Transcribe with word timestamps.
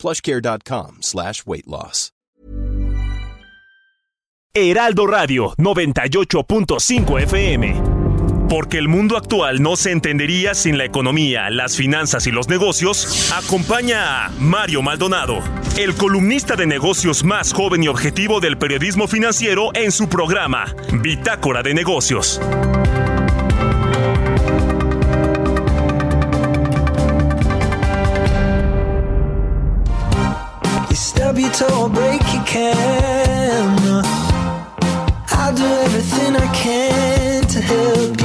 plushcare.com 0.00 0.98
slash 1.02 1.44
weight 1.44 1.66
loss. 1.66 2.12
Heraldo 4.52 5.06
Radio 5.06 5.54
98.5 5.58 7.20
FM. 7.20 7.82
Porque 8.48 8.78
el 8.78 8.88
mundo 8.88 9.16
actual 9.16 9.62
no 9.62 9.76
se 9.76 9.92
entendería 9.92 10.54
sin 10.54 10.76
la 10.76 10.84
economía, 10.84 11.50
las 11.50 11.76
finanzas 11.76 12.26
y 12.26 12.32
los 12.32 12.48
negocios, 12.48 13.30
acompaña 13.32 14.24
a 14.24 14.28
Mario 14.40 14.82
Maldonado, 14.82 15.38
el 15.78 15.94
columnista 15.94 16.56
de 16.56 16.66
negocios 16.66 17.22
más 17.22 17.52
joven 17.52 17.84
y 17.84 17.88
objetivo 17.88 18.40
del 18.40 18.58
periodismo 18.58 19.06
financiero 19.06 19.70
en 19.74 19.92
su 19.92 20.08
programa, 20.08 20.74
Bitácora 21.00 21.62
de 21.62 21.74
Negocios. 21.74 22.40
Stub 31.30 31.38
your 31.38 31.52
toe 31.52 31.82
or 31.82 31.88
break 31.88 32.20
your 32.32 32.44
can. 32.44 34.04
I'll 35.28 35.54
do 35.54 35.64
everything 35.64 36.36
I 36.36 36.52
can 36.54 37.46
to 37.46 37.60
help 37.60 38.19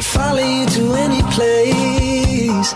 I'd 0.00 0.06
follow 0.06 0.38
you 0.38 0.64
to 0.64 0.94
any 0.94 1.20
place. 1.34 2.72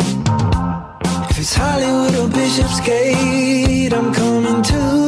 If 1.31 1.39
it's 1.39 1.55
Hollywood 1.55 2.15
or 2.17 2.29
Bishopsgate, 2.29 3.95
I'm 3.95 4.13
coming 4.13 4.63
too. 4.63 5.04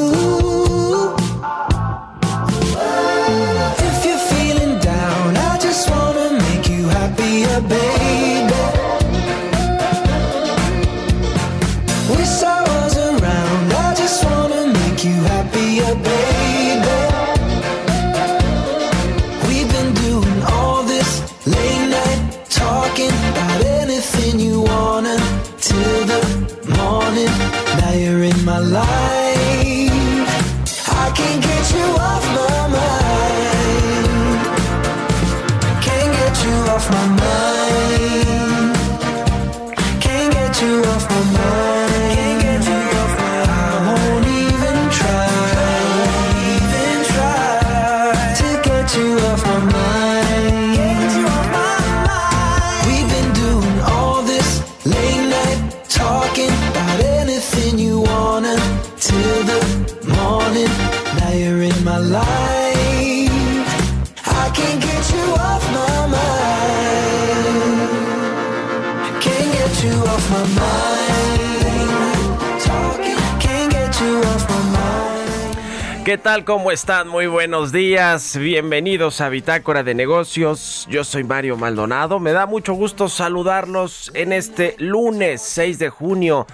¿Qué 76.06 76.18
tal? 76.18 76.44
¿Cómo 76.44 76.70
están? 76.70 77.08
Muy 77.08 77.26
buenos 77.26 77.72
días. 77.72 78.36
Bienvenidos 78.36 79.20
a 79.20 79.28
Bitácora 79.28 79.82
de 79.82 79.92
Negocios. 79.92 80.86
Yo 80.88 81.02
soy 81.02 81.24
Mario 81.24 81.56
Maldonado. 81.56 82.20
Me 82.20 82.30
da 82.30 82.46
mucho 82.46 82.74
gusto 82.74 83.08
saludarlos 83.08 84.12
en 84.14 84.32
este 84.32 84.76
lunes 84.78 85.42
6 85.42 85.80
de 85.80 85.88
junio 85.88 86.46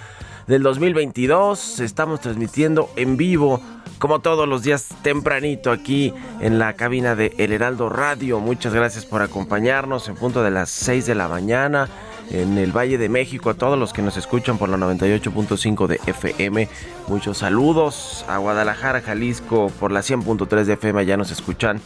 del 0.47 0.63
2022. 0.63 1.81
Estamos 1.81 2.23
transmitiendo 2.23 2.89
en 2.97 3.19
vivo, 3.19 3.61
como 3.99 4.21
todos 4.21 4.49
los 4.49 4.63
días, 4.63 4.89
tempranito 5.03 5.71
aquí 5.71 6.15
en 6.41 6.59
la 6.59 6.73
cabina 6.73 7.15
de 7.15 7.35
El 7.37 7.53
Heraldo 7.53 7.91
Radio. 7.91 8.41
Muchas 8.41 8.73
gracias 8.73 9.05
por 9.05 9.21
acompañarnos 9.21 10.09
en 10.09 10.15
punto 10.15 10.43
de 10.43 10.51
las 10.51 10.71
6 10.71 11.05
de 11.05 11.15
la 11.15 11.29
mañana 11.29 11.91
en 12.33 12.59
el 12.59 12.77
Valle 12.77 12.99
de 12.99 13.09
México, 13.09 13.51
a 13.51 13.55
todos 13.55 13.79
los 13.79 13.93
que 13.93 14.03
nos 14.03 14.17
escuchan 14.17 14.59
por 14.59 14.69
la 14.69 14.79
98.5 14.79 15.87
de 15.87 16.01
FM. 16.07 16.69
Muchos 17.09 17.39
saludos 17.39 18.25
a 18.29 18.39
Guadalajara, 18.39 19.03
Jalisco, 19.03 19.71
por 19.79 19.93
la 19.93 20.01
100.3 20.01 20.65
de 20.65 20.73
FM, 20.73 21.07
ya 21.07 21.17
nos 21.17 21.31
escuchan. 21.31 21.81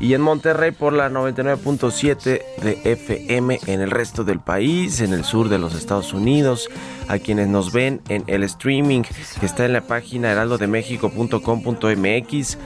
Y 0.00 0.14
en 0.14 0.22
Monterrey 0.22 0.70
por 0.70 0.94
la 0.94 1.10
99.7 1.10 2.40
de 2.62 2.80
FM 2.84 3.60
en 3.66 3.82
el 3.82 3.90
resto 3.90 4.24
del 4.24 4.40
país, 4.40 5.02
en 5.02 5.12
el 5.12 5.24
sur 5.24 5.50
de 5.50 5.58
los 5.58 5.74
Estados 5.74 6.14
Unidos, 6.14 6.70
a 7.08 7.18
quienes 7.18 7.48
nos 7.48 7.70
ven 7.70 8.00
en 8.08 8.24
el 8.26 8.42
streaming 8.44 9.02
que 9.02 9.44
está 9.44 9.66
en 9.66 9.74
la 9.74 9.82
página 9.82 10.32
heraldodemexico.com.mx. 10.32 12.58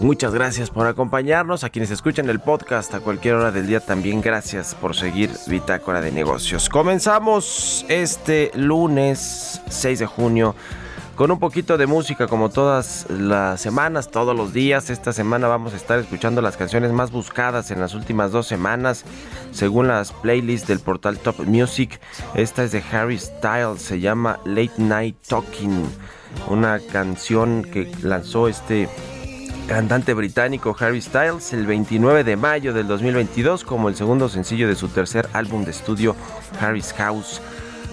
Muchas 0.00 0.34
gracias 0.34 0.70
por 0.70 0.86
acompañarnos. 0.86 1.64
A 1.64 1.70
quienes 1.70 1.90
escuchan 1.90 2.28
el 2.28 2.40
podcast 2.40 2.92
a 2.94 3.00
cualquier 3.00 3.34
hora 3.34 3.50
del 3.50 3.66
día, 3.66 3.80
también 3.80 4.20
gracias 4.20 4.74
por 4.74 4.94
seguir 4.94 5.30
Bitácora 5.46 6.00
de 6.00 6.12
Negocios. 6.12 6.68
Comenzamos 6.68 7.86
este 7.88 8.50
lunes 8.54 9.62
6 9.68 9.98
de 10.00 10.06
junio 10.06 10.54
con 11.14 11.30
un 11.30 11.38
poquito 11.38 11.78
de 11.78 11.86
música 11.86 12.26
como 12.26 12.50
todas 12.50 13.06
las 13.08 13.60
semanas, 13.60 14.10
todos 14.10 14.36
los 14.36 14.52
días. 14.52 14.90
Esta 14.90 15.12
semana 15.12 15.46
vamos 15.46 15.72
a 15.72 15.76
estar 15.76 15.98
escuchando 15.98 16.42
las 16.42 16.56
canciones 16.56 16.92
más 16.92 17.12
buscadas 17.12 17.70
en 17.70 17.80
las 17.80 17.94
últimas 17.94 18.32
dos 18.32 18.46
semanas, 18.46 19.04
según 19.52 19.88
las 19.88 20.12
playlists 20.12 20.66
del 20.66 20.80
portal 20.80 21.18
Top 21.18 21.38
Music. 21.46 22.00
Esta 22.34 22.64
es 22.64 22.72
de 22.72 22.82
Harry 22.92 23.18
Styles, 23.18 23.80
se 23.80 24.00
llama 24.00 24.40
Late 24.44 24.74
Night 24.78 25.16
Talking, 25.28 25.84
una 26.48 26.80
canción 26.80 27.62
que 27.62 27.90
lanzó 28.02 28.48
este 28.48 28.88
cantante 29.66 30.12
británico 30.12 30.76
Harry 30.78 31.00
Styles 31.00 31.52
el 31.52 31.66
29 31.66 32.24
de 32.24 32.36
mayo 32.36 32.74
del 32.74 32.86
2022 32.86 33.64
como 33.64 33.88
el 33.88 33.96
segundo 33.96 34.28
sencillo 34.28 34.68
de 34.68 34.76
su 34.76 34.88
tercer 34.88 35.28
álbum 35.32 35.64
de 35.64 35.70
estudio 35.70 36.14
Harry's 36.60 36.92
House. 36.92 37.40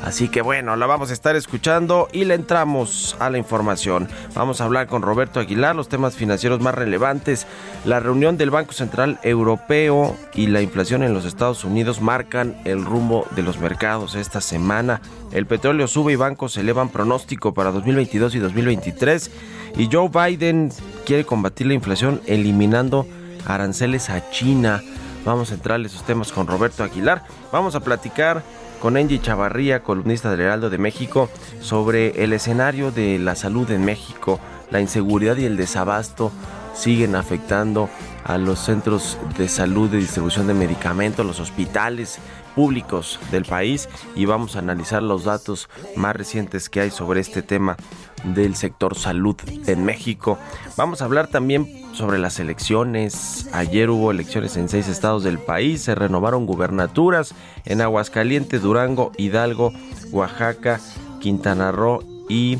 Así 0.03 0.29
que 0.29 0.41
bueno, 0.41 0.75
la 0.75 0.87
vamos 0.87 1.11
a 1.11 1.13
estar 1.13 1.35
escuchando 1.35 2.07
y 2.11 2.25
le 2.25 2.33
entramos 2.33 3.15
a 3.19 3.29
la 3.29 3.37
información. 3.37 4.07
Vamos 4.33 4.59
a 4.59 4.65
hablar 4.65 4.87
con 4.87 5.03
Roberto 5.03 5.39
Aguilar 5.39 5.75
los 5.75 5.89
temas 5.89 6.15
financieros 6.15 6.59
más 6.59 6.73
relevantes. 6.73 7.45
La 7.85 7.99
reunión 7.99 8.35
del 8.35 8.49
Banco 8.49 8.73
Central 8.73 9.19
Europeo 9.21 10.17
y 10.33 10.47
la 10.47 10.61
inflación 10.61 11.03
en 11.03 11.13
los 11.13 11.25
Estados 11.25 11.63
Unidos 11.63 12.01
marcan 12.01 12.59
el 12.65 12.83
rumbo 12.83 13.27
de 13.35 13.43
los 13.43 13.59
mercados 13.59 14.15
esta 14.15 14.41
semana. 14.41 15.01
El 15.31 15.45
petróleo 15.45 15.87
sube 15.87 16.13
y 16.13 16.15
bancos 16.15 16.57
elevan 16.57 16.89
pronóstico 16.89 17.53
para 17.53 17.71
2022 17.71 18.33
y 18.33 18.39
2023. 18.39 19.31
Y 19.77 19.87
Joe 19.91 20.09
Biden 20.09 20.71
quiere 21.05 21.25
combatir 21.25 21.67
la 21.67 21.75
inflación 21.75 22.21
eliminando 22.25 23.05
aranceles 23.45 24.09
a 24.09 24.31
China. 24.31 24.81
Vamos 25.25 25.51
a 25.51 25.53
entrarle 25.53 25.87
esos 25.87 26.03
temas 26.03 26.31
con 26.31 26.47
Roberto 26.47 26.83
Aguilar. 26.83 27.23
Vamos 27.51 27.75
a 27.75 27.81
platicar 27.81 28.43
con 28.81 28.97
Angie 28.97 29.21
Chavarría, 29.21 29.83
columnista 29.83 30.31
del 30.31 30.41
Heraldo 30.41 30.69
de 30.69 30.79
México, 30.79 31.29
sobre 31.61 32.23
el 32.23 32.33
escenario 32.33 32.91
de 32.91 33.19
la 33.19 33.35
salud 33.35 33.69
en 33.69 33.85
México. 33.85 34.39
La 34.71 34.81
inseguridad 34.81 35.37
y 35.37 35.45
el 35.45 35.55
desabasto 35.55 36.31
siguen 36.73 37.15
afectando 37.15 37.89
a 38.23 38.37
los 38.37 38.59
centros 38.59 39.17
de 39.37 39.47
salud 39.47 39.89
de 39.89 39.97
distribución 39.97 40.47
de 40.47 40.55
medicamentos, 40.55 41.25
los 41.25 41.39
hospitales 41.39 42.17
públicos 42.55 43.19
del 43.31 43.45
país 43.45 43.87
y 44.15 44.25
vamos 44.25 44.55
a 44.55 44.59
analizar 44.59 45.01
los 45.01 45.25
datos 45.25 45.69
más 45.95 46.15
recientes 46.15 46.69
que 46.69 46.81
hay 46.81 46.91
sobre 46.91 47.21
este 47.21 47.41
tema 47.41 47.77
del 48.23 48.55
sector 48.55 48.95
salud 48.95 49.35
en 49.67 49.85
México. 49.85 50.37
Vamos 50.77 51.01
a 51.01 51.05
hablar 51.05 51.27
también 51.27 51.81
sobre 51.93 52.19
las 52.19 52.39
elecciones. 52.39 53.49
Ayer 53.53 53.89
hubo 53.89 54.11
elecciones 54.11 54.57
en 54.57 54.69
seis 54.69 54.87
estados 54.87 55.23
del 55.23 55.39
país, 55.39 55.81
se 55.81 55.95
renovaron 55.95 56.45
gubernaturas 56.45 57.33
en 57.65 57.81
Aguascalientes, 57.81 58.61
Durango, 58.61 59.11
Hidalgo, 59.17 59.73
Oaxaca, 60.11 60.79
Quintana 61.19 61.71
Roo 61.71 62.03
y 62.29 62.57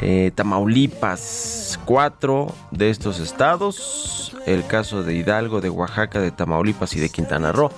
eh, 0.00 0.32
Tamaulipas. 0.34 1.78
Cuatro 1.84 2.52
de 2.70 2.90
estos 2.90 3.20
estados, 3.20 4.36
el 4.46 4.66
caso 4.66 5.02
de 5.02 5.14
Hidalgo, 5.14 5.60
de 5.60 5.70
Oaxaca, 5.70 6.20
de 6.20 6.30
Tamaulipas 6.30 6.94
y 6.94 7.00
de 7.00 7.10
Quintana 7.10 7.52
Roo, 7.52 7.70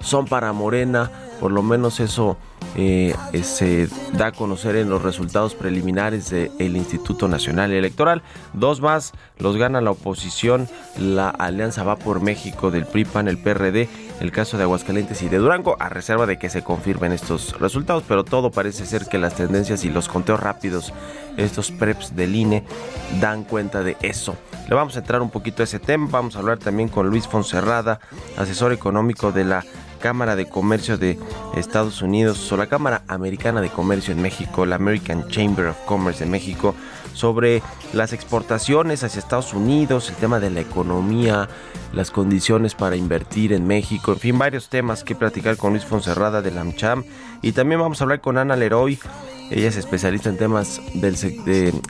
son 0.00 0.26
para 0.26 0.52
Morena, 0.52 1.10
por 1.40 1.52
lo 1.52 1.62
menos 1.62 2.00
eso 2.00 2.36
eh, 2.76 3.14
eh, 3.32 3.42
se 3.42 3.88
da 4.12 4.28
a 4.28 4.32
conocer 4.32 4.76
en 4.76 4.88
los 4.88 5.02
resultados 5.02 5.54
preliminares 5.54 6.30
del 6.30 6.76
Instituto 6.76 7.28
Nacional 7.28 7.72
Electoral. 7.72 8.22
Dos 8.52 8.80
más 8.80 9.12
los 9.38 9.56
gana 9.56 9.80
la 9.80 9.90
oposición, 9.90 10.68
la 10.98 11.28
Alianza 11.28 11.82
Va 11.84 11.96
por 11.96 12.20
México 12.20 12.70
del 12.70 12.86
PRIPAN, 12.86 13.28
el 13.28 13.38
PRD, 13.38 13.88
el 14.20 14.32
caso 14.32 14.56
de 14.56 14.62
Aguascalientes 14.62 15.22
y 15.22 15.28
de 15.28 15.38
Durango, 15.38 15.76
a 15.80 15.88
reserva 15.88 16.26
de 16.26 16.38
que 16.38 16.48
se 16.48 16.62
confirmen 16.62 17.12
estos 17.12 17.58
resultados, 17.58 18.04
pero 18.06 18.24
todo 18.24 18.50
parece 18.50 18.86
ser 18.86 19.06
que 19.06 19.18
las 19.18 19.34
tendencias 19.34 19.84
y 19.84 19.90
los 19.90 20.08
conteos 20.08 20.40
rápidos, 20.40 20.92
estos 21.36 21.70
preps 21.70 22.14
del 22.14 22.36
INE, 22.36 22.64
dan 23.20 23.44
cuenta 23.44 23.82
de 23.82 23.96
eso. 24.00 24.36
Le 24.68 24.74
vamos 24.74 24.96
a 24.96 25.00
entrar 25.00 25.22
un 25.22 25.30
poquito 25.30 25.62
a 25.62 25.64
ese 25.64 25.78
tema, 25.78 26.08
vamos 26.10 26.36
a 26.36 26.38
hablar 26.38 26.58
también 26.58 26.88
con 26.88 27.08
Luis 27.08 27.26
Fonserrada, 27.26 28.00
asesor 28.36 28.72
económico 28.72 29.32
de 29.32 29.44
la 29.44 29.64
Cámara 30.02 30.36
de 30.36 30.46
Comercio 30.46 30.98
de 30.98 31.18
Estados 31.56 32.02
Unidos 32.02 32.52
o 32.52 32.56
la 32.58 32.66
Cámara 32.66 33.04
Americana 33.08 33.62
de 33.62 33.70
Comercio 33.70 34.12
en 34.12 34.20
México, 34.20 34.66
la 34.66 34.76
American 34.76 35.28
Chamber 35.28 35.68
of 35.68 35.78
Commerce 35.86 36.24
de 36.24 36.30
México, 36.30 36.74
sobre 37.14 37.62
las 37.92 38.12
exportaciones 38.12 39.04
hacia 39.04 39.20
Estados 39.20 39.54
Unidos, 39.54 40.10
el 40.10 40.16
tema 40.16 40.40
de 40.40 40.50
la 40.50 40.60
economía, 40.60 41.48
las 41.92 42.10
condiciones 42.10 42.74
para 42.74 42.96
invertir 42.96 43.52
en 43.52 43.66
México, 43.66 44.12
en 44.12 44.18
fin, 44.18 44.38
varios 44.38 44.68
temas 44.68 45.04
que 45.04 45.14
platicar 45.14 45.56
con 45.56 45.72
Luis 45.72 45.84
Fonserrada 45.84 46.42
de 46.42 46.50
la 46.50 46.62
AmCham. 46.62 47.04
Y 47.40 47.52
también 47.52 47.80
vamos 47.80 48.00
a 48.00 48.04
hablar 48.04 48.20
con 48.20 48.38
Ana 48.38 48.56
Leroy. 48.56 48.98
Ella 49.50 49.68
es 49.68 49.76
especialista 49.76 50.30
en 50.30 50.38
temas 50.38 50.80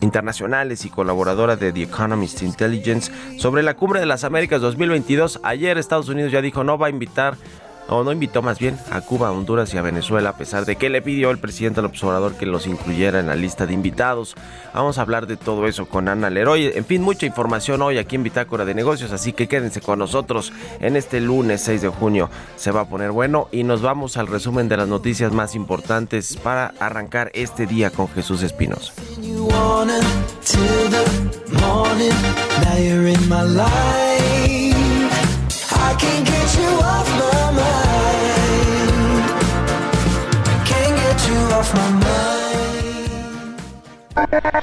internacionales 0.01 0.85
y 0.85 0.91
colaboradora 0.91 1.57
de 1.57 1.73
The 1.73 1.83
Economist 1.83 2.43
Intelligence 2.43 3.13
sobre 3.39 3.63
la 3.63 3.75
Cumbre 3.75 4.01
de 4.01 4.07
las 4.07 4.25
Américas 4.25 4.61
2022. 4.61 5.41
Ayer 5.45 5.79
Estados 5.79 6.09
Unidos 6.09 6.33
ya 6.33 6.43
dijo 6.43 6.65
no 6.65 6.77
va 6.77 6.89
a 6.89 6.91
invitar 6.91 7.37
o 7.89 8.05
no 8.05 8.13
invitó 8.13 8.43
más 8.43 8.59
bien 8.59 8.79
a 8.91 9.01
Cuba, 9.01 9.31
Honduras 9.31 9.73
y 9.75 9.79
a 9.79 9.83
Venezuela, 9.83 10.31
a 10.31 10.37
pesar 10.37 10.65
de 10.65 10.77
que 10.77 10.91
le 10.91 11.03
pidió 11.03 11.31
el 11.31 11.39
presidente 11.39 11.81
al 11.81 11.87
observador 11.87 12.35
que 12.35 12.47
los 12.47 12.67
incluyera 12.67 13.21
en 13.21 13.27
la 13.27 13.37
lista 13.37 13.67
de 13.67 13.75
invitados. 13.75 14.35
Vamos 14.75 14.99
a 14.99 15.03
hablar 15.03 15.27
de 15.27 15.37
todo 15.37 15.67
eso 15.67 15.87
con 15.87 16.09
Ana 16.09 16.31
Leroy. 16.31 16.73
En 16.75 16.85
fin, 16.85 17.03
mucha 17.03 17.27
información 17.27 17.83
hoy 17.83 17.99
aquí 17.99 18.17
en 18.17 18.23
Bitácora 18.23 18.65
de 18.65 18.75
Negocios, 18.75 19.13
así 19.13 19.33
que 19.33 19.49
quédense 19.49 19.81
con 19.81 19.99
nosotros 19.99 20.53
en 20.81 20.97
este 20.97 21.21
lunes 21.21 21.63
6 21.63 21.83
de 21.83 21.89
junio. 21.89 22.31
Se 22.57 22.71
va 22.71 22.83
a 22.83 22.89
poner 22.89 23.11
bueno 23.11 23.49
y 23.53 23.65
nos 23.65 23.83
vamos 23.83 24.17
al 24.17 24.27
resumen 24.27 24.69
de 24.69 24.77
las 24.77 24.89
noticias 24.89 25.33
más 25.33 25.55
importantes 25.55 26.37
para 26.37 26.75
arrancar 26.79 27.31
este 27.35 27.67
día 27.67 27.91
con 27.91 28.09
Jesús 28.09 28.43
Espinos. 28.43 28.93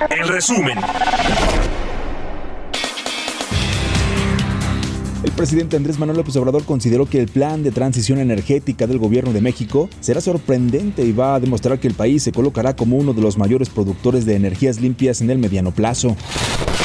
El 0.09 0.27
resumen. 0.27 0.77
El 5.23 5.31
presidente 5.31 5.75
Andrés 5.75 6.00
Manuel 6.00 6.17
López 6.17 6.35
Obrador 6.38 6.63
consideró 6.63 7.06
que 7.06 7.19
el 7.19 7.27
plan 7.27 7.61
de 7.63 7.71
transición 7.71 8.19
energética 8.19 8.88
del 8.88 9.00
gobierno 9.00 9.33
de 9.33 9.41
México 9.41 9.89
será 10.00 10.21
sorprendente 10.21 11.03
y 11.03 11.11
va 11.11 11.35
a 11.35 11.39
demostrar 11.39 11.79
que 11.79 11.88
el 11.88 11.94
país 11.94 12.23
se 12.23 12.31
colocará 12.31 12.75
como 12.75 12.97
uno 12.97 13.13
de 13.13 13.21
los 13.21 13.38
mayores 13.38 13.69
productores 13.69 14.25
de 14.25 14.35
energías 14.35 14.79
limpias 14.79 15.21
en 15.21 15.29
el 15.29 15.38
mediano 15.38 15.71
plazo. 15.71 16.15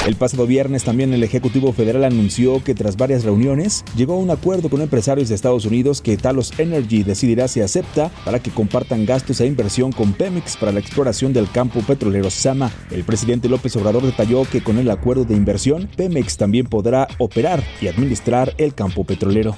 El 0.07 0.17
pasado 0.17 0.47
viernes 0.47 0.85
también 0.85 1.15
el 1.15 1.23
Ejecutivo 1.23 1.73
Federal 1.73 2.05
anunció 2.05 2.63
que 2.63 2.75
tras 2.75 2.99
varias 2.99 3.25
reuniones 3.25 3.87
llegó 3.97 4.13
a 4.13 4.19
un 4.19 4.31
acuerdo 4.31 4.69
con 4.69 4.83
empresarios 4.83 5.31
de 5.31 5.35
Estados 5.35 5.65
Unidos 5.65 6.03
que 6.03 6.19
Talos 6.19 6.53
Energy 6.59 7.03
decidirá 7.03 7.49
si 7.49 7.63
acepta 7.63 8.11
para 8.23 8.39
que 8.39 8.51
compartan 8.51 9.07
gastos 9.07 9.41
e 9.41 9.47
inversión 9.47 9.93
con 9.93 10.13
Pemex 10.13 10.59
para 10.59 10.73
la 10.73 10.81
exploración 10.81 11.33
del 11.33 11.51
campo 11.51 11.81
petrolero 11.81 12.29
Sama. 12.31 12.71
El 12.91 13.05
presidente 13.05 13.49
López 13.49 13.75
Obrador 13.77 14.03
detalló 14.03 14.45
que 14.45 14.63
con 14.63 14.77
el 14.77 14.91
acuerdo 14.91 15.25
de 15.25 15.37
inversión, 15.37 15.89
Pemex 15.97 16.37
también 16.37 16.67
podrá 16.67 17.09
operar 17.17 17.65
y 17.81 17.89
administrar 17.89 18.53
el 18.59 18.75
campo 18.75 19.05
petrolero. 19.05 19.57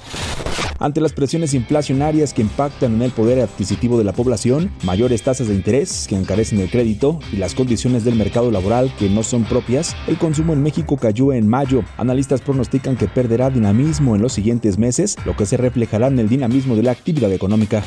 Ante 0.79 1.01
las 1.01 1.13
presiones 1.13 1.55
inflacionarias 1.55 2.33
que 2.33 2.43
impactan 2.43 2.95
en 2.95 3.01
el 3.01 3.11
poder 3.11 3.39
adquisitivo 3.39 3.97
de 3.97 4.03
la 4.03 4.13
población, 4.13 4.69
mayores 4.83 5.23
tasas 5.23 5.47
de 5.47 5.55
interés 5.55 6.05
que 6.07 6.15
encarecen 6.15 6.59
el 6.59 6.69
crédito 6.69 7.19
y 7.33 7.37
las 7.37 7.55
condiciones 7.55 8.05
del 8.05 8.15
mercado 8.15 8.51
laboral 8.51 8.93
que 8.99 9.09
no 9.09 9.23
son 9.23 9.43
propias, 9.43 9.95
el 10.07 10.17
consumo 10.37 10.53
en 10.53 10.61
México 10.61 10.97
cayó 10.97 11.33
en 11.33 11.47
mayo. 11.47 11.83
Analistas 11.97 12.41
pronostican 12.41 12.95
que 12.95 13.07
perderá 13.07 13.49
dinamismo 13.49 14.15
en 14.15 14.21
los 14.21 14.33
siguientes 14.33 14.77
meses, 14.77 15.17
lo 15.25 15.35
que 15.35 15.47
se 15.47 15.57
reflejará 15.57 16.09
en 16.09 16.19
el 16.19 16.29
dinamismo 16.29 16.75
de 16.75 16.83
la 16.83 16.91
actividad 16.91 17.31
económica. 17.31 17.81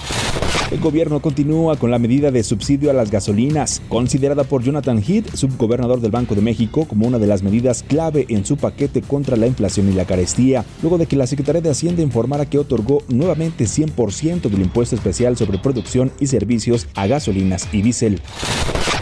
El 0.73 0.81
gobierno 0.81 1.21
continúa 1.21 1.77
con 1.77 1.93
la 1.93 2.01
medida 2.01 2.33
de 2.33 2.43
subsidio 2.43 2.91
a 2.91 2.93
las 2.93 3.11
gasolinas, 3.11 3.81
considerada 3.89 4.43
por 4.43 4.65
Jonathan 4.65 5.01
Heath, 5.01 5.35
subgobernador 5.35 6.01
del 6.01 6.11
Banco 6.11 6.35
de 6.35 6.43
México, 6.43 6.87
como 6.87 7.07
una 7.07 7.21
de 7.21 7.29
las 7.29 7.45
medidas 7.45 7.85
clave 7.85 8.27
en 8.29 8.45
su 8.45 8.57
paquete 8.57 9.01
contra 9.01 9.37
la 9.37 9.47
inflación 9.47 9.89
y 9.89 9.93
la 9.93 10.05
carestía, 10.05 10.65
luego 10.83 10.99
de 10.99 11.07
que 11.07 11.17
la 11.17 11.29
Secretaría 11.29 11.61
de 11.61 11.71
Hacienda 11.71 12.03
informara 12.03 12.47
que 12.47 12.59
otorgó 12.59 13.03
nuevamente 13.09 13.65
100% 13.65 14.43
del 14.43 14.63
impuesto 14.63 14.97
especial 14.97 15.37
sobre 15.37 15.59
producción 15.59 16.11
y 16.19 16.27
servicios 16.27 16.89
a 16.97 17.07
gasolinas 17.07 17.69
y 17.73 17.83
diésel. 17.83 18.21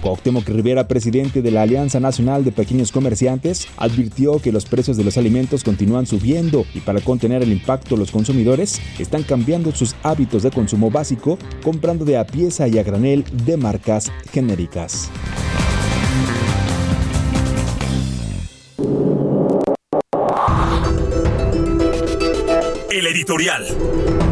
Cuauhtémoc 0.01 0.49
Rivera, 0.49 0.89
presidente 0.89 1.43
de 1.43 1.51
la 1.51 1.63
Alianza 1.63 2.01
Nacional 2.01 2.45
de 2.45 2.53
Pequeños 2.53 2.93
Comerciantes, 2.93 3.38
advirtió 3.77 4.39
que 4.39 4.53
los 4.53 4.65
precios 4.65 4.97
de 4.97 5.05
los 5.05 5.17
alimentos 5.17 5.65
continúan 5.65 6.07
subiendo 6.07 6.67
y 6.75 6.81
para 6.81 7.01
contener 7.01 7.43
el 7.43 7.53
impacto 7.53 7.97
los 7.97 8.11
consumidores 8.11 8.81
están 8.99 9.23
cambiando 9.23 9.73
sus 9.73 9.95
hábitos 10.03 10.43
de 10.43 10.51
consumo 10.51 10.91
básico, 10.91 11.39
comprando 11.63 12.05
de 12.05 12.19
a 12.19 12.27
pieza 12.27 12.69
y 12.69 12.79
a 12.79 12.83
granel 12.83 13.25
de 13.45 13.57
marcas 13.57 14.11
genéricas. 14.33 15.11
El 22.91 23.07
editorial. 23.07 24.28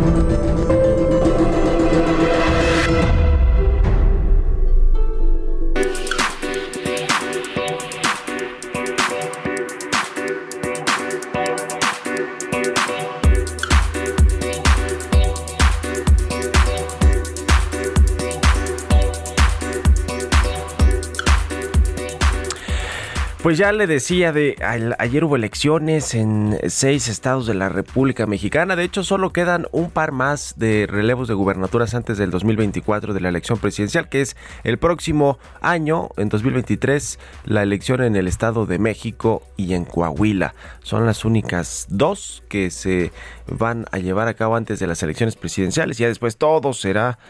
Pues 23.47 23.59
ya 23.59 23.71
le 23.71 23.87
decía 23.87 24.33
de 24.33 24.57
ayer 24.99 25.23
hubo 25.23 25.37
elecciones 25.37 26.17
en 26.17 26.59
seis 26.67 27.07
estados 27.07 27.47
de 27.47 27.55
la 27.55 27.69
República 27.69 28.27
Mexicana. 28.27 28.75
De 28.75 28.83
hecho, 28.83 29.05
solo 29.05 29.33
quedan 29.33 29.69
un 29.71 29.93
par 29.93 30.11
más 30.11 30.55
de 30.57 30.89
relevos 30.91 31.29
de 31.29 31.35
gubernaturas 31.35 31.95
antes 31.95 32.19
del 32.19 32.33
2024 32.33 33.15
de 33.15 33.21
la 33.21 33.29
elección 33.29 33.61
presidencial, 33.61 34.09
que 34.09 34.21
es 34.21 34.37
el 34.65 34.79
próximo 34.79 35.39
año, 35.61 36.09
en 36.17 36.29
2023, 36.29 37.21
la 37.45 37.63
elección 37.63 38.03
en 38.03 38.17
el 38.17 38.27
Estado 38.27 38.67
de 38.67 38.81
México 38.81 39.45
y 39.57 39.75
en 39.75 39.85
Coahuila. 39.85 40.57
Son 40.83 41.07
las 41.07 41.25
únicas 41.25 41.87
dos 41.89 42.43
que 42.49 42.73
se 42.73 43.13
van 43.47 43.87
a 43.93 43.99
llevar 43.99 44.27
a 44.27 44.35
cabo 44.35 44.57
antes 44.57 44.81
de 44.81 44.89
las 44.89 45.05
elecciones 45.05 45.37
presidenciales. 45.37 45.99
Ya 45.99 46.09
después 46.09 46.37
todo 46.37 46.73
será 46.73 47.21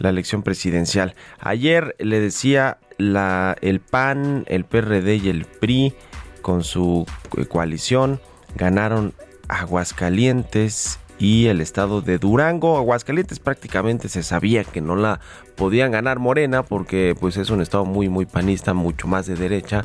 la 0.00 0.08
elección 0.08 0.42
presidencial. 0.42 1.14
Ayer 1.38 1.94
le 1.98 2.20
decía 2.20 2.78
la, 2.98 3.56
el 3.60 3.80
PAN, 3.80 4.44
el 4.48 4.64
PRD 4.64 5.16
y 5.16 5.28
el 5.28 5.44
PRI 5.44 5.94
con 6.42 6.64
su 6.64 7.06
coalición 7.48 8.20
ganaron 8.56 9.14
Aguascalientes 9.48 10.98
y 11.18 11.46
el 11.46 11.60
estado 11.60 12.00
de 12.00 12.18
Durango. 12.18 12.78
Aguascalientes 12.78 13.38
prácticamente 13.38 14.08
se 14.08 14.22
sabía 14.22 14.64
que 14.64 14.80
no 14.80 14.96
la 14.96 15.20
podían 15.54 15.92
ganar 15.92 16.18
Morena 16.18 16.62
porque 16.62 17.14
pues 17.18 17.36
es 17.36 17.50
un 17.50 17.60
estado 17.60 17.84
muy 17.84 18.08
muy 18.08 18.24
panista, 18.24 18.72
mucho 18.72 19.06
más 19.06 19.26
de 19.26 19.36
derecha. 19.36 19.84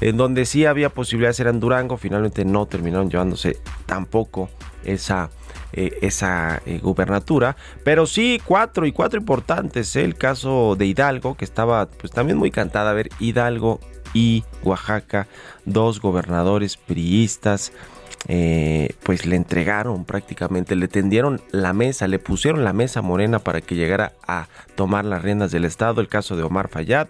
En 0.00 0.16
donde 0.16 0.46
sí 0.46 0.64
había 0.64 0.90
posibilidades 0.90 1.40
era 1.40 1.50
en 1.50 1.58
Durango, 1.58 1.96
finalmente 1.96 2.44
no 2.44 2.66
terminaron 2.66 3.10
llevándose 3.10 3.58
tampoco 3.86 4.48
esa 4.84 5.30
eh, 5.72 5.98
esa 6.00 6.62
eh, 6.64 6.78
gubernatura, 6.78 7.56
pero 7.84 8.06
sí 8.06 8.40
cuatro 8.44 8.86
y 8.86 8.92
cuatro 8.92 9.18
importantes. 9.18 9.96
El 9.96 10.14
caso 10.14 10.76
de 10.76 10.86
Hidalgo, 10.86 11.36
que 11.36 11.44
estaba 11.44 11.86
pues 11.86 12.12
también 12.12 12.38
muy 12.38 12.50
cantada. 12.50 12.90
A 12.90 12.94
ver, 12.94 13.10
Hidalgo 13.18 13.80
y 14.14 14.44
Oaxaca, 14.62 15.26
dos 15.64 16.00
gobernadores 16.00 16.76
priistas. 16.76 17.72
Eh, 18.26 18.94
pues 19.04 19.26
le 19.26 19.36
entregaron 19.36 20.04
prácticamente, 20.04 20.74
le 20.74 20.88
tendieron 20.88 21.40
la 21.52 21.72
mesa, 21.72 22.08
le 22.08 22.18
pusieron 22.18 22.64
la 22.64 22.72
mesa 22.72 23.00
morena 23.00 23.38
para 23.38 23.60
que 23.60 23.76
llegara 23.76 24.12
a 24.26 24.48
tomar 24.74 25.04
las 25.04 25.22
riendas 25.22 25.52
del 25.52 25.64
Estado. 25.64 26.00
El 26.00 26.08
caso 26.08 26.36
de 26.36 26.42
Omar 26.42 26.68
Fayad, 26.68 27.08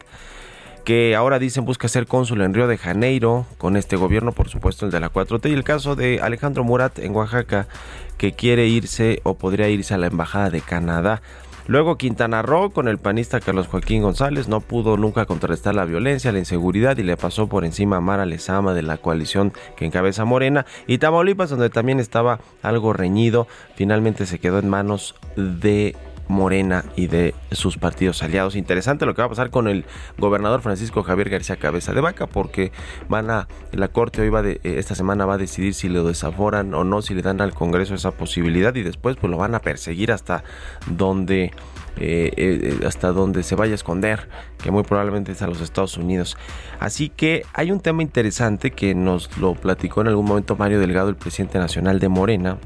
que 0.88 1.14
ahora 1.14 1.38
dicen 1.38 1.66
busca 1.66 1.86
ser 1.86 2.06
cónsul 2.06 2.40
en 2.40 2.54
Río 2.54 2.66
de 2.66 2.78
Janeiro 2.78 3.44
con 3.58 3.76
este 3.76 3.96
gobierno, 3.96 4.32
por 4.32 4.48
supuesto 4.48 4.86
el 4.86 4.90
de 4.90 5.00
la 5.00 5.12
4T, 5.12 5.50
y 5.50 5.52
el 5.52 5.62
caso 5.62 5.96
de 5.96 6.22
Alejandro 6.22 6.64
Murat 6.64 6.98
en 6.98 7.14
Oaxaca, 7.14 7.68
que 8.16 8.32
quiere 8.32 8.68
irse 8.68 9.20
o 9.22 9.34
podría 9.34 9.68
irse 9.68 9.92
a 9.92 9.98
la 9.98 10.06
Embajada 10.06 10.48
de 10.48 10.62
Canadá. 10.62 11.20
Luego 11.66 11.98
Quintana 11.98 12.40
Roo 12.40 12.70
con 12.70 12.88
el 12.88 12.96
panista 12.96 13.38
Carlos 13.40 13.66
Joaquín 13.66 14.00
González 14.00 14.48
no 14.48 14.62
pudo 14.62 14.96
nunca 14.96 15.26
contrarrestar 15.26 15.74
la 15.74 15.84
violencia, 15.84 16.32
la 16.32 16.38
inseguridad 16.38 16.96
y 16.96 17.02
le 17.02 17.18
pasó 17.18 17.48
por 17.48 17.66
encima 17.66 17.98
a 17.98 18.00
Mara 18.00 18.24
Lezama 18.24 18.72
de 18.72 18.80
la 18.80 18.96
coalición 18.96 19.52
que 19.76 19.84
encabeza 19.84 20.24
Morena. 20.24 20.64
Y 20.86 20.96
Tamaulipas 20.96 21.50
donde 21.50 21.68
también 21.68 22.00
estaba 22.00 22.40
algo 22.62 22.94
reñido, 22.94 23.46
finalmente 23.74 24.24
se 24.24 24.38
quedó 24.38 24.58
en 24.58 24.70
manos 24.70 25.16
de 25.36 25.94
Morena 26.28 26.84
y 26.96 27.06
de 27.08 27.34
sus 27.50 27.78
partidos 27.78 28.22
aliados. 28.22 28.56
Interesante 28.56 29.06
lo 29.06 29.14
que 29.14 29.22
va 29.22 29.26
a 29.26 29.30
pasar 29.30 29.50
con 29.50 29.68
el 29.68 29.84
gobernador 30.18 30.60
Francisco 30.62 31.02
Javier 31.02 31.30
García 31.30 31.56
Cabeza 31.56 31.92
de 31.92 32.00
Vaca, 32.00 32.26
porque 32.26 32.72
van 33.08 33.30
a, 33.30 33.48
la 33.72 33.88
Corte 33.88 34.20
hoy 34.20 34.28
va 34.28 34.42
de, 34.42 34.60
eh, 34.62 34.76
esta 34.78 34.94
semana 34.94 35.26
va 35.26 35.34
a 35.34 35.38
decidir 35.38 35.74
si 35.74 35.88
lo 35.88 36.04
desaforan 36.04 36.74
o 36.74 36.84
no, 36.84 37.02
si 37.02 37.14
le 37.14 37.22
dan 37.22 37.40
al 37.40 37.54
Congreso 37.54 37.94
esa 37.94 38.12
posibilidad 38.12 38.74
y 38.74 38.82
después 38.82 39.16
pues 39.16 39.30
lo 39.30 39.38
van 39.38 39.54
a 39.54 39.60
perseguir 39.60 40.12
hasta 40.12 40.44
donde 40.86 41.52
eh, 42.00 42.32
eh, 42.36 42.86
hasta 42.86 43.10
donde 43.10 43.42
se 43.42 43.56
vaya 43.56 43.72
a 43.72 43.74
esconder, 43.74 44.28
que 44.62 44.70
muy 44.70 44.84
probablemente 44.84 45.32
es 45.32 45.42
a 45.42 45.48
los 45.48 45.60
Estados 45.60 45.96
Unidos. 45.96 46.36
Así 46.78 47.08
que 47.08 47.44
hay 47.54 47.72
un 47.72 47.80
tema 47.80 48.02
interesante 48.02 48.70
que 48.70 48.94
nos 48.94 49.36
lo 49.38 49.54
platicó 49.54 50.02
en 50.02 50.08
algún 50.08 50.26
momento 50.26 50.54
Mario 50.54 50.78
Delgado, 50.78 51.08
el 51.08 51.16
presidente 51.16 51.58
nacional 51.58 51.98
de 51.98 52.08
Morena, 52.08 52.58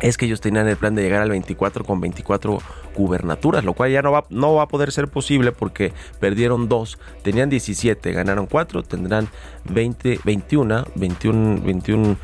es 0.00 0.16
que 0.16 0.26
ellos 0.26 0.40
tenían 0.40 0.68
el 0.68 0.76
plan 0.76 0.94
de 0.94 1.02
llegar 1.02 1.22
al 1.22 1.30
24 1.30 1.84
con 1.84 2.00
24 2.00 2.58
gubernaturas, 2.96 3.64
lo 3.64 3.74
cual 3.74 3.90
ya 3.90 4.02
no 4.02 4.12
va, 4.12 4.24
no 4.30 4.54
va 4.54 4.64
a 4.64 4.68
poder 4.68 4.92
ser 4.92 5.08
posible 5.08 5.52
porque 5.52 5.92
perdieron 6.20 6.68
dos, 6.68 6.98
tenían 7.22 7.48
17, 7.48 8.12
ganaron 8.12 8.46
4, 8.46 8.82
tendrán 8.82 9.28
20, 9.70 10.20
21, 10.24 10.84
21, 10.94 11.62
21 11.62 12.16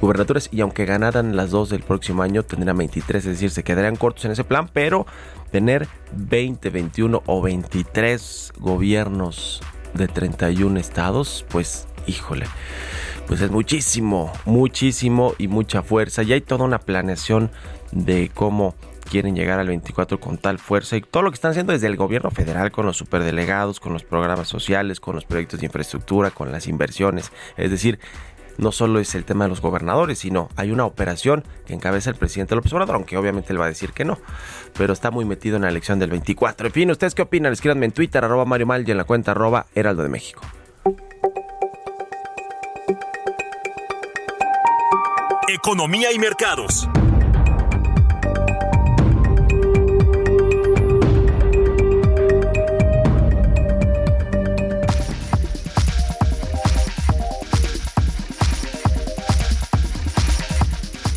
gubernaturas. 0.00 0.48
Y 0.52 0.60
aunque 0.60 0.84
ganaran 0.84 1.36
las 1.36 1.50
dos 1.50 1.70
del 1.70 1.82
próximo 1.82 2.22
año 2.22 2.42
tendrán 2.42 2.76
23, 2.76 3.24
es 3.24 3.30
decir, 3.32 3.50
se 3.50 3.62
quedarían 3.62 3.96
cortos 3.96 4.24
en 4.24 4.32
ese 4.32 4.44
plan, 4.44 4.68
pero 4.72 5.06
tener 5.50 5.88
20, 6.16 6.70
21 6.70 7.22
o 7.26 7.42
23 7.42 8.52
gobiernos 8.58 9.60
de 9.94 10.08
31 10.08 10.78
estados, 10.80 11.44
pues 11.50 11.86
híjole 12.06 12.46
pues 13.32 13.40
es 13.40 13.50
muchísimo, 13.50 14.30
muchísimo 14.44 15.32
y 15.38 15.48
mucha 15.48 15.82
fuerza. 15.82 16.22
Y 16.22 16.34
hay 16.34 16.42
toda 16.42 16.66
una 16.66 16.78
planeación 16.78 17.50
de 17.90 18.30
cómo 18.34 18.74
quieren 19.10 19.34
llegar 19.34 19.58
al 19.58 19.68
24 19.68 20.20
con 20.20 20.36
tal 20.36 20.58
fuerza 20.58 20.98
y 20.98 21.00
todo 21.00 21.22
lo 21.22 21.30
que 21.30 21.36
están 21.36 21.52
haciendo 21.52 21.72
desde 21.72 21.86
el 21.86 21.96
gobierno 21.96 22.30
federal 22.30 22.70
con 22.72 22.84
los 22.84 22.98
superdelegados, 22.98 23.80
con 23.80 23.94
los 23.94 24.04
programas 24.04 24.48
sociales, 24.48 25.00
con 25.00 25.14
los 25.14 25.24
proyectos 25.24 25.60
de 25.60 25.64
infraestructura, 25.64 26.30
con 26.30 26.52
las 26.52 26.66
inversiones. 26.66 27.32
Es 27.56 27.70
decir, 27.70 28.00
no 28.58 28.70
solo 28.70 29.00
es 29.00 29.14
el 29.14 29.24
tema 29.24 29.46
de 29.46 29.48
los 29.48 29.62
gobernadores, 29.62 30.18
sino 30.18 30.50
hay 30.56 30.70
una 30.70 30.84
operación 30.84 31.42
que 31.64 31.72
encabeza 31.72 32.10
el 32.10 32.16
presidente 32.16 32.54
López 32.54 32.70
Obrador, 32.74 32.96
aunque 32.96 33.16
obviamente 33.16 33.54
él 33.54 33.60
va 33.62 33.64
a 33.64 33.68
decir 33.68 33.94
que 33.94 34.04
no, 34.04 34.18
pero 34.76 34.92
está 34.92 35.10
muy 35.10 35.24
metido 35.24 35.56
en 35.56 35.62
la 35.62 35.70
elección 35.70 35.98
del 35.98 36.10
24. 36.10 36.66
En 36.66 36.72
fin, 36.74 36.90
¿ustedes 36.90 37.14
qué 37.14 37.22
opinan? 37.22 37.54
Escríbanme 37.54 37.86
en 37.86 37.92
Twitter, 37.92 38.22
arroba 38.22 38.44
Mario 38.44 38.66
Mal 38.66 38.86
y 38.86 38.90
en 38.90 38.98
la 38.98 39.04
cuenta 39.04 39.30
arroba 39.30 39.68
Heraldo 39.74 40.02
de 40.02 40.10
México. 40.10 40.42
Economía 45.54 46.10
y 46.10 46.18
mercados. 46.18 46.88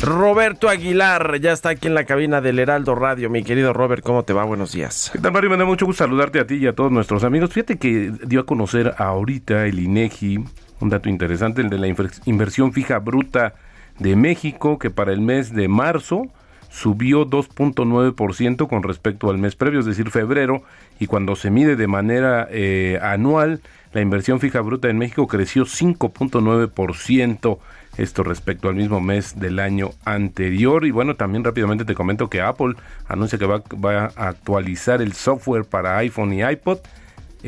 Roberto 0.02 0.68
Aguilar 0.68 1.40
ya 1.40 1.52
está 1.52 1.70
aquí 1.70 1.86
en 1.86 1.94
la 1.94 2.04
cabina 2.04 2.42
del 2.42 2.58
Heraldo 2.58 2.94
Radio. 2.94 3.30
Mi 3.30 3.42
querido 3.42 3.72
Robert, 3.72 4.02
¿cómo 4.02 4.24
te 4.24 4.34
va? 4.34 4.44
Buenos 4.44 4.72
días. 4.72 5.08
¿Qué 5.14 5.18
tal, 5.18 5.32
Mario? 5.32 5.48
Me 5.48 5.56
da 5.56 5.64
mucho 5.64 5.86
gusto 5.86 6.04
saludarte 6.04 6.40
a 6.40 6.46
ti 6.46 6.56
y 6.56 6.66
a 6.66 6.74
todos 6.74 6.92
nuestros 6.92 7.24
amigos. 7.24 7.54
Fíjate 7.54 7.78
que 7.78 8.12
dio 8.26 8.40
a 8.40 8.44
conocer 8.44 8.94
ahorita 8.98 9.64
el 9.64 9.78
INEGI 9.78 10.44
un 10.80 10.90
dato 10.90 11.08
interesante, 11.08 11.62
el 11.62 11.70
de 11.70 11.78
la 11.78 11.86
inversión 12.26 12.74
fija 12.74 12.98
bruta 12.98 13.54
de 13.98 14.16
México, 14.16 14.78
que 14.78 14.90
para 14.90 15.12
el 15.12 15.20
mes 15.20 15.52
de 15.54 15.68
marzo 15.68 16.26
subió 16.70 17.26
2.9% 17.26 18.68
con 18.68 18.82
respecto 18.82 19.30
al 19.30 19.38
mes 19.38 19.56
previo, 19.56 19.80
es 19.80 19.86
decir, 19.86 20.10
febrero, 20.10 20.62
y 21.00 21.06
cuando 21.06 21.36
se 21.36 21.50
mide 21.50 21.76
de 21.76 21.86
manera 21.86 22.46
eh, 22.50 22.98
anual, 23.02 23.60
la 23.92 24.02
inversión 24.02 24.40
fija 24.40 24.60
bruta 24.60 24.90
en 24.90 24.98
México 24.98 25.26
creció 25.26 25.64
5.9%, 25.64 27.58
esto 27.96 28.22
respecto 28.22 28.68
al 28.68 28.74
mismo 28.74 29.00
mes 29.00 29.40
del 29.40 29.58
año 29.58 29.92
anterior. 30.04 30.84
Y 30.84 30.90
bueno, 30.90 31.16
también 31.16 31.44
rápidamente 31.44 31.86
te 31.86 31.94
comento 31.94 32.28
que 32.28 32.42
Apple 32.42 32.74
anuncia 33.08 33.38
que 33.38 33.46
va, 33.46 33.62
va 33.82 34.12
a 34.14 34.28
actualizar 34.28 35.00
el 35.00 35.14
software 35.14 35.64
para 35.64 35.96
iPhone 35.96 36.34
y 36.34 36.42
iPod 36.42 36.80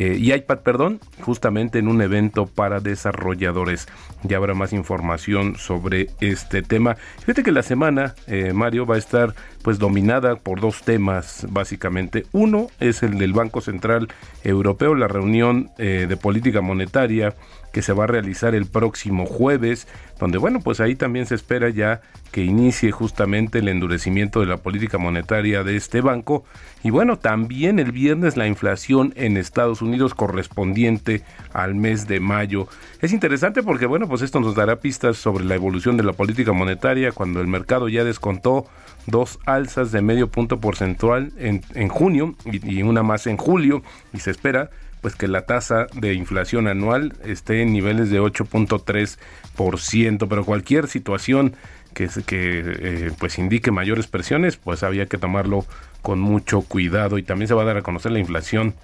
eh, 0.00 0.16
y 0.16 0.32
iPad, 0.32 0.60
perdón, 0.60 1.00
justamente 1.22 1.80
en 1.80 1.88
un 1.88 2.00
evento 2.00 2.46
para 2.46 2.78
desarrolladores. 2.78 3.88
Ya 4.22 4.36
habrá 4.36 4.54
más 4.54 4.72
información 4.72 5.56
sobre 5.56 6.06
este 6.20 6.62
tema. 6.62 6.94
Fíjate 7.18 7.42
que 7.42 7.50
la 7.50 7.64
semana, 7.64 8.14
eh, 8.28 8.52
Mario, 8.52 8.86
va 8.86 8.94
a 8.94 8.98
estar 8.98 9.34
pues 9.62 9.80
dominada 9.80 10.36
por 10.36 10.60
dos 10.60 10.82
temas 10.82 11.48
básicamente. 11.50 12.26
Uno 12.30 12.68
es 12.78 13.02
el 13.02 13.18
del 13.18 13.32
Banco 13.32 13.60
Central 13.60 14.06
Europeo, 14.44 14.94
la 14.94 15.08
reunión 15.08 15.70
eh, 15.78 16.06
de 16.08 16.16
política 16.16 16.60
monetaria 16.60 17.34
que 17.78 17.82
se 17.82 17.92
va 17.92 18.02
a 18.02 18.06
realizar 18.08 18.56
el 18.56 18.66
próximo 18.66 19.24
jueves, 19.24 19.86
donde 20.18 20.36
bueno, 20.36 20.58
pues 20.58 20.80
ahí 20.80 20.96
también 20.96 21.26
se 21.26 21.36
espera 21.36 21.68
ya 21.68 22.00
que 22.32 22.42
inicie 22.42 22.90
justamente 22.90 23.60
el 23.60 23.68
endurecimiento 23.68 24.40
de 24.40 24.46
la 24.46 24.56
política 24.56 24.98
monetaria 24.98 25.62
de 25.62 25.76
este 25.76 26.00
banco. 26.00 26.44
Y 26.82 26.90
bueno, 26.90 27.18
también 27.18 27.78
el 27.78 27.92
viernes 27.92 28.36
la 28.36 28.48
inflación 28.48 29.12
en 29.14 29.36
Estados 29.36 29.80
Unidos 29.80 30.12
correspondiente 30.14 31.22
al 31.52 31.76
mes 31.76 32.08
de 32.08 32.18
mayo. 32.18 32.66
Es 33.00 33.12
interesante 33.12 33.62
porque 33.62 33.86
bueno, 33.86 34.08
pues 34.08 34.22
esto 34.22 34.40
nos 34.40 34.56
dará 34.56 34.80
pistas 34.80 35.16
sobre 35.16 35.44
la 35.44 35.54
evolución 35.54 35.96
de 35.96 36.02
la 36.02 36.14
política 36.14 36.52
monetaria 36.52 37.12
cuando 37.12 37.40
el 37.40 37.46
mercado 37.46 37.88
ya 37.88 38.02
descontó 38.02 38.66
dos 39.06 39.38
alzas 39.46 39.92
de 39.92 40.02
medio 40.02 40.26
punto 40.26 40.58
porcentual 40.58 41.32
en, 41.38 41.62
en 41.76 41.86
junio 41.86 42.34
y, 42.44 42.82
una 42.82 43.04
más 43.04 43.28
en 43.28 43.36
julio 43.36 43.84
y 44.12 44.18
se 44.18 44.32
espera 44.32 44.70
pues 45.00 45.14
que 45.14 45.28
la 45.28 45.42
tasa 45.42 45.86
de 45.94 46.14
inflación 46.14 46.68
anual 46.68 47.14
esté 47.24 47.62
en 47.62 47.72
niveles 47.72 48.10
de 48.10 48.20
8.3%, 48.20 50.26
pero 50.28 50.44
cualquier 50.44 50.88
situación 50.88 51.54
que, 51.94 52.08
que 52.26 52.62
eh, 52.64 53.10
pues 53.18 53.38
indique 53.38 53.70
mayores 53.70 54.06
presiones, 54.06 54.56
pues 54.56 54.82
había 54.82 55.06
que 55.06 55.18
tomarlo 55.18 55.64
con 56.02 56.20
mucho 56.20 56.62
cuidado 56.62 57.18
y 57.18 57.22
también 57.22 57.48
se 57.48 57.54
va 57.54 57.62
a 57.62 57.66
dar 57.66 57.76
a 57.76 57.82
conocer 57.82 58.12
la 58.12 58.18
inflación 58.18 58.74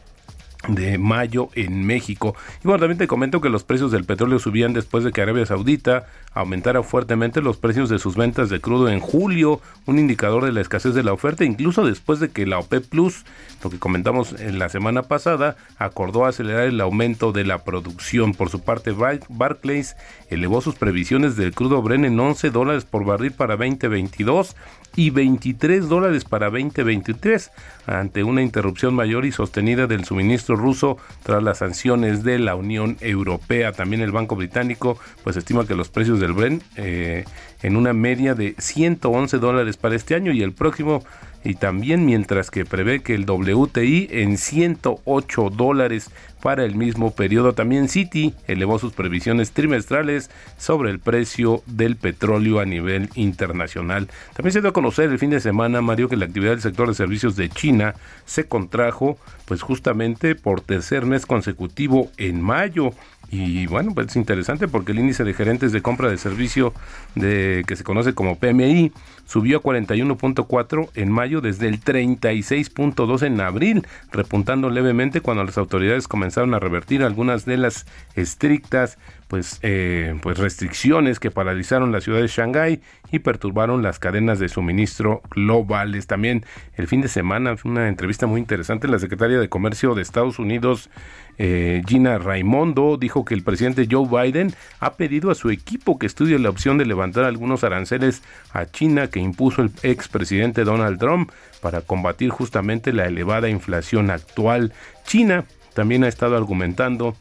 de 0.68 0.98
mayo 0.98 1.48
en 1.54 1.84
México. 1.84 2.34
Y 2.62 2.68
bueno, 2.68 2.80
también 2.80 2.98
te 2.98 3.06
comento 3.06 3.40
que 3.40 3.48
los 3.48 3.64
precios 3.64 3.90
del 3.90 4.04
petróleo 4.04 4.38
subían 4.38 4.72
después 4.72 5.04
de 5.04 5.12
que 5.12 5.22
Arabia 5.22 5.46
Saudita 5.46 6.06
aumentara 6.32 6.82
fuertemente 6.82 7.40
los 7.40 7.56
precios 7.56 7.88
de 7.88 7.98
sus 7.98 8.16
ventas 8.16 8.48
de 8.48 8.60
crudo 8.60 8.88
en 8.88 9.00
julio, 9.00 9.60
un 9.86 9.98
indicador 9.98 10.44
de 10.44 10.52
la 10.52 10.60
escasez 10.60 10.94
de 10.94 11.04
la 11.04 11.12
oferta, 11.12 11.44
incluso 11.44 11.86
después 11.86 12.20
de 12.20 12.30
que 12.30 12.46
la 12.46 12.58
OPEP 12.58 12.86
Plus, 12.86 13.24
lo 13.62 13.70
que 13.70 13.78
comentamos 13.78 14.32
en 14.38 14.58
la 14.58 14.68
semana 14.68 15.02
pasada, 15.02 15.56
acordó 15.78 16.26
acelerar 16.26 16.64
el 16.64 16.80
aumento 16.80 17.32
de 17.32 17.44
la 17.44 17.64
producción. 17.64 18.34
Por 18.34 18.50
su 18.50 18.60
parte, 18.60 18.92
Barclays 19.28 19.96
elevó 20.28 20.60
sus 20.60 20.74
previsiones 20.74 21.36
del 21.36 21.54
crudo 21.54 21.82
Bren 21.82 22.04
en 22.04 22.18
11 22.18 22.50
dólares 22.50 22.84
por 22.84 23.04
barril 23.04 23.32
para 23.32 23.56
2022 23.56 24.56
y 24.96 25.10
23 25.10 25.88
dólares 25.88 26.24
para 26.24 26.50
2023 26.50 27.50
ante 27.86 28.24
una 28.24 28.42
interrupción 28.42 28.94
mayor 28.94 29.24
y 29.24 29.32
sostenida 29.32 29.86
del 29.86 30.04
suministro 30.04 30.56
ruso 30.56 30.96
tras 31.22 31.42
las 31.42 31.58
sanciones 31.58 32.22
de 32.22 32.38
la 32.38 32.54
Unión 32.54 32.96
Europea. 33.00 33.72
También 33.72 34.02
el 34.02 34.12
Banco 34.12 34.36
Británico 34.36 34.98
pues 35.22 35.36
estima 35.36 35.66
que 35.66 35.74
los 35.74 35.88
precios 35.88 36.20
del 36.20 36.32
Bren 36.32 36.62
eh, 36.76 37.24
en 37.62 37.76
una 37.76 37.92
media 37.92 38.34
de 38.34 38.54
111 38.58 39.38
dólares 39.38 39.76
para 39.76 39.96
este 39.96 40.14
año 40.14 40.32
y 40.32 40.42
el 40.42 40.52
próximo 40.52 41.02
y 41.44 41.54
también 41.54 42.06
mientras 42.06 42.50
que 42.50 42.64
prevé 42.64 43.02
que 43.02 43.14
el 43.14 43.26
WTI 43.26 44.08
en 44.10 44.38
108 44.38 45.50
dólares 45.50 46.10
para 46.44 46.66
el 46.66 46.74
mismo 46.74 47.10
periodo. 47.10 47.54
También 47.54 47.88
Citi 47.88 48.34
elevó 48.46 48.78
sus 48.78 48.92
previsiones 48.92 49.52
trimestrales 49.52 50.30
sobre 50.58 50.90
el 50.90 50.98
precio 50.98 51.62
del 51.64 51.96
petróleo 51.96 52.60
a 52.60 52.66
nivel 52.66 53.08
internacional. 53.14 54.10
También 54.36 54.52
se 54.52 54.60
dio 54.60 54.68
a 54.68 54.74
conocer 54.74 55.08
el 55.10 55.18
fin 55.18 55.30
de 55.30 55.40
semana, 55.40 55.80
Mario, 55.80 56.10
que 56.10 56.18
la 56.18 56.26
actividad 56.26 56.50
del 56.50 56.60
sector 56.60 56.86
de 56.86 56.94
servicios 56.94 57.34
de 57.36 57.48
China 57.48 57.94
se 58.26 58.44
contrajo 58.44 59.16
pues 59.46 59.62
justamente 59.62 60.34
por 60.34 60.60
tercer 60.60 61.06
mes 61.06 61.24
consecutivo 61.24 62.10
en 62.18 62.42
mayo. 62.42 62.90
Y 63.30 63.66
bueno, 63.66 63.92
pues 63.94 64.08
es 64.08 64.16
interesante 64.16 64.68
porque 64.68 64.92
el 64.92 64.98
índice 64.98 65.24
de 65.24 65.32
gerentes 65.32 65.72
de 65.72 65.80
compra 65.80 66.10
de 66.10 66.18
servicio 66.18 66.74
de 67.14 67.64
que 67.66 67.74
se 67.74 67.84
conoce 67.84 68.12
como 68.12 68.38
PMI 68.38 68.92
subió 69.26 69.58
a 69.58 69.62
41.4 69.62 70.90
en 70.94 71.10
mayo 71.10 71.40
desde 71.40 71.68
el 71.68 71.80
36.2 71.80 73.22
en 73.26 73.40
abril, 73.40 73.86
repuntando 74.12 74.70
levemente 74.70 75.20
cuando 75.20 75.44
las 75.44 75.58
autoridades 75.58 76.08
comenzaron 76.08 76.54
a 76.54 76.60
revertir 76.60 77.02
algunas 77.02 77.44
de 77.44 77.56
las 77.56 77.86
estrictas 78.14 78.98
pues, 79.28 79.58
eh, 79.62 80.18
pues 80.22 80.38
restricciones 80.38 81.18
que 81.18 81.30
paralizaron 81.30 81.92
la 81.92 82.00
ciudad 82.00 82.20
de 82.20 82.28
Shanghái 82.28 82.80
y 83.10 83.18
perturbaron 83.20 83.82
las 83.82 83.98
cadenas 83.98 84.38
de 84.38 84.48
suministro 84.48 85.22
globales. 85.30 86.06
También 86.06 86.44
el 86.74 86.86
fin 86.86 87.00
de 87.00 87.08
semana 87.08 87.54
una 87.64 87.88
entrevista 87.88 88.26
muy 88.26 88.40
interesante 88.40 88.88
la 88.88 88.98
secretaria 88.98 89.38
de 89.38 89.48
Comercio 89.48 89.94
de 89.94 90.02
Estados 90.02 90.38
Unidos 90.38 90.90
eh, 91.36 91.82
Gina 91.86 92.18
Raimondo 92.18 92.96
dijo 92.96 93.24
que 93.24 93.34
el 93.34 93.42
presidente 93.42 93.88
Joe 93.90 94.06
Biden 94.08 94.54
ha 94.78 94.94
pedido 94.94 95.30
a 95.30 95.34
su 95.34 95.50
equipo 95.50 95.98
que 95.98 96.06
estudie 96.06 96.38
la 96.38 96.50
opción 96.50 96.78
de 96.78 96.86
levantar 96.86 97.24
algunos 97.24 97.64
aranceles 97.64 98.22
a 98.52 98.66
China 98.66 99.08
que 99.08 99.18
impuso 99.20 99.62
el 99.62 99.72
expresidente 99.82 100.64
Donald 100.64 100.98
Trump 100.98 101.30
para 101.60 101.80
combatir 101.80 102.30
justamente 102.30 102.92
la 102.92 103.06
elevada 103.06 103.48
inflación 103.48 104.10
actual. 104.10 104.72
China 105.04 105.44
también 105.74 106.04
ha 106.04 106.08
estado 106.08 106.36
argumentando 106.36 107.16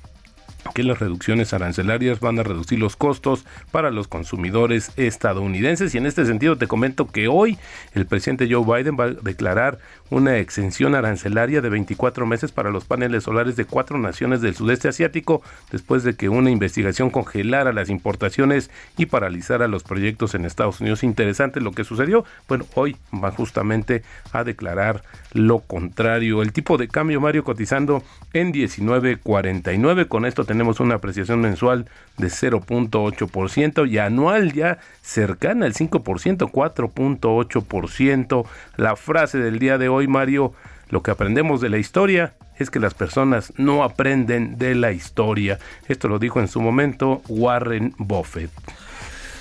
que 0.73 0.83
las 0.83 0.99
reducciones 0.99 1.53
arancelarias 1.53 2.19
van 2.19 2.39
a 2.39 2.43
reducir 2.43 2.79
los 2.79 2.95
costos 2.95 3.45
para 3.71 3.91
los 3.91 4.07
consumidores 4.07 4.91
estadounidenses. 4.97 5.93
Y 5.93 5.97
en 5.97 6.05
este 6.05 6.25
sentido 6.25 6.57
te 6.57 6.67
comento 6.67 7.07
que 7.07 7.27
hoy 7.27 7.57
el 7.93 8.05
presidente 8.05 8.47
Joe 8.49 8.65
Biden 8.65 8.97
va 8.99 9.05
a 9.05 9.11
declarar 9.11 9.79
una 10.13 10.37
exención 10.37 10.93
arancelaria 10.93 11.59
de 11.61 11.69
24 11.69 12.25
meses 12.25 12.51
para 12.51 12.69
los 12.69 12.85
paneles 12.85 13.23
solares 13.23 13.55
de 13.55 13.65
cuatro 13.65 13.97
naciones 13.97 14.41
del 14.41 14.55
sudeste 14.55 14.87
asiático 14.87 15.41
después 15.71 16.03
de 16.03 16.15
que 16.15 16.29
una 16.29 16.51
investigación 16.51 17.09
congelara 17.09 17.73
las 17.73 17.89
importaciones 17.89 18.69
y 18.95 19.07
paralizara 19.07 19.67
los 19.67 19.83
proyectos 19.83 20.35
en 20.35 20.45
Estados 20.45 20.81
Unidos. 20.81 21.03
Interesante 21.03 21.61
lo 21.61 21.71
que 21.71 21.83
sucedió. 21.83 22.25
Bueno, 22.47 22.65
hoy 22.75 22.95
va 23.11 23.31
justamente 23.31 24.03
a 24.31 24.43
declarar 24.43 25.03
lo 25.33 25.59
contrario. 25.59 26.43
El 26.43 26.53
tipo 26.53 26.77
de 26.77 26.87
cambio 26.87 27.19
Mario 27.19 27.43
cotizando 27.43 28.03
en 28.33 28.53
19.49. 28.53 30.07
Con 30.07 30.25
esto 30.25 30.45
tenemos 30.45 30.79
una 30.79 30.95
apreciación 30.95 31.41
mensual 31.41 31.87
de 32.17 32.27
0.8% 32.27 33.89
y 33.89 33.97
anual 33.97 34.53
ya 34.53 34.77
cercana 35.01 35.65
al 35.65 35.73
5%, 35.73 36.51
4.8%. 36.51 38.45
La 38.77 38.95
frase 38.95 39.39
del 39.39 39.57
día 39.59 39.77
de 39.77 39.89
hoy, 39.89 40.02
Mario, 40.07 40.53
lo 40.89 41.01
que 41.01 41.11
aprendemos 41.11 41.61
de 41.61 41.69
la 41.69 41.77
historia 41.77 42.33
es 42.57 42.69
que 42.69 42.79
las 42.79 42.93
personas 42.93 43.53
no 43.57 43.83
aprenden 43.83 44.57
de 44.57 44.75
la 44.75 44.91
historia. 44.91 45.59
Esto 45.87 46.07
lo 46.07 46.19
dijo 46.19 46.39
en 46.39 46.47
su 46.47 46.61
momento 46.61 47.21
Warren 47.27 47.93
Buffett. 47.97 48.51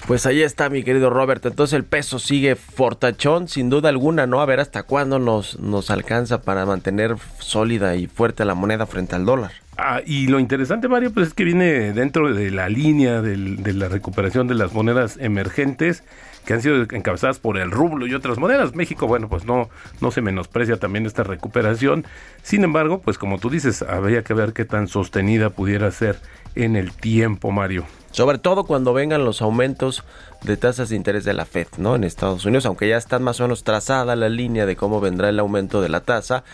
Pues 0.06 0.26
ahí 0.26 0.42
está, 0.42 0.68
mi 0.68 0.82
querido 0.82 1.10
Robert. 1.10 1.46
Entonces 1.46 1.74
el 1.74 1.84
peso 1.84 2.18
sigue 2.18 2.56
fortachón, 2.56 3.46
sin 3.46 3.70
duda 3.70 3.88
alguna, 3.88 4.26
¿no? 4.26 4.40
A 4.40 4.46
ver 4.46 4.58
hasta 4.58 4.82
cuándo 4.82 5.18
nos, 5.18 5.60
nos 5.60 5.90
alcanza 5.90 6.42
para 6.42 6.66
mantener 6.66 7.16
sólida 7.38 7.94
y 7.94 8.08
fuerte 8.08 8.44
la 8.44 8.54
moneda 8.54 8.86
frente 8.86 9.14
al 9.14 9.24
dólar. 9.24 9.52
Ah, 9.78 10.00
y 10.04 10.26
lo 10.26 10.40
interesante, 10.40 10.88
Mario, 10.88 11.12
pues 11.12 11.28
es 11.28 11.34
que 11.34 11.44
viene 11.44 11.92
dentro 11.92 12.34
de 12.34 12.50
la 12.50 12.68
línea 12.68 13.22
de 13.22 13.72
la 13.72 13.88
recuperación 13.88 14.48
de 14.48 14.54
las 14.54 14.72
monedas 14.72 15.16
emergentes 15.20 16.02
que 16.44 16.54
han 16.54 16.62
sido 16.62 16.82
encabezadas 16.90 17.38
por 17.38 17.58
el 17.58 17.70
rublo 17.70 18.06
y 18.06 18.14
otras 18.14 18.38
monedas. 18.38 18.74
México, 18.74 19.06
bueno, 19.06 19.28
pues 19.28 19.44
no, 19.44 19.68
no 20.00 20.10
se 20.10 20.20
menosprecia 20.20 20.76
también 20.76 21.06
esta 21.06 21.22
recuperación. 21.22 22.04
Sin 22.42 22.64
embargo, 22.64 23.00
pues 23.00 23.18
como 23.18 23.38
tú 23.38 23.50
dices, 23.50 23.82
habría 23.82 24.22
que 24.22 24.34
ver 24.34 24.52
qué 24.52 24.64
tan 24.64 24.88
sostenida 24.88 25.50
pudiera 25.50 25.90
ser 25.90 26.18
en 26.54 26.76
el 26.76 26.92
tiempo, 26.92 27.50
Mario. 27.50 27.84
Sobre 28.10 28.38
todo 28.38 28.64
cuando 28.64 28.92
vengan 28.92 29.24
los 29.24 29.40
aumentos 29.40 30.04
de 30.42 30.56
tasas 30.56 30.90
de 30.90 30.96
interés 30.96 31.24
de 31.24 31.32
la 31.32 31.46
Fed, 31.46 31.68
¿no? 31.78 31.96
En 31.96 32.04
Estados 32.04 32.44
Unidos, 32.44 32.66
aunque 32.66 32.88
ya 32.88 32.98
están 32.98 33.22
más 33.22 33.40
o 33.40 33.44
menos 33.44 33.64
trazada 33.64 34.16
la 34.16 34.28
línea 34.28 34.66
de 34.66 34.76
cómo 34.76 35.00
vendrá 35.00 35.30
el 35.30 35.38
aumento 35.38 35.80
de 35.80 35.88
la 35.88 36.00
tasa, 36.00 36.44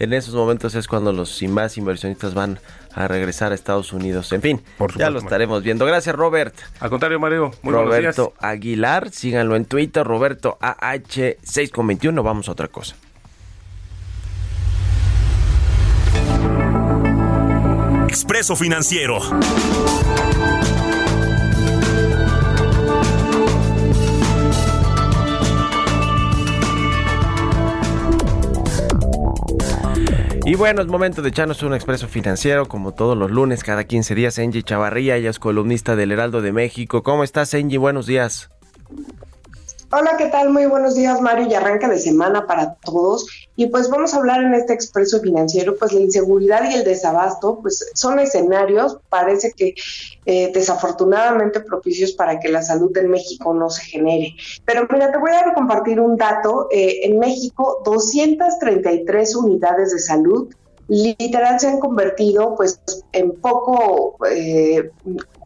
en 0.00 0.12
esos 0.12 0.34
momentos 0.34 0.74
es 0.74 0.88
cuando 0.88 1.12
los 1.12 1.40
más 1.44 1.78
inversionistas 1.78 2.34
van 2.34 2.58
a 2.94 3.08
regresar 3.08 3.52
a 3.52 3.54
Estados 3.54 3.92
Unidos. 3.92 4.32
En 4.32 4.42
fin, 4.42 4.62
ya 4.96 5.10
lo 5.10 5.18
estaremos 5.18 5.62
viendo. 5.62 5.84
Gracias, 5.86 6.14
Robert. 6.14 6.54
Al 6.80 6.90
contrario, 6.90 7.18
Mario. 7.18 7.50
Muy 7.62 7.72
Roberto 7.74 8.34
Aguilar, 8.38 9.10
síganlo 9.10 9.56
en 9.56 9.64
Twitter, 9.64 10.04
Roberto 10.06 10.58
AH621. 10.60 12.22
Vamos 12.22 12.48
a 12.48 12.52
otra 12.52 12.68
cosa. 12.68 12.96
Expreso 18.08 18.54
Financiero. 18.54 19.20
Y 30.46 30.56
bueno, 30.56 30.82
es 30.82 30.88
momento 30.88 31.22
de 31.22 31.30
echarnos 31.30 31.62
un 31.62 31.72
expreso 31.72 32.06
financiero, 32.06 32.68
como 32.68 32.92
todos 32.92 33.16
los 33.16 33.30
lunes, 33.30 33.64
cada 33.64 33.84
15 33.84 34.14
días. 34.14 34.38
Angie 34.38 34.62
Chavarría, 34.62 35.16
ella 35.16 35.30
es 35.30 35.38
columnista 35.38 35.96
del 35.96 36.12
Heraldo 36.12 36.42
de 36.42 36.52
México. 36.52 37.02
¿Cómo 37.02 37.24
estás, 37.24 37.54
Angie? 37.54 37.78
Buenos 37.78 38.06
días. 38.06 38.50
Hola, 39.90 40.16
¿qué 40.16 40.26
tal? 40.26 40.50
Muy 40.50 40.66
buenos 40.66 40.94
días, 40.94 41.20
Mario, 41.20 41.46
y 41.46 41.54
arranca 41.54 41.88
de 41.88 41.98
semana 41.98 42.46
para 42.46 42.74
todos. 42.74 43.26
Y 43.54 43.66
pues 43.66 43.88
vamos 43.88 44.12
a 44.12 44.16
hablar 44.16 44.42
en 44.42 44.54
este 44.54 44.72
expreso 44.72 45.20
financiero, 45.20 45.76
pues 45.76 45.92
la 45.92 46.00
inseguridad 46.00 46.68
y 46.68 46.74
el 46.74 46.84
desabasto, 46.84 47.60
pues 47.60 47.92
son 47.94 48.18
escenarios, 48.18 48.98
parece 49.08 49.52
que 49.52 49.74
eh, 50.26 50.50
desafortunadamente 50.52 51.60
propicios 51.60 52.12
para 52.12 52.40
que 52.40 52.48
la 52.48 52.62
salud 52.62 52.96
en 52.96 53.10
México 53.10 53.54
no 53.54 53.70
se 53.70 53.84
genere. 53.84 54.34
Pero 54.64 54.88
mira, 54.90 55.12
te 55.12 55.18
voy 55.18 55.30
a 55.30 55.54
compartir 55.54 56.00
un 56.00 56.16
dato. 56.16 56.68
Eh, 56.72 57.00
en 57.04 57.18
México, 57.18 57.82
233 57.84 59.36
unidades 59.36 59.92
de 59.92 59.98
salud 59.98 60.48
literal 60.86 61.58
se 61.58 61.68
han 61.68 61.80
convertido 61.80 62.56
pues 62.56 62.78
en 63.12 63.32
poco 63.40 64.18
eh, 64.30 64.90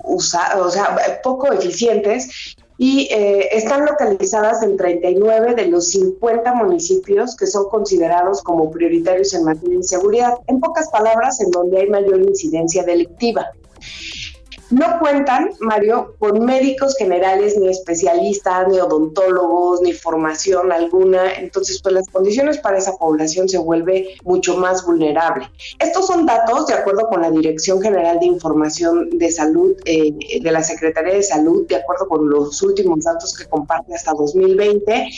o 0.03 0.21
sea, 0.21 1.21
poco 1.23 1.53
eficientes 1.53 2.57
y 2.81 3.09
eh, 3.11 3.49
están 3.57 3.85
localizadas 3.85 4.63
en 4.63 4.77
39 4.77 5.57
de 5.57 5.67
los 5.67 5.89
50 5.89 6.55
municipios 6.55 7.35
que 7.37 7.49
son 7.49 7.69
considerados 7.69 8.41
como 8.41 8.71
prioritarios 8.71 9.35
en 9.35 9.45
materia 9.45 9.79
de 9.79 9.83
seguridad. 9.83 10.35
En 10.47 10.61
pocas 10.61 10.89
palabras, 10.89 11.41
en 11.41 11.51
donde 11.51 11.81
hay 11.81 11.89
mayor 11.89 12.23
incidencia 12.23 12.85
delictiva. 12.85 13.47
No 14.71 14.99
cuentan, 15.01 15.51
Mario, 15.61 16.15
con 16.19 16.45
médicos 16.45 16.95
generales, 16.97 17.57
ni 17.57 17.69
especialistas, 17.69 18.69
ni 18.69 18.79
odontólogos, 18.79 19.81
ni 19.81 19.93
formación 19.93 20.73
alguna. 20.73 21.33
Entonces, 21.35 21.81
pues 21.83 21.95
las 21.95 22.09
condiciones 22.09 22.59
para 22.59 22.77
esa 22.77 22.93
población 22.97 23.49
se 23.49 23.57
vuelve 23.57 24.17
mucho 24.25 24.59
más 24.59 24.85
vulnerable. 24.85 25.51
Estos 25.79 26.07
son 26.07 26.27
datos 26.27 26.67
de 26.67 26.75
acuerdo 26.75 27.09
con 27.09 27.23
la 27.23 27.31
Dirección 27.31 27.81
General 27.81 28.21
de 28.21 28.27
Información 28.27 29.09
de 29.11 29.31
Salud 29.31 29.75
eh, 29.87 30.13
de 30.41 30.53
la 30.53 30.63
Secretaría 30.63 31.15
de 31.15 31.23
Salud, 31.23 31.67
de 31.67 31.77
acuerdo 31.77 32.07
con 32.07 32.29
los 32.29 32.61
últimos 32.63 33.05
datos 33.05 33.35
que 33.37 33.47
comparte 33.47 33.95
hasta 33.95 34.13
2020. 34.13 35.09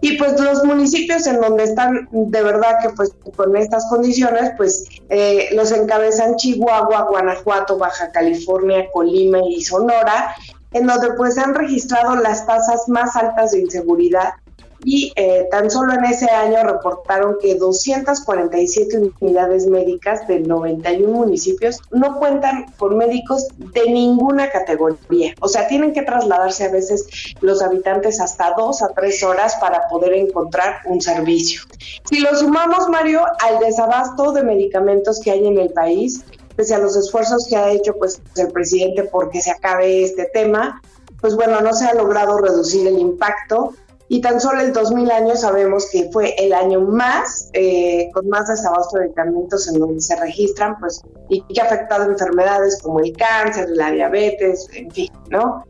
Y 0.00 0.18
pues 0.18 0.38
los 0.38 0.62
municipios 0.64 1.26
en 1.26 1.40
donde 1.40 1.64
están 1.64 2.08
de 2.12 2.42
verdad 2.42 2.76
que 2.82 2.90
pues 2.90 3.12
con 3.34 3.56
estas 3.56 3.86
condiciones, 3.88 4.52
pues 4.56 4.84
eh, 5.08 5.48
los 5.52 5.72
encabezan 5.72 6.36
Chihuahua, 6.36 7.08
Guanajuato, 7.08 7.78
Baja 7.78 8.10
California, 8.12 8.90
Colima 8.92 9.38
y 9.48 9.62
Sonora, 9.62 10.34
en 10.72 10.86
donde 10.86 11.14
pues 11.14 11.38
han 11.38 11.54
registrado 11.54 12.16
las 12.16 12.46
tasas 12.46 12.88
más 12.88 13.16
altas 13.16 13.52
de 13.52 13.60
inseguridad 13.60 14.34
y 14.84 15.12
eh, 15.16 15.48
tan 15.50 15.70
solo 15.70 15.94
en 15.94 16.04
ese 16.04 16.30
año 16.30 16.62
reportaron 16.62 17.36
que 17.40 17.54
247 17.54 19.12
unidades 19.20 19.66
médicas 19.66 20.26
de 20.28 20.40
91 20.40 21.10
municipios 21.12 21.80
no 21.90 22.18
cuentan 22.18 22.66
con 22.76 22.96
médicos 22.96 23.48
de 23.56 23.90
ninguna 23.90 24.50
categoría. 24.50 25.34
O 25.40 25.48
sea, 25.48 25.66
tienen 25.68 25.92
que 25.92 26.02
trasladarse 26.02 26.64
a 26.64 26.70
veces 26.70 27.06
los 27.40 27.62
habitantes 27.62 28.20
hasta 28.20 28.54
dos 28.56 28.82
a 28.82 28.88
tres 28.88 29.22
horas 29.22 29.56
para 29.60 29.88
poder 29.88 30.12
encontrar 30.14 30.80
un 30.86 31.00
servicio. 31.00 31.62
Si 32.08 32.20
lo 32.20 32.34
sumamos, 32.36 32.88
Mario, 32.88 33.24
al 33.40 33.58
desabasto 33.60 34.32
de 34.32 34.42
medicamentos 34.42 35.20
que 35.20 35.30
hay 35.30 35.46
en 35.46 35.58
el 35.58 35.70
país, 35.70 36.24
pese 36.54 36.74
a 36.74 36.78
los 36.78 36.96
esfuerzos 36.96 37.46
que 37.48 37.56
ha 37.56 37.70
hecho 37.70 37.94
pues 37.98 38.20
el 38.36 38.48
presidente 38.48 39.04
porque 39.04 39.40
se 39.40 39.50
acabe 39.50 40.04
este 40.04 40.26
tema, 40.32 40.80
pues 41.20 41.34
bueno, 41.34 41.60
no 41.60 41.72
se 41.72 41.86
ha 41.86 41.94
logrado 41.94 42.38
reducir 42.38 42.86
el 42.86 42.98
impacto 42.98 43.74
y 44.08 44.20
tan 44.20 44.40
solo 44.40 44.60
el 44.60 44.72
2000 44.72 45.10
años 45.10 45.40
sabemos 45.40 45.88
que 45.90 46.08
fue 46.12 46.34
el 46.38 46.52
año 46.52 46.80
más 46.80 47.50
eh, 47.52 48.08
con 48.14 48.28
más 48.28 48.48
desabasto 48.48 48.98
de 48.98 49.04
medicamentos 49.04 49.66
en 49.68 49.80
donde 49.80 50.00
se 50.00 50.14
registran 50.16 50.78
pues 50.78 51.02
y 51.28 51.42
que 51.42 51.60
ha 51.60 51.64
afectado 51.64 52.04
enfermedades 52.04 52.80
como 52.82 53.00
el 53.00 53.12
cáncer, 53.16 53.68
la 53.70 53.90
diabetes, 53.90 54.68
en 54.74 54.90
fin, 54.92 55.10
¿no? 55.30 55.64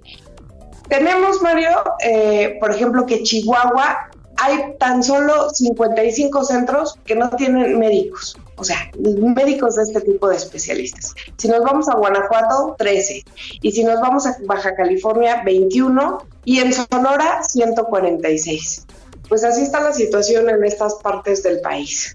Tenemos, 0.89 1.43
Mario, 1.43 1.71
eh, 2.01 2.59
por 2.61 2.71
ejemplo, 2.71 3.07
que 3.07 3.23
Chihuahua 3.23 4.11
hay 4.39 4.75
tan 4.79 5.03
solo 5.03 5.51
55 5.51 6.45
centros 6.45 6.99
que 7.05 7.15
no 7.15 7.31
tienen 7.31 7.79
médicos, 7.79 8.39
o 8.57 8.65
sea, 8.65 8.91
médicos 8.99 9.77
de 9.77 9.83
este 9.83 10.01
tipo 10.01 10.29
de 10.29 10.37
especialistas. 10.37 11.15
Si 11.37 11.49
nos 11.49 11.63
vamos 11.63 11.89
a 11.89 11.95
Guanajuato, 11.95 12.77
13. 12.79 13.25
Y 13.63 13.73
si 13.73 13.85
nos 13.85 14.01
vamos 14.01 14.27
a 14.27 14.37
Baja 14.47 14.75
California, 14.75 15.43
21. 15.45 16.19
Y 16.45 16.61
en 16.61 16.73
Sonora, 16.73 17.43
146. 17.43 18.87
Pues 19.29 19.43
así 19.43 19.63
está 19.63 19.81
la 19.81 19.93
situación 19.93 20.49
en 20.49 20.65
estas 20.65 20.95
partes 20.95 21.43
del 21.43 21.61
país 21.61 22.15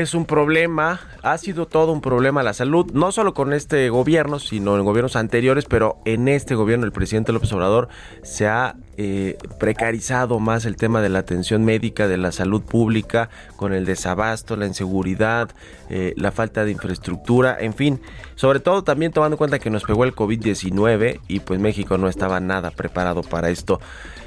es 0.00 0.14
un 0.14 0.24
problema, 0.24 1.00
ha 1.22 1.36
sido 1.36 1.66
todo 1.66 1.92
un 1.92 2.00
problema 2.00 2.42
la 2.42 2.54
salud, 2.54 2.90
no 2.94 3.12
solo 3.12 3.34
con 3.34 3.52
este 3.52 3.90
gobierno, 3.90 4.38
sino 4.38 4.78
en 4.78 4.86
gobiernos 4.86 5.16
anteriores, 5.16 5.66
pero 5.66 5.98
en 6.06 6.28
este 6.28 6.54
gobierno 6.54 6.86
el 6.86 6.92
presidente 6.92 7.30
López 7.30 7.52
Obrador 7.52 7.88
se 8.22 8.48
ha 8.48 8.76
eh, 8.96 9.36
precarizado 9.60 10.38
más 10.38 10.64
el 10.64 10.76
tema 10.76 11.02
de 11.02 11.10
la 11.10 11.18
atención 11.18 11.66
médica, 11.66 12.08
de 12.08 12.16
la 12.16 12.32
salud 12.32 12.62
pública, 12.62 13.28
con 13.56 13.74
el 13.74 13.84
desabasto, 13.84 14.56
la 14.56 14.66
inseguridad, 14.66 15.50
eh, 15.90 16.14
la 16.16 16.32
falta 16.32 16.64
de 16.64 16.70
infraestructura, 16.70 17.54
en 17.60 17.74
fin, 17.74 18.00
sobre 18.34 18.60
todo 18.60 18.84
también 18.84 19.12
tomando 19.12 19.34
en 19.34 19.38
cuenta 19.38 19.58
que 19.58 19.68
nos 19.68 19.84
pegó 19.84 20.04
el 20.04 20.14
COVID-19 20.14 21.20
y 21.28 21.40
pues 21.40 21.60
México 21.60 21.98
no 21.98 22.08
estaba 22.08 22.40
nada 22.40 22.70
preparado 22.70 23.22
para 23.22 23.50
esto 23.50 23.78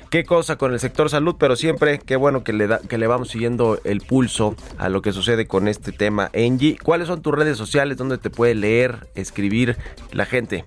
qué 0.10 0.24
cosa 0.24 0.58
con 0.58 0.74
el 0.74 0.80
sector 0.80 1.10
salud, 1.10 1.36
pero 1.38 1.56
siempre 1.56 2.00
qué 2.00 2.16
bueno 2.16 2.44
que 2.44 2.54
le, 2.54 2.68
da, 2.68 2.80
que 2.80 2.98
le 2.98 3.08
vamos 3.08 3.30
siguiendo 3.30 3.80
el 3.84 4.02
pulso 4.02 4.56
a 4.78 4.90
lo 4.90 5.02
que 5.02 5.12
sucede 5.12 5.48
con 5.48 5.68
este 5.68 5.92
tema. 5.92 6.32
Angie, 6.36 6.78
¿cuáles 6.82 7.08
son 7.08 7.22
tus 7.22 7.34
redes 7.34 7.58
sociales 7.58 7.98
donde 7.98 8.18
te 8.18 8.30
puede 8.30 8.56
leer, 8.56 9.08
escribir 9.16 9.78
la 10.12 10.26
gente? 10.26 10.66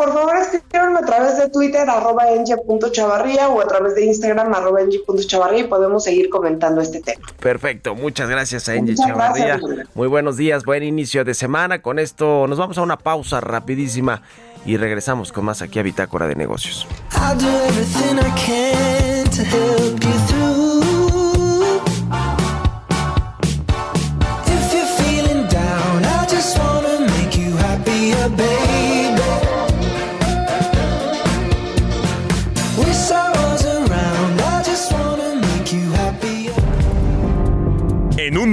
Por 0.00 0.14
favor, 0.14 0.34
escríbanme 0.34 0.98
a 1.00 1.02
través 1.02 1.36
de 1.36 1.50
Twitter, 1.50 1.86
arroba 1.86 2.30
enge.chavarría 2.30 3.50
o 3.50 3.60
a 3.60 3.66
través 3.66 3.94
de 3.94 4.06
Instagram, 4.06 4.54
arroba 4.54 4.80
enge.chavarría 4.80 5.60
y 5.60 5.64
podemos 5.64 6.04
seguir 6.04 6.30
comentando 6.30 6.80
este 6.80 7.02
tema. 7.02 7.26
Perfecto, 7.38 7.94
muchas 7.94 8.30
gracias 8.30 8.66
a 8.70 8.76
Enge 8.76 8.94
Chavarría. 8.94 9.60
Muy 9.94 10.08
buenos 10.08 10.38
días, 10.38 10.64
buen 10.64 10.84
inicio 10.84 11.22
de 11.22 11.34
semana. 11.34 11.82
Con 11.82 11.98
esto 11.98 12.46
nos 12.46 12.56
vamos 12.56 12.78
a 12.78 12.82
una 12.82 12.96
pausa 12.96 13.42
rapidísima 13.42 14.22
y 14.64 14.78
regresamos 14.78 15.32
con 15.32 15.44
más 15.44 15.60
aquí 15.60 15.78
a 15.78 15.82
Bitácora 15.82 16.26
de 16.26 16.34
Negocios. 16.34 16.86
I'll 17.22 17.36
do 17.36 17.46
everything 17.46 18.18
I 18.18 18.30
can 18.34 19.26
to 19.26 19.44
help 19.44 20.02
you 20.04 20.29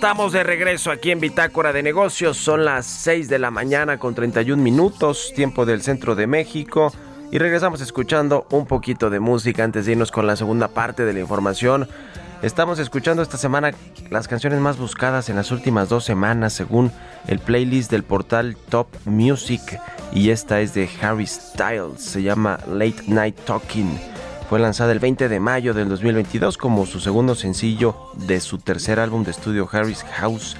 Estamos 0.00 0.32
de 0.32 0.42
regreso 0.42 0.90
aquí 0.90 1.10
en 1.10 1.20
Bitácora 1.20 1.74
de 1.74 1.82
Negocios. 1.82 2.38
Son 2.38 2.64
las 2.64 2.86
6 2.86 3.28
de 3.28 3.38
la 3.38 3.50
mañana 3.50 3.98
con 3.98 4.14
31 4.14 4.62
minutos, 4.62 5.30
tiempo 5.36 5.66
del 5.66 5.82
centro 5.82 6.14
de 6.14 6.26
México. 6.26 6.90
Y 7.30 7.36
regresamos 7.36 7.82
escuchando 7.82 8.46
un 8.50 8.64
poquito 8.64 9.10
de 9.10 9.20
música 9.20 9.62
antes 9.62 9.84
de 9.84 9.92
irnos 9.92 10.10
con 10.10 10.26
la 10.26 10.36
segunda 10.36 10.68
parte 10.68 11.04
de 11.04 11.12
la 11.12 11.20
información. 11.20 11.86
Estamos 12.40 12.78
escuchando 12.78 13.20
esta 13.20 13.36
semana 13.36 13.72
las 14.08 14.26
canciones 14.26 14.58
más 14.58 14.78
buscadas 14.78 15.28
en 15.28 15.36
las 15.36 15.50
últimas 15.50 15.90
dos 15.90 16.02
semanas 16.02 16.54
según 16.54 16.90
el 17.26 17.38
playlist 17.38 17.90
del 17.90 18.02
portal 18.02 18.56
Top 18.70 18.88
Music. 19.04 19.78
Y 20.14 20.30
esta 20.30 20.62
es 20.62 20.72
de 20.72 20.88
Harry 21.02 21.26
Styles, 21.26 22.02
se 22.02 22.22
llama 22.22 22.58
Late 22.66 23.02
Night 23.06 23.36
Talking. 23.44 24.00
Fue 24.50 24.58
lanzada 24.58 24.90
el 24.90 24.98
20 24.98 25.28
de 25.28 25.38
mayo 25.38 25.74
del 25.74 25.88
2022 25.88 26.58
como 26.58 26.84
su 26.84 26.98
segundo 26.98 27.36
sencillo 27.36 27.94
de 28.14 28.40
su 28.40 28.58
tercer 28.58 28.98
álbum 28.98 29.22
de 29.22 29.30
estudio 29.30 29.68
Harry's 29.70 30.04
House, 30.16 30.56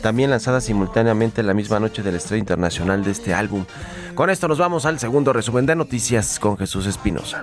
también 0.00 0.30
lanzada 0.30 0.62
simultáneamente 0.62 1.42
la 1.42 1.52
misma 1.52 1.78
noche 1.80 2.02
del 2.02 2.14
estreno 2.14 2.38
internacional 2.38 3.04
de 3.04 3.10
este 3.10 3.34
álbum. 3.34 3.66
Con 4.14 4.30
esto 4.30 4.48
nos 4.48 4.56
vamos 4.56 4.86
al 4.86 4.98
segundo 4.98 5.34
resumen 5.34 5.66
de 5.66 5.76
noticias 5.76 6.38
con 6.38 6.56
Jesús 6.56 6.86
Espinosa. 6.86 7.42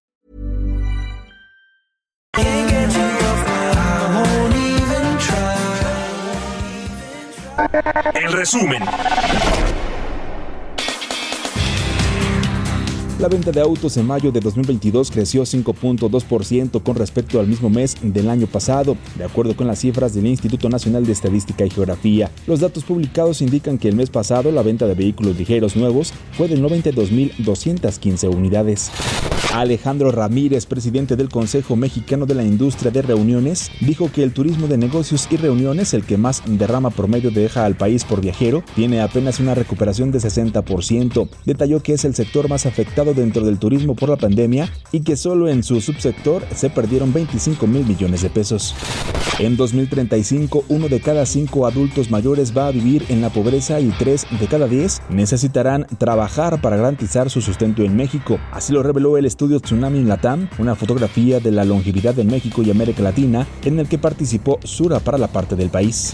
En 8.13 8.31
resumen. 8.31 8.81
La 13.21 13.27
venta 13.27 13.51
de 13.51 13.61
autos 13.61 13.97
en 13.97 14.07
mayo 14.07 14.31
de 14.31 14.39
2022 14.39 15.11
creció 15.11 15.43
5.2% 15.43 16.81
con 16.81 16.95
respecto 16.95 17.39
al 17.39 17.45
mismo 17.45 17.69
mes 17.69 17.95
del 18.01 18.27
año 18.31 18.47
pasado, 18.47 18.97
de 19.15 19.23
acuerdo 19.23 19.55
con 19.55 19.67
las 19.67 19.77
cifras 19.77 20.15
del 20.15 20.25
Instituto 20.25 20.69
Nacional 20.69 21.05
de 21.05 21.11
Estadística 21.11 21.63
y 21.63 21.69
Geografía. 21.69 22.31
Los 22.47 22.61
datos 22.61 22.83
publicados 22.83 23.43
indican 23.43 23.77
que 23.77 23.89
el 23.89 23.95
mes 23.95 24.09
pasado 24.09 24.51
la 24.51 24.63
venta 24.63 24.87
de 24.87 24.95
vehículos 24.95 25.37
ligeros 25.37 25.75
nuevos 25.75 26.13
fue 26.31 26.47
de 26.47 26.57
92.215 26.57 28.35
unidades. 28.35 28.89
Alejandro 29.53 30.11
Ramírez, 30.11 30.65
presidente 30.65 31.17
del 31.17 31.29
Consejo 31.29 31.75
Mexicano 31.75 32.25
de 32.25 32.35
la 32.35 32.43
Industria 32.43 32.89
de 32.89 33.01
Reuniones, 33.01 33.69
dijo 33.81 34.09
que 34.11 34.23
el 34.23 34.31
turismo 34.31 34.67
de 34.67 34.77
negocios 34.77 35.27
y 35.29 35.35
reuniones, 35.35 35.93
el 35.93 36.05
que 36.05 36.17
más 36.17 36.41
derrama 36.45 36.89
promedio 36.89 37.31
deja 37.31 37.65
al 37.65 37.75
país 37.75 38.05
por 38.05 38.21
viajero, 38.21 38.63
tiene 38.75 39.01
apenas 39.01 39.39
una 39.41 39.53
recuperación 39.53 40.11
de 40.11 40.19
60%. 40.19 41.29
Detalló 41.45 41.83
que 41.83 41.93
es 41.93 42.05
el 42.05 42.15
sector 42.15 42.47
más 42.47 42.65
afectado 42.65 43.10
dentro 43.13 43.45
del 43.45 43.59
turismo 43.59 43.95
por 43.95 44.09
la 44.09 44.17
pandemia 44.17 44.71
y 44.91 45.01
que 45.01 45.15
solo 45.15 45.47
en 45.49 45.63
su 45.63 45.81
subsector 45.81 46.43
se 46.55 46.69
perdieron 46.69 47.13
25 47.13 47.67
mil 47.67 47.85
millones 47.85 48.21
de 48.21 48.29
pesos. 48.29 48.75
En 49.39 49.57
2035, 49.57 50.65
uno 50.69 50.87
de 50.87 50.99
cada 50.99 51.25
cinco 51.25 51.65
adultos 51.65 52.11
mayores 52.11 52.55
va 52.55 52.67
a 52.67 52.71
vivir 52.71 53.05
en 53.09 53.21
la 53.21 53.29
pobreza 53.29 53.79
y 53.79 53.89
tres 53.89 54.27
de 54.39 54.47
cada 54.47 54.67
diez 54.67 55.01
necesitarán 55.09 55.87
trabajar 55.97 56.61
para 56.61 56.75
garantizar 56.75 57.29
su 57.29 57.41
sustento 57.41 57.81
en 57.81 57.95
México. 57.95 58.39
Así 58.51 58.71
lo 58.71 58.83
reveló 58.83 59.17
el 59.17 59.25
estudio 59.25 59.59
Tsunami 59.59 60.03
Latam, 60.03 60.47
una 60.59 60.75
fotografía 60.75 61.39
de 61.39 61.51
la 61.51 61.65
longevidad 61.65 62.13
de 62.13 62.23
México 62.23 62.61
y 62.61 62.71
América 62.71 63.01
Latina, 63.01 63.47
en 63.63 63.79
el 63.79 63.87
que 63.87 63.97
participó 63.97 64.59
Sura 64.63 64.99
para 64.99 65.17
la 65.17 65.27
parte 65.27 65.55
del 65.55 65.69
país. 65.69 66.13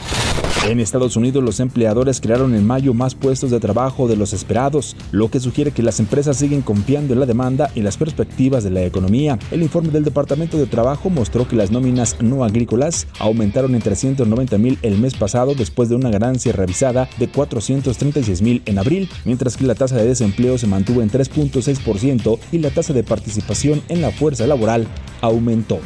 En 0.66 0.80
Estados 0.80 1.16
Unidos, 1.16 1.44
los 1.44 1.60
empleadores 1.60 2.20
crearon 2.20 2.54
en 2.54 2.66
mayo 2.66 2.94
más 2.94 3.16
puestos 3.16 3.52
de 3.52 3.60
trabajo 3.60 4.08
de 4.08 4.18
los 4.18 4.34
esperados, 4.34 4.98
lo 5.12 5.30
que 5.30 5.40
sugiere 5.40 5.72
que 5.72 5.84
las 5.84 6.00
empresas 6.00 6.36
siguen 6.38 6.62
confiando 6.62 6.87
en 6.96 7.20
la 7.20 7.26
demanda 7.26 7.70
y 7.76 7.82
las 7.82 7.98
perspectivas 7.98 8.64
de 8.64 8.70
la 8.70 8.84
economía. 8.84 9.38
El 9.52 9.62
informe 9.62 9.90
del 9.90 10.06
Departamento 10.06 10.58
de 10.58 10.68
Trabajo 10.68 11.10
mostró 11.10 11.46
que 11.46 11.58
las 11.58 11.70
nóminas 11.70 12.16
no 12.22 12.46
agrícolas 12.46 13.08
aumentaron 13.20 13.76
en 13.76 13.82
390 13.82 14.58
mil 14.58 14.80
el 14.84 14.98
mes 14.98 15.14
pasado 15.14 15.54
después 15.54 15.90
de 15.90 15.96
una 15.96 16.10
ganancia 16.10 16.54
revisada 16.54 17.10
de 17.18 17.28
436 17.28 18.42
mil 18.42 18.62
en 18.66 18.80
abril, 18.80 19.10
mientras 19.26 19.58
que 19.58 19.66
la 19.66 19.76
tasa 19.76 19.98
de 19.98 20.08
desempleo 20.08 20.58
se 20.58 20.68
mantuvo 20.68 21.02
en 21.02 21.12
3.6% 21.12 22.40
y 22.54 22.60
la 22.60 22.70
tasa 22.70 22.94
de 22.94 23.04
participación 23.04 23.82
en 23.90 24.02
la 24.02 24.12
fuerza 24.12 24.48
laboral 24.48 24.88
aumentó. 25.20 25.80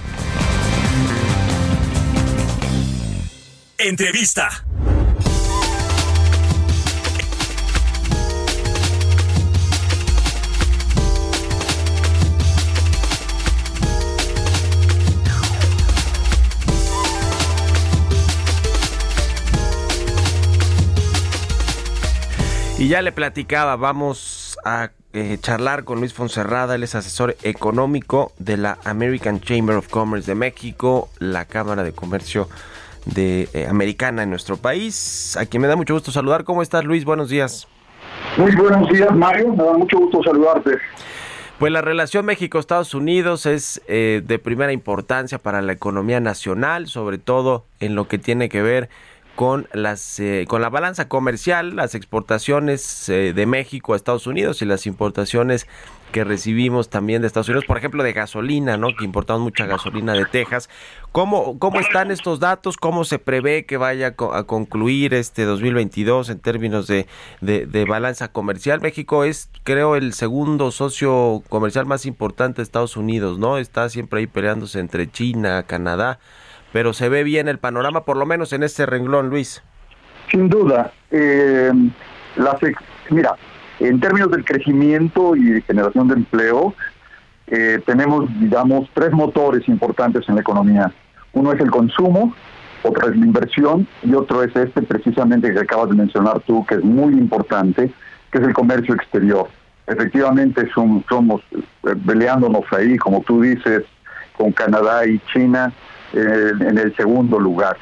Entrevista. 3.79 4.65
Y 22.81 22.87
ya 22.87 23.03
le 23.03 23.11
platicaba, 23.11 23.75
vamos 23.75 24.57
a 24.65 24.89
eh, 25.13 25.37
charlar 25.39 25.83
con 25.83 25.99
Luis 25.99 26.15
Fonserrada, 26.15 26.73
él 26.73 26.81
es 26.81 26.95
asesor 26.95 27.35
económico 27.43 28.31
de 28.39 28.57
la 28.57 28.79
American 28.85 29.39
Chamber 29.39 29.75
of 29.75 29.87
Commerce 29.87 30.25
de 30.25 30.33
México, 30.33 31.07
la 31.19 31.45
Cámara 31.45 31.83
de 31.83 31.91
Comercio 31.91 32.49
de 33.05 33.47
eh, 33.53 33.67
Americana 33.69 34.23
en 34.23 34.31
nuestro 34.31 34.57
país, 34.57 35.37
a 35.37 35.45
quien 35.45 35.61
me 35.61 35.67
da 35.67 35.75
mucho 35.75 35.93
gusto 35.93 36.11
saludar. 36.11 36.43
¿Cómo 36.43 36.63
estás, 36.63 36.83
Luis? 36.83 37.05
Buenos 37.05 37.29
días. 37.29 37.67
Muy 38.35 38.55
buenos 38.55 38.89
días, 38.89 39.15
Mario. 39.15 39.53
Me 39.53 39.63
da 39.63 39.73
mucho 39.73 39.99
gusto 39.99 40.23
saludarte. 40.23 40.71
Pues 41.59 41.71
la 41.71 41.81
relación 41.81 42.25
México-Estados 42.25 42.95
Unidos 42.95 43.45
es 43.45 43.79
eh, 43.87 44.23
de 44.25 44.39
primera 44.39 44.73
importancia 44.73 45.37
para 45.37 45.61
la 45.61 45.73
economía 45.73 46.19
nacional, 46.19 46.87
sobre 46.87 47.19
todo 47.19 47.63
en 47.79 47.93
lo 47.93 48.07
que 48.07 48.17
tiene 48.17 48.49
que 48.49 48.63
ver 48.63 48.89
con 48.89 48.89
las 49.73 50.19
eh, 50.19 50.45
con 50.47 50.61
la 50.61 50.69
balanza 50.69 51.07
comercial, 51.07 51.75
las 51.75 51.95
exportaciones 51.95 53.09
eh, 53.09 53.33
de 53.33 53.45
México 53.47 53.93
a 53.93 53.95
Estados 53.95 54.27
Unidos 54.27 54.61
y 54.61 54.65
las 54.65 54.85
importaciones 54.85 55.67
que 56.11 56.23
recibimos 56.23 56.89
también 56.89 57.21
de 57.21 57.27
Estados 57.27 57.47
Unidos, 57.47 57.65
por 57.65 57.77
ejemplo, 57.77 58.03
de 58.03 58.13
gasolina, 58.13 58.77
¿no? 58.77 58.95
Que 58.95 59.05
importamos 59.05 59.41
mucha 59.41 59.65
gasolina 59.65 60.13
de 60.13 60.25
Texas. 60.25 60.69
¿Cómo, 61.11 61.57
cómo 61.57 61.79
están 61.79 62.11
estos 62.11 62.39
datos? 62.39 62.77
¿Cómo 62.77 63.03
se 63.03 63.17
prevé 63.17 63.65
que 63.65 63.77
vaya 63.77 64.07
a 64.07 64.43
concluir 64.43 65.13
este 65.13 65.45
2022 65.45 66.29
en 66.29 66.39
términos 66.39 66.85
de, 66.87 67.07
de 67.39 67.85
balanza 67.85 68.27
comercial? 68.27 68.81
México 68.81 69.23
es, 69.23 69.49
creo, 69.63 69.95
el 69.95 70.13
segundo 70.13 70.71
socio 70.71 71.41
comercial 71.49 71.85
más 71.85 72.05
importante 72.05 72.57
de 72.57 72.63
Estados 72.63 72.97
Unidos, 72.97 73.39
¿no? 73.39 73.57
Está 73.57 73.89
siempre 73.89 74.19
ahí 74.19 74.27
peleándose 74.27 74.79
entre 74.79 75.09
China, 75.09 75.63
Canadá 75.63 76.19
pero 76.71 76.93
se 76.93 77.09
ve 77.09 77.23
bien 77.23 77.47
el 77.47 77.59
panorama, 77.59 78.05
por 78.05 78.17
lo 78.17 78.25
menos 78.25 78.53
en 78.53 78.63
este 78.63 78.85
renglón, 78.85 79.29
Luis. 79.29 79.63
Sin 80.29 80.49
duda. 80.49 80.91
Eh, 81.09 81.71
mira, 83.09 83.35
en 83.79 83.99
términos 83.99 84.31
del 84.31 84.45
crecimiento 84.45 85.35
y 85.35 85.61
generación 85.63 86.07
de 86.07 86.13
empleo, 86.15 86.73
eh, 87.47 87.81
tenemos, 87.85 88.29
digamos, 88.39 88.89
tres 88.93 89.11
motores 89.11 89.67
importantes 89.67 90.27
en 90.29 90.35
la 90.35 90.41
economía. 90.41 90.91
Uno 91.33 91.51
es 91.51 91.59
el 91.59 91.69
consumo, 91.69 92.33
otro 92.83 93.09
es 93.09 93.17
la 93.17 93.25
inversión 93.25 93.87
y 94.03 94.13
otro 94.13 94.43
es 94.43 94.55
este 94.55 94.81
precisamente 94.81 95.53
que 95.53 95.59
acabas 95.59 95.89
de 95.89 95.95
mencionar 95.95 96.39
tú, 96.41 96.65
que 96.65 96.75
es 96.75 96.83
muy 96.83 97.13
importante, 97.13 97.91
que 98.31 98.37
es 98.37 98.43
el 98.45 98.53
comercio 98.53 98.95
exterior. 98.95 99.49
Efectivamente 99.87 100.69
somos 100.73 101.41
eh, 101.51 101.95
peleándonos 102.05 102.63
ahí, 102.71 102.97
como 102.97 103.21
tú 103.21 103.41
dices, 103.41 103.83
con 104.37 104.51
Canadá 104.53 105.05
y 105.05 105.19
China, 105.33 105.73
en 106.13 106.77
el 106.77 106.95
segundo 106.95 107.39
lugar. 107.39 107.77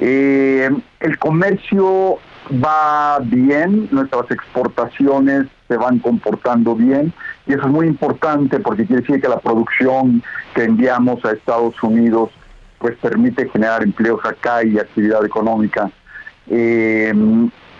Eh, 0.00 0.68
el 1.00 1.18
comercio 1.18 2.18
va 2.52 3.18
bien, 3.20 3.88
nuestras 3.92 4.30
exportaciones 4.30 5.46
se 5.68 5.76
van 5.76 6.00
comportando 6.00 6.74
bien 6.74 7.12
y 7.46 7.52
eso 7.52 7.62
es 7.62 7.72
muy 7.72 7.86
importante 7.86 8.58
porque 8.58 8.84
quiere 8.84 9.02
decir 9.02 9.20
que 9.20 9.28
la 9.28 9.38
producción 9.38 10.22
que 10.54 10.64
enviamos 10.64 11.24
a 11.24 11.32
Estados 11.32 11.80
Unidos 11.82 12.30
pues 12.78 12.96
permite 12.96 13.48
generar 13.48 13.82
empleos 13.82 14.20
acá 14.24 14.64
y 14.64 14.76
actividad 14.76 15.24
económica. 15.24 15.88
Eh, 16.48 17.12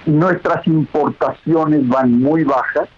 nuestras 0.07 0.65
importaciones 0.69 1.89
van 1.89 2.21
muy 2.21 2.45
bajas, 2.45 2.89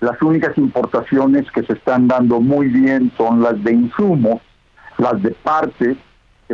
las 0.00 0.20
únicas 0.22 0.56
importaciones 0.56 1.50
que 1.50 1.62
se 1.62 1.74
están 1.74 2.08
dando 2.08 2.40
muy 2.40 2.68
bien 2.68 3.12
son 3.18 3.42
las 3.42 3.62
de 3.62 3.72
insumos, 3.72 4.40
las 4.96 5.22
de 5.22 5.30
partes, 5.30 5.96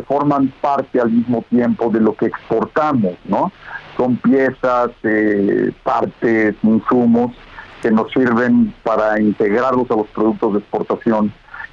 forman 0.03 0.53
parte 0.61 0.99
al 0.99 1.11
mismo 1.11 1.43
tiempo 1.49 1.89
de 1.89 1.99
lo 1.99 2.15
que 2.15 2.27
exportamos, 2.27 3.13
¿no? 3.25 3.51
Son 3.97 4.17
piezas, 4.17 4.91
eh, 5.03 5.71
partes, 5.83 6.55
insumos 6.63 7.35
que 7.81 7.91
nos 7.91 8.11
sirven 8.11 8.73
para 8.83 9.19
integrarlos 9.21 9.89
a 9.91 9.95
los 9.95 10.07
productos 10.07 10.53
de 10.53 10.59
exportación 10.59 11.31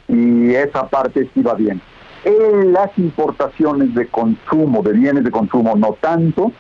y 0.09 0.55
esa 0.55 0.89
parte 0.89 1.29
sí 1.35 1.43
va 1.43 1.55
bien. 1.55 1.81
En 2.25 2.73
las 2.73 2.97
importaciones 2.99 3.95
de 3.95 4.07
consumo, 4.07 4.83
de 4.83 4.93
bienes 4.93 5.25
de 5.25 5.31
consumo, 5.31 5.75
no 5.77 5.97
tanto, 6.01 6.53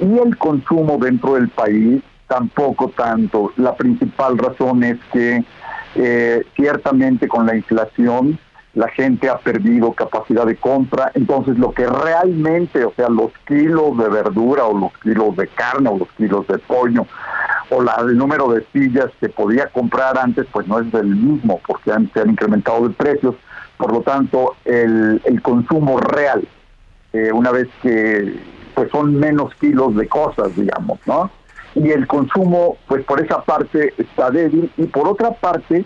y 0.00 0.18
el 0.18 0.36
consumo 0.36 0.98
dentro 0.98 1.34
del 1.34 1.48
país 1.48 2.02
tampoco 2.26 2.88
tanto. 2.88 3.52
La 3.56 3.76
principal 3.76 4.38
razón 4.38 4.82
es 4.82 4.98
que 5.12 5.44
eh, 5.94 6.42
ciertamente 6.56 7.28
con 7.28 7.46
la 7.46 7.54
inflación 7.54 8.38
la 8.74 8.88
gente 8.88 9.28
ha 9.28 9.38
perdido 9.38 9.92
capacidad 9.92 10.46
de 10.46 10.56
compra, 10.56 11.12
entonces 11.14 11.58
lo 11.58 11.72
que 11.72 11.86
realmente, 11.86 12.84
o 12.84 12.92
sea, 12.94 13.08
los 13.08 13.30
kilos 13.46 13.96
de 13.98 14.08
verdura 14.08 14.64
o 14.64 14.76
los 14.76 14.92
kilos 14.98 15.36
de 15.36 15.46
carne 15.48 15.90
o 15.90 15.98
los 15.98 16.08
kilos 16.12 16.46
de 16.48 16.58
pollo 16.58 17.06
o 17.70 17.82
la, 17.82 17.96
el 18.00 18.18
número 18.18 18.48
de 18.52 18.64
sillas 18.72 19.10
que 19.20 19.28
podía 19.28 19.68
comprar 19.68 20.18
antes, 20.18 20.46
pues 20.52 20.66
no 20.66 20.80
es 20.80 20.90
del 20.90 21.06
mismo 21.06 21.60
porque 21.66 21.90
se 22.12 22.20
han 22.20 22.30
incrementado 22.30 22.88
de 22.88 22.94
precios, 22.94 23.36
por 23.76 23.92
lo 23.92 24.00
tanto 24.02 24.56
el, 24.64 25.22
el 25.24 25.40
consumo 25.40 25.98
real 25.98 26.46
eh, 27.14 27.30
una 27.32 27.52
vez 27.52 27.68
que 27.80 28.34
pues 28.74 28.90
son 28.90 29.14
menos 29.14 29.54
kilos 29.60 29.94
de 29.94 30.08
cosas, 30.08 30.54
digamos, 30.56 30.98
¿no? 31.06 31.30
Y 31.76 31.90
el 31.90 32.08
consumo, 32.08 32.76
pues 32.88 33.04
por 33.04 33.24
esa 33.24 33.42
parte 33.42 33.94
está 33.96 34.30
débil. 34.30 34.70
Y 34.76 34.86
por 34.86 35.06
otra 35.06 35.30
parte 35.30 35.84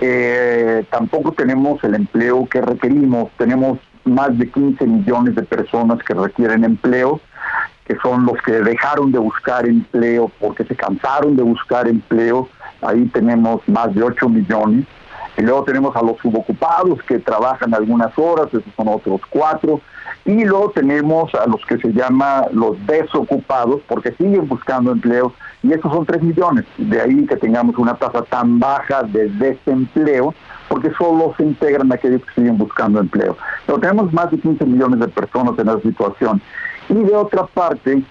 eh, 0.00 0.84
tampoco 0.90 1.32
tenemos 1.32 1.82
el 1.84 1.94
empleo 1.94 2.46
que 2.48 2.60
requerimos. 2.60 3.30
Tenemos 3.36 3.78
más 4.04 4.36
de 4.38 4.50
15 4.50 4.86
millones 4.86 5.34
de 5.34 5.42
personas 5.42 5.98
que 6.04 6.14
requieren 6.14 6.64
empleo, 6.64 7.20
que 7.84 7.96
son 7.96 8.24
los 8.26 8.40
que 8.42 8.52
dejaron 8.52 9.12
de 9.12 9.18
buscar 9.18 9.66
empleo 9.66 10.30
porque 10.40 10.64
se 10.64 10.76
cansaron 10.76 11.36
de 11.36 11.42
buscar 11.42 11.88
empleo. 11.88 12.48
Ahí 12.82 13.06
tenemos 13.06 13.66
más 13.68 13.94
de 13.94 14.02
8 14.02 14.28
millones. 14.28 14.86
Y 15.36 15.42
luego 15.42 15.62
tenemos 15.62 15.94
a 15.94 16.02
los 16.02 16.18
subocupados 16.18 17.00
que 17.04 17.20
trabajan 17.20 17.72
algunas 17.72 18.16
horas, 18.18 18.48
esos 18.48 18.64
son 18.76 18.88
otros 18.88 19.20
cuatro. 19.30 19.80
Y 20.24 20.44
luego 20.44 20.72
tenemos 20.72 21.32
a 21.34 21.46
los 21.46 21.64
que 21.64 21.78
se 21.78 21.92
llama 21.92 22.46
los 22.52 22.76
desocupados, 22.86 23.80
porque 23.86 24.12
siguen 24.12 24.48
buscando 24.48 24.90
empleo, 24.90 25.32
y 25.62 25.72
esos 25.72 25.92
son 25.92 26.06
3 26.06 26.22
millones. 26.22 26.64
De 26.76 27.00
ahí 27.00 27.26
que 27.26 27.36
tengamos 27.36 27.76
una 27.78 27.94
tasa 27.94 28.22
tan 28.22 28.58
baja 28.58 29.02
de 29.02 29.28
desempleo, 29.30 30.34
porque 30.68 30.90
solo 30.96 31.34
se 31.36 31.44
integran 31.44 31.92
aquellos 31.92 32.22
que 32.24 32.34
siguen 32.34 32.58
buscando 32.58 33.00
empleo. 33.00 33.36
Pero 33.66 33.78
tenemos 33.78 34.12
más 34.12 34.30
de 34.30 34.38
15 34.38 34.64
millones 34.66 35.00
de 35.00 35.08
personas 35.08 35.58
en 35.58 35.68
esa 35.68 35.80
situación. 35.80 36.40
Y 36.88 36.94
de 36.94 37.14
otra 37.14 37.46
parte, 37.46 38.02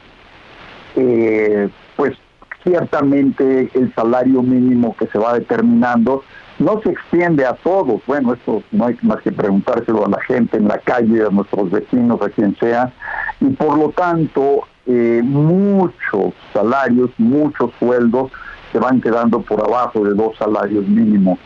eh, 0.95 1.69
pues 1.95 2.17
ciertamente 2.63 3.69
el 3.73 3.93
salario 3.93 4.41
mínimo 4.41 4.95
que 4.97 5.07
se 5.07 5.17
va 5.17 5.33
determinando 5.33 6.23
no 6.60 6.81
se 6.81 6.89
extiende 6.89 7.45
a 7.45 7.53
todos. 7.53 8.01
Bueno, 8.07 8.33
esto 8.33 8.63
no 8.71 8.88
hay 8.88 8.97
más 9.03 9.21
que 9.21 9.31
preguntárselo 9.31 10.05
a 10.05 10.10
la 10.10 10.21
gente 10.21 10.57
en 10.57 10.67
la 10.67 10.79
calle, 10.79 11.23
a 11.23 11.29
nuestros 11.29 11.69
vecinos, 11.69 12.21
a 12.21 12.29
quien 12.29 12.55
sea. 12.57 12.91
Y 13.39 13.49
por 13.51 13.77
lo 13.77 13.89
tanto, 13.89 14.67
eh, 14.88 15.21
muchos 15.23 16.34
salarios, 16.54 17.10
muchos 17.17 17.71
sueldos 17.78 18.32
se 18.71 18.80
van 18.80 19.02
quedando 19.02 19.41
por 19.41 19.60
abajo 19.62 20.04
de 20.04 20.13
dos 20.13 20.38
salarios 20.38 20.88
mínimos. 20.88 21.39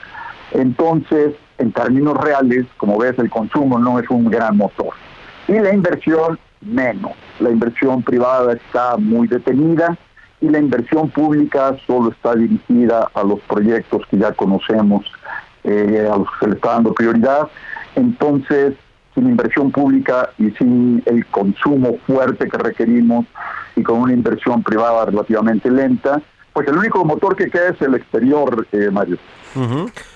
Entonces, 0.52 1.34
en 1.58 1.72
términos 1.72 2.18
reales, 2.18 2.66
como 2.78 2.98
ves, 2.98 3.18
el 3.18 3.30
consumo 3.30 3.80
no 3.80 4.00
es 4.00 4.10
un 4.10 4.26
gran 4.30 4.58
motor. 4.58 4.94
Y 5.48 5.54
la 5.54 5.74
inversión, 5.74 6.40
menos. 6.62 7.14
La 7.40 7.50
inversión 7.50 8.04
privada 8.04 8.54
está 8.54 8.98
muy 8.98 9.28
detenida 9.28 9.98
y 10.40 10.50
la 10.50 10.60
inversión 10.60 11.10
pública 11.10 11.76
solo 11.88 12.12
está 12.12 12.36
dirigida 12.36 13.10
a 13.14 13.24
los 13.24 13.40
proyectos 13.42 14.06
que 14.10 14.18
ya 14.18 14.34
conocemos, 14.34 15.06
eh, 15.64 16.10
a 16.12 16.18
los 16.18 16.28
que 16.32 16.46
se 16.46 16.48
le 16.48 16.56
está 16.56 16.74
dando 16.74 16.94
prioridad. 16.94 17.48
Entonces, 17.96 18.74
sin 19.14 19.28
inversión 19.28 19.72
pública 19.72 20.30
y 20.38 20.52
sin 20.52 21.04
el 21.06 21.26
consumo 21.28 21.98
fuerte 22.08 22.48
que 22.48 22.58
requerimos 22.58 23.26
y 23.76 23.84
con 23.84 24.00
una 24.00 24.14
inversión 24.14 24.64
privada 24.64 25.06
relativamente 25.06 25.70
lenta, 25.70 26.22
pues 26.54 26.68
el 26.68 26.78
único 26.78 27.04
motor 27.06 27.36
que 27.36 27.50
queda 27.50 27.70
es 27.70 27.82
el 27.82 27.96
exterior, 27.96 28.68
eh, 28.72 28.90
Mario. 28.92 29.18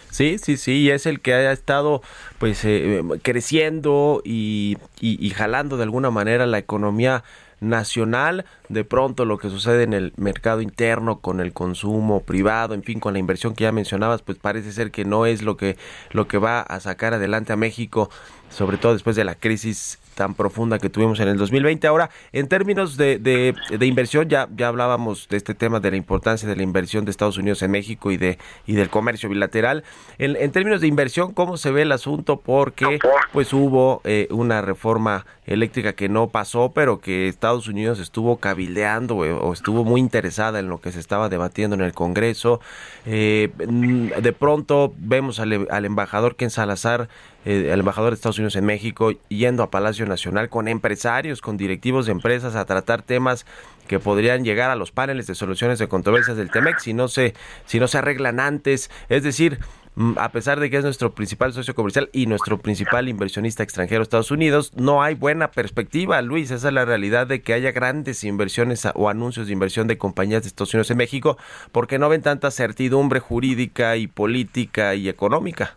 Sí, 0.09 0.37
sí, 0.37 0.55
sí, 0.55 0.83
y 0.83 0.91
es 0.91 1.05
el 1.05 1.19
que 1.19 1.33
ha 1.33 1.51
estado 1.51 2.01
pues 2.37 2.63
eh, 2.63 3.03
creciendo 3.21 4.21
y, 4.23 4.77
y, 5.01 5.29
jalando 5.31 5.75
de 5.75 5.83
alguna 5.83 6.09
manera 6.09 6.45
la 6.45 6.57
economía 6.57 7.25
nacional, 7.59 8.45
de 8.69 8.85
pronto 8.85 9.25
lo 9.25 9.37
que 9.37 9.49
sucede 9.49 9.83
en 9.83 9.93
el 9.93 10.13
mercado 10.15 10.61
interno 10.61 11.19
con 11.19 11.41
el 11.41 11.51
consumo 11.51 12.21
privado, 12.21 12.73
en 12.73 12.83
fin, 12.83 12.99
con 12.99 13.13
la 13.13 13.19
inversión 13.19 13.55
que 13.55 13.65
ya 13.65 13.71
mencionabas, 13.71 14.21
pues 14.21 14.37
parece 14.37 14.71
ser 14.71 14.91
que 14.91 15.03
no 15.03 15.25
es 15.25 15.41
lo 15.41 15.57
que 15.57 15.77
lo 16.11 16.27
que 16.27 16.37
va 16.37 16.61
a 16.61 16.79
sacar 16.79 17.13
adelante 17.13 17.51
a 17.51 17.57
México, 17.57 18.09
sobre 18.55 18.77
todo 18.77 18.93
después 18.93 19.15
de 19.17 19.25
la 19.25 19.35
crisis 19.35 19.99
tan 20.15 20.33
profunda 20.33 20.79
que 20.79 20.89
tuvimos 20.89 21.19
en 21.19 21.27
el 21.27 21.37
2020. 21.37 21.85
Ahora, 21.87 22.09
en 22.31 22.47
términos 22.47 22.95
de, 22.95 23.19
de, 23.19 23.85
inversión, 23.85 24.29
ya, 24.29 24.47
ya 24.55 24.69
hablábamos 24.69 25.27
de 25.29 25.35
este 25.35 25.53
tema 25.53 25.81
de 25.81 25.91
la 25.91 25.97
importancia 25.97 26.47
de 26.47 26.55
la 26.55 26.63
inversión 26.63 27.03
de 27.03 27.11
Estados 27.11 27.37
Unidos 27.37 27.61
en 27.61 27.71
México 27.71 28.11
y 28.11 28.17
de 28.17 28.39
y 28.65 28.73
del 28.73 28.89
comercio 28.89 29.27
bilateral. 29.27 29.83
En, 30.17 30.51
términos 30.51 30.79
de 30.79 30.87
inversión, 30.87 31.33
¿cómo 31.33 31.57
se 31.57 31.69
ve 31.69 31.81
el 31.81 31.91
asunto? 31.91 32.39
Porque 32.39 32.99
pues 33.33 33.51
hubo 33.53 34.01
eh, 34.05 34.27
una 34.31 34.61
reforma 34.61 35.25
eléctrica 35.45 35.93
que 35.93 36.07
no 36.07 36.29
pasó, 36.29 36.71
pero 36.73 37.01
que 37.01 37.27
Estados 37.27 37.67
Unidos 37.67 37.99
estuvo 37.99 38.37
cabildeando 38.37 39.25
eh, 39.25 39.33
o 39.33 39.51
estuvo 39.51 39.83
muy 39.83 39.99
interesada 39.99 40.59
en 40.59 40.69
lo 40.69 40.79
que 40.79 40.93
se 40.93 40.99
estaba 40.99 41.27
debatiendo 41.27 41.75
en 41.75 41.81
el 41.81 41.93
Congreso. 41.93 42.61
Eh, 43.05 43.49
de 43.57 44.33
pronto 44.33 44.93
vemos 44.97 45.39
al, 45.41 45.67
al 45.69 45.85
embajador 45.85 46.37
Ken 46.37 46.49
Salazar 46.49 47.09
eh, 47.45 47.69
el 47.71 47.79
embajador 47.79 48.11
de 48.11 48.15
Estados 48.15 48.39
Unidos 48.39 48.55
en 48.55 48.65
México 48.65 49.11
yendo 49.29 49.61
a 49.61 49.69
Palacio 49.69 50.05
Nacional 50.07 50.49
con 50.49 50.67
empresarios, 50.67 51.41
con 51.41 51.57
directivos 51.57 52.07
de 52.07 52.11
empresas 52.11 52.55
a 52.55 52.65
tratar 52.65 53.03
temas 53.03 53.45
que 53.87 53.99
podrían 53.99 54.43
llegar 54.43 54.71
a 54.71 54.75
los 54.75 54.91
paneles 54.91 55.27
de 55.27 55.35
soluciones 55.35 55.77
de 55.77 55.87
controversias 55.87 56.37
del 56.37 56.49
TEMEC 56.49 56.79
si 56.79 56.93
no 56.93 57.07
se, 57.07 57.35
si 57.65 57.79
no 57.79 57.87
se 57.87 57.99
arreglan 57.99 58.39
antes. 58.39 58.89
Es 59.09 59.21
decir, 59.21 59.59
mm, 59.93 60.13
a 60.17 60.29
pesar 60.29 60.59
de 60.59 60.71
que 60.71 60.77
es 60.77 60.83
nuestro 60.83 61.13
principal 61.13 61.53
socio 61.53 61.75
comercial 61.75 62.09
y 62.13 62.25
nuestro 62.25 62.57
principal 62.57 63.07
inversionista 63.09 63.61
extranjero 63.61 64.01
Estados 64.01 64.31
Unidos, 64.31 64.71
no 64.75 65.03
hay 65.03 65.13
buena 65.13 65.51
perspectiva, 65.51 66.21
Luis. 66.23 66.49
Esa 66.49 66.69
es 66.69 66.73
la 66.73 66.85
realidad 66.85 67.27
de 67.27 67.41
que 67.43 67.53
haya 67.53 67.71
grandes 67.71 68.23
inversiones 68.23 68.87
o 68.95 69.07
anuncios 69.07 69.45
de 69.45 69.53
inversión 69.53 69.87
de 69.87 69.99
compañías 69.99 70.41
de 70.41 70.47
Estados 70.47 70.73
Unidos 70.73 70.89
en 70.89 70.97
México 70.97 71.37
porque 71.71 71.99
no 71.99 72.09
ven 72.09 72.23
tanta 72.23 72.49
certidumbre 72.49 73.19
jurídica 73.19 73.97
y 73.97 74.07
política 74.07 74.95
y 74.95 75.09
económica 75.09 75.75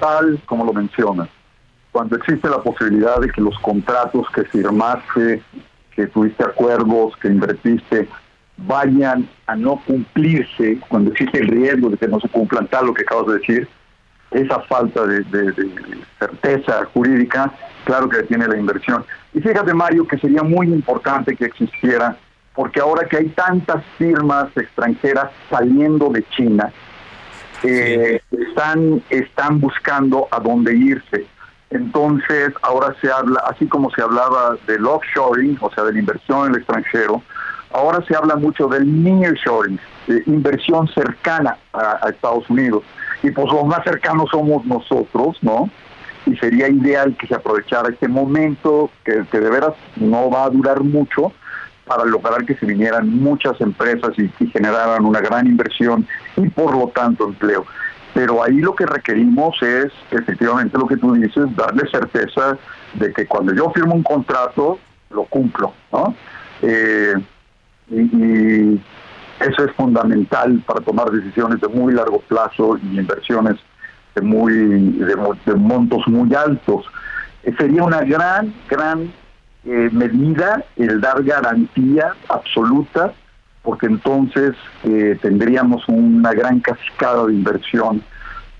tal 0.00 0.40
como 0.46 0.64
lo 0.64 0.72
mencionas. 0.72 1.28
Cuando 1.92 2.16
existe 2.16 2.48
la 2.48 2.62
posibilidad 2.62 3.20
de 3.20 3.30
que 3.30 3.40
los 3.40 3.58
contratos 3.60 4.26
que 4.34 4.44
firmaste, 4.44 5.42
que 5.94 6.06
tuviste 6.06 6.44
acuerdos, 6.44 7.16
que 7.16 7.28
invertiste, 7.28 8.08
vayan 8.56 9.28
a 9.46 9.56
no 9.56 9.80
cumplirse, 9.86 10.78
cuando 10.88 11.10
existe 11.10 11.38
el 11.38 11.48
riesgo 11.48 11.90
de 11.90 11.96
que 11.96 12.08
no 12.08 12.20
se 12.20 12.28
cumplan 12.28 12.66
tal 12.68 12.86
lo 12.86 12.94
que 12.94 13.02
acabas 13.02 13.26
de 13.26 13.38
decir, 13.38 13.68
esa 14.30 14.60
falta 14.60 15.06
de, 15.06 15.24
certeza 16.18 16.84
jurídica, 16.92 17.52
claro 17.84 18.08
que 18.08 18.22
tiene 18.24 18.46
la 18.46 18.56
inversión. 18.56 19.04
Y 19.34 19.40
fíjate, 19.40 19.74
Mario, 19.74 20.06
que 20.06 20.18
sería 20.18 20.42
muy 20.42 20.68
importante 20.68 21.34
que 21.34 21.46
existiera, 21.46 22.16
porque 22.54 22.80
ahora 22.80 23.08
que 23.08 23.16
hay 23.16 23.28
tantas 23.30 23.84
firmas 23.98 24.46
extranjeras 24.56 25.30
saliendo 25.48 26.10
de 26.10 26.24
China, 26.30 26.72
eh, 27.62 28.22
están, 28.30 29.02
están 29.10 29.60
buscando 29.60 30.28
a 30.30 30.40
dónde 30.40 30.74
irse. 30.76 31.26
Entonces, 31.70 32.52
ahora 32.62 32.94
se 33.00 33.10
habla, 33.10 33.42
así 33.48 33.66
como 33.66 33.90
se 33.90 34.02
hablaba 34.02 34.56
del 34.66 34.84
offshoring, 34.86 35.56
o 35.60 35.70
sea, 35.72 35.84
de 35.84 35.92
la 35.92 35.98
inversión 36.00 36.46
en 36.46 36.54
el 36.54 36.58
extranjero, 36.58 37.22
ahora 37.72 38.04
se 38.06 38.16
habla 38.16 38.34
mucho 38.36 38.66
del 38.66 39.02
nearshoring, 39.04 39.78
de 40.08 40.22
inversión 40.26 40.88
cercana 40.88 41.56
a, 41.72 42.08
Estados 42.08 42.48
Unidos. 42.50 42.82
Y 43.22 43.30
pues 43.30 43.52
los 43.52 43.64
más 43.66 43.84
cercanos 43.84 44.30
somos 44.30 44.64
nosotros, 44.64 45.36
¿no? 45.42 45.70
Y 46.26 46.36
sería 46.36 46.68
ideal 46.68 47.16
que 47.16 47.28
se 47.28 47.36
aprovechara 47.36 47.90
este 47.90 48.08
momento, 48.08 48.90
que, 49.04 49.24
que 49.30 49.38
de 49.38 49.50
veras 49.50 49.74
no 49.96 50.28
va 50.28 50.44
a 50.44 50.50
durar 50.50 50.80
mucho, 50.80 51.32
para 51.90 52.04
lograr 52.04 52.44
que 52.46 52.54
se 52.54 52.66
vinieran 52.66 53.08
muchas 53.18 53.60
empresas 53.60 54.12
y, 54.16 54.30
generaran 54.46 55.04
una 55.04 55.20
gran 55.20 55.48
inversión 55.48 56.06
y 56.36 56.48
por 56.48 56.72
lo 56.72 56.86
tanto 56.86 57.24
empleo. 57.24 57.66
Pero 58.14 58.44
ahí 58.44 58.58
lo 58.58 58.76
que 58.76 58.86
requerimos 58.86 59.60
es 59.60 59.90
efectivamente 60.12 60.78
lo 60.78 60.86
que 60.86 60.96
tú 60.96 61.14
dices, 61.14 61.46
darle 61.56 61.82
certeza 61.90 62.56
de 62.94 63.12
que 63.12 63.26
cuando 63.26 63.52
yo 63.52 63.72
firmo 63.72 63.96
un 63.96 64.04
contrato, 64.04 64.78
lo 65.10 65.24
cumplo. 65.24 65.72
¿no? 65.90 66.14
Eh, 66.62 67.14
y, 67.90 68.80
eso 69.40 69.64
es 69.64 69.72
fundamental 69.72 70.62
para 70.66 70.80
tomar 70.82 71.10
decisiones 71.10 71.60
de 71.60 71.68
muy 71.68 71.94
largo 71.94 72.20
plazo 72.20 72.76
y 72.76 73.00
inversiones 73.00 73.56
de, 74.14 74.20
muy, 74.20 74.52
de 74.52 75.54
montos 75.56 76.06
muy 76.06 76.32
altos. 76.34 76.84
Eh, 77.42 77.52
sería 77.58 77.82
una 77.82 78.02
gran, 78.02 78.54
gran 78.68 79.10
eh, 79.64 79.90
medida 79.92 80.64
el 80.76 81.00
dar 81.00 81.22
garantía 81.22 82.14
absoluta, 82.28 83.12
porque 83.62 83.86
entonces 83.86 84.52
eh, 84.84 85.18
tendríamos 85.20 85.86
una 85.88 86.32
gran 86.32 86.60
cascada 86.60 87.26
de 87.26 87.34
inversión. 87.34 88.02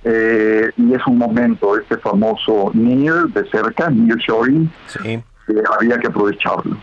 Eh, 0.04 0.70
y 0.76 0.94
es 0.94 1.06
un 1.06 1.18
momento, 1.18 1.76
este 1.78 1.96
famoso 1.98 2.70
NEAR 2.74 3.28
de 3.28 3.48
cerca, 3.50 3.90
NEAR 3.90 4.18
Shoring, 4.18 4.70
que 5.02 5.62
había 5.78 5.98
que 5.98 6.06
aprovecharlo. 6.06 6.76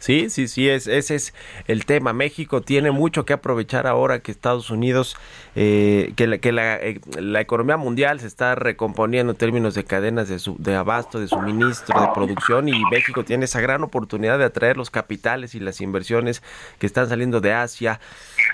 Sí, 0.00 0.30
sí, 0.30 0.48
sí, 0.48 0.66
es, 0.66 0.86
ese 0.86 1.14
es 1.14 1.34
el 1.66 1.84
tema. 1.84 2.14
México 2.14 2.62
tiene 2.62 2.90
mucho 2.90 3.26
que 3.26 3.34
aprovechar 3.34 3.86
ahora 3.86 4.20
que 4.20 4.32
Estados 4.32 4.70
Unidos, 4.70 5.14
eh, 5.54 6.14
que, 6.16 6.26
la, 6.26 6.38
que 6.38 6.48
eh, 6.48 7.00
la, 7.20 7.40
economía 7.42 7.76
mundial 7.76 8.18
se 8.18 8.26
está 8.26 8.54
recomponiendo 8.54 9.32
en 9.32 9.36
términos 9.36 9.74
de 9.74 9.84
cadenas 9.84 10.28
de, 10.30 10.38
su, 10.38 10.56
de 10.58 10.74
abasto, 10.74 11.20
de 11.20 11.28
suministro, 11.28 12.00
de 12.00 12.08
producción 12.14 12.68
y 12.68 12.82
México 12.90 13.24
tiene 13.24 13.44
esa 13.44 13.60
gran 13.60 13.82
oportunidad 13.82 14.38
de 14.38 14.46
atraer 14.46 14.78
los 14.78 14.88
capitales 14.88 15.54
y 15.54 15.60
las 15.60 15.82
inversiones 15.82 16.42
que 16.78 16.86
están 16.86 17.10
saliendo 17.10 17.42
de 17.42 17.52
Asia. 17.52 18.00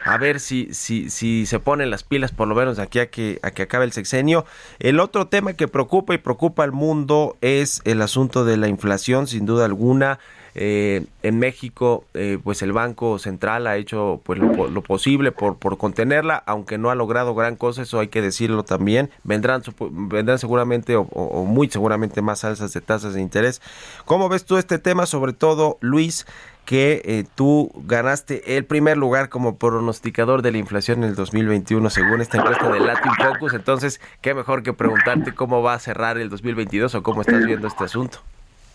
A 0.05 0.19
ver 0.19 0.41
si, 0.41 0.75
si, 0.75 1.11
si 1.11 1.47
se 1.47 1.61
ponen 1.61 1.91
las 1.91 2.03
pilas 2.03 2.33
por 2.33 2.49
lo 2.49 2.57
menos 2.57 2.81
aquí 2.81 2.99
a 2.99 3.09
que, 3.09 3.39
a 3.43 3.53
que 3.53 3.63
acabe 3.63 3.85
el 3.85 3.93
sexenio. 3.93 4.47
El 4.81 4.99
otro 4.99 5.29
tema 5.29 5.53
que 5.53 5.69
preocupa 5.69 6.13
y 6.13 6.19
preocupa 6.19 6.65
al 6.65 6.73
mundo 6.73 7.37
es 7.41 7.83
el 7.85 8.03
asunto 8.03 8.45
de 8.45 8.57
la 8.57 8.67
inflación, 8.67 9.29
sin 9.29 9.47
duda 9.47 9.65
alguna. 9.65 10.19
Eh, 10.59 11.05
en 11.23 11.39
México, 11.39 12.07
eh, 12.15 12.39
pues 12.43 12.63
el 12.63 12.73
Banco 12.73 13.19
Central 13.19 13.67
ha 13.67 13.77
hecho 13.77 14.23
pues 14.25 14.39
lo, 14.39 14.81
posible 14.81 15.31
por, 15.31 15.59
por 15.59 15.77
contenerla, 15.77 16.43
aunque 16.47 16.79
no 16.79 16.89
ha 16.89 16.95
logrado 16.95 17.35
gran 17.35 17.57
cosa, 17.57 17.83
eso 17.83 18.01
hay 18.01 18.09
que 18.09 18.23
decirlo 18.23 18.63
también. 18.63 19.11
Vendrán, 19.23 19.63
vendrán 19.91 20.39
seguramente 20.39 20.97
o, 20.97 21.45
muy 21.45 21.69
seguramente 21.69 22.23
más 22.23 22.43
alzas 22.45 22.73
de 22.73 22.81
tasas 22.81 23.13
de 23.13 23.21
interés. 23.21 23.61
¿Cómo 24.07 24.31
ves 24.31 24.47
tú 24.47 24.57
este 24.57 24.79
tema? 24.79 25.05
Sobre 25.05 25.35
todo, 25.35 25.77
Luis, 25.83 26.27
que 26.65 27.03
eh, 27.05 27.25
tú 27.35 27.71
ganaste 27.85 28.57
el 28.57 28.65
primer 28.65 28.97
lugar 28.97 29.29
como 29.29 29.59
pronosticador 29.59 30.41
de 30.41 30.53
la 30.53 30.59
inflación 30.59 31.05
en 31.05 31.11
el 31.11 31.17
2021 31.17 31.91
según 31.91 32.23
esta 32.23 32.39
encuesta 32.39 32.73
de 32.73 32.81
Latin 32.81 33.13
Focus. 33.13 33.53
Entonces, 33.53 34.01
qué 34.23 34.33
mejor 34.33 34.63
que 34.63 34.73
preguntarte 34.73 35.35
cómo 35.35 35.61
va 35.63 35.75
a 35.75 35.79
cerrar 35.79 36.17
el 36.17 36.31
2022 36.31 36.95
o 36.95 37.03
cómo 37.03 37.21
estás 37.21 37.45
viendo 37.45 37.69
este 37.69 37.85
asunto. 37.85 38.21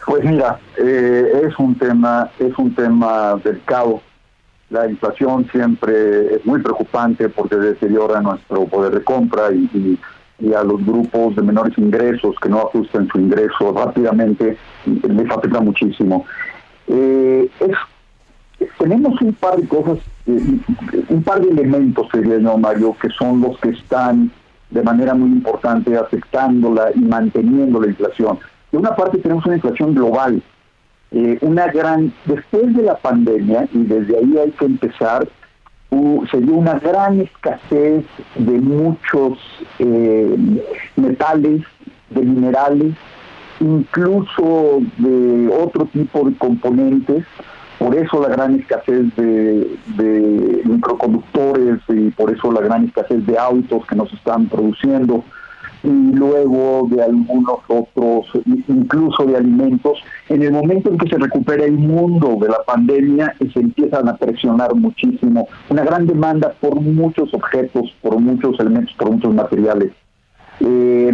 Pues 0.05 0.23
mira, 0.23 0.59
eh, 0.77 1.43
es 1.43 1.57
un 1.59 1.75
tema, 1.75 2.29
es 2.39 2.57
un 2.57 2.73
tema 2.73 3.35
delicado. 3.43 4.01
La 4.69 4.89
inflación 4.89 5.47
siempre 5.51 6.35
es 6.35 6.45
muy 6.45 6.61
preocupante 6.61 7.29
porque 7.29 7.55
deteriora 7.55 8.21
nuestro 8.21 8.65
poder 8.65 8.93
de 8.93 9.03
compra 9.03 9.51
y, 9.51 9.99
a 10.55 10.63
los 10.63 10.83
grupos 10.83 11.35
de 11.35 11.43
menores 11.43 11.77
ingresos 11.77 12.35
que 12.41 12.49
no 12.49 12.61
ajustan 12.61 13.07
su 13.09 13.19
ingreso 13.19 13.71
rápidamente 13.73 14.57
les 14.85 15.29
afecta 15.29 15.59
muchísimo. 15.59 16.25
Eh, 16.87 17.47
tenemos 18.79 19.21
un 19.21 19.33
par 19.33 19.57
de 19.57 19.67
cosas, 19.67 19.99
eh, 20.25 20.57
un 21.09 21.21
par 21.23 21.41
de 21.41 21.49
elementos, 21.49 22.07
sería 22.11 22.39
yo, 22.39 22.57
Mario, 22.57 22.95
que 22.99 23.09
son 23.09 23.41
los 23.41 23.59
que 23.59 23.69
están 23.69 24.31
de 24.71 24.81
manera 24.81 25.13
muy 25.13 25.29
importante 25.29 25.95
afectándola 25.95 26.91
y 26.95 26.99
manteniendo 27.01 27.79
la 27.79 27.87
inflación. 27.87 28.39
De 28.71 28.77
una 28.77 28.95
parte 28.95 29.17
tenemos 29.17 29.45
una 29.45 29.55
inflación 29.55 29.93
global, 29.93 30.41
eh, 31.11 31.37
una 31.41 31.67
gran, 31.67 32.13
después 32.25 32.73
de 32.73 32.83
la 32.83 32.95
pandemia, 32.95 33.67
y 33.73 33.83
desde 33.83 34.17
ahí 34.17 34.37
hay 34.37 34.51
que 34.51 34.65
empezar, 34.65 35.27
se 36.31 36.39
dio 36.39 36.53
una 36.53 36.79
gran 36.79 37.19
escasez 37.19 38.05
de 38.35 38.61
muchos 38.61 39.37
eh, 39.79 40.37
metales, 40.95 41.63
de 42.11 42.21
minerales, 42.21 42.93
incluso 43.59 44.79
de 44.97 45.49
otro 45.49 45.85
tipo 45.87 46.29
de 46.29 46.35
componentes, 46.37 47.25
por 47.77 47.95
eso 47.95 48.21
la 48.21 48.29
gran 48.29 48.59
escasez 48.59 49.13
de, 49.15 49.67
de, 49.97 50.61
microconductores 50.65 51.79
y 51.89 52.11
por 52.11 52.31
eso 52.31 52.51
la 52.51 52.61
gran 52.61 52.85
escasez 52.85 53.25
de 53.25 53.37
autos 53.37 53.85
que 53.87 53.95
nos 53.95 54.13
están 54.13 54.47
produciendo 54.47 55.25
y 55.83 55.89
luego 55.89 56.87
de 56.89 57.03
algunos 57.03 57.59
otros, 57.67 58.27
incluso 58.67 59.25
de 59.25 59.37
alimentos. 59.37 59.99
En 60.29 60.43
el 60.43 60.51
momento 60.51 60.89
en 60.89 60.97
que 60.97 61.09
se 61.09 61.17
recupera 61.17 61.65
el 61.65 61.77
mundo 61.77 62.37
de 62.39 62.49
la 62.49 62.63
pandemia, 62.65 63.33
se 63.39 63.59
empiezan 63.59 64.07
a 64.07 64.15
presionar 64.15 64.75
muchísimo. 64.75 65.47
Una 65.69 65.83
gran 65.83 66.05
demanda 66.05 66.53
por 66.59 66.79
muchos 66.79 67.33
objetos, 67.33 67.93
por 68.01 68.19
muchos 68.19 68.59
elementos, 68.59 68.93
por 68.97 69.11
muchos 69.11 69.33
materiales. 69.33 69.91
Eh, 70.59 71.11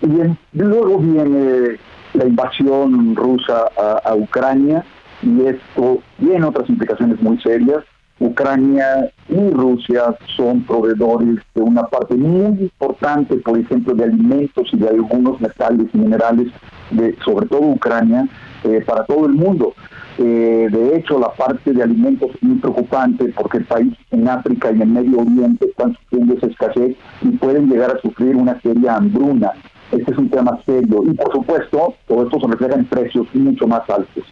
y 0.00 0.58
luego 0.58 0.98
viene 0.98 1.78
la 2.14 2.24
invasión 2.24 3.14
rusa 3.14 3.66
a 4.04 4.14
Ucrania 4.14 4.84
y 5.22 5.42
esto 5.42 5.98
tiene 6.18 6.46
otras 6.46 6.68
implicaciones 6.70 7.20
muy 7.20 7.38
serias 7.40 7.84
Ucrania 8.20 9.10
y 9.28 9.50
Rusia 9.50 10.16
son 10.36 10.62
proveedores 10.62 11.38
de 11.54 11.62
una 11.62 11.84
parte 11.84 12.14
muy 12.14 12.62
importante, 12.62 13.36
por 13.36 13.58
ejemplo, 13.58 13.94
de 13.94 14.04
alimentos 14.04 14.68
y 14.72 14.76
de 14.76 14.88
algunos 14.88 15.40
metales 15.40 15.86
y 15.92 15.98
minerales, 15.98 16.48
de, 16.90 17.16
sobre 17.24 17.46
todo 17.46 17.60
Ucrania, 17.60 18.28
eh, 18.64 18.82
para 18.84 19.04
todo 19.04 19.26
el 19.26 19.34
mundo. 19.34 19.74
Eh, 20.18 20.68
de 20.70 20.96
hecho, 20.96 21.18
la 21.20 21.30
parte 21.32 21.72
de 21.72 21.80
alimentos 21.80 22.30
es 22.34 22.42
muy 22.42 22.58
preocupante 22.58 23.32
porque 23.36 23.60
países 23.60 23.98
en 24.10 24.26
África 24.26 24.72
y 24.72 24.82
en 24.82 24.92
Medio 24.92 25.20
Oriente 25.20 25.66
están 25.66 25.94
sufriendo 25.94 26.34
esa 26.34 26.46
escasez 26.46 26.96
y 27.22 27.28
pueden 27.36 27.68
llegar 27.68 27.92
a 27.92 28.00
sufrir 28.00 28.34
una 28.34 28.60
seria 28.60 28.96
hambruna. 28.96 29.52
Este 29.92 30.10
es 30.10 30.18
un 30.18 30.28
tema 30.28 30.58
serio 30.66 31.04
y, 31.04 31.14
por 31.14 31.32
supuesto, 31.32 31.94
todo 32.08 32.24
esto 32.24 32.40
se 32.40 32.46
refleja 32.48 32.74
en 32.74 32.84
precios 32.86 33.26
mucho 33.32 33.68
más 33.68 33.88
altos. 33.88 34.24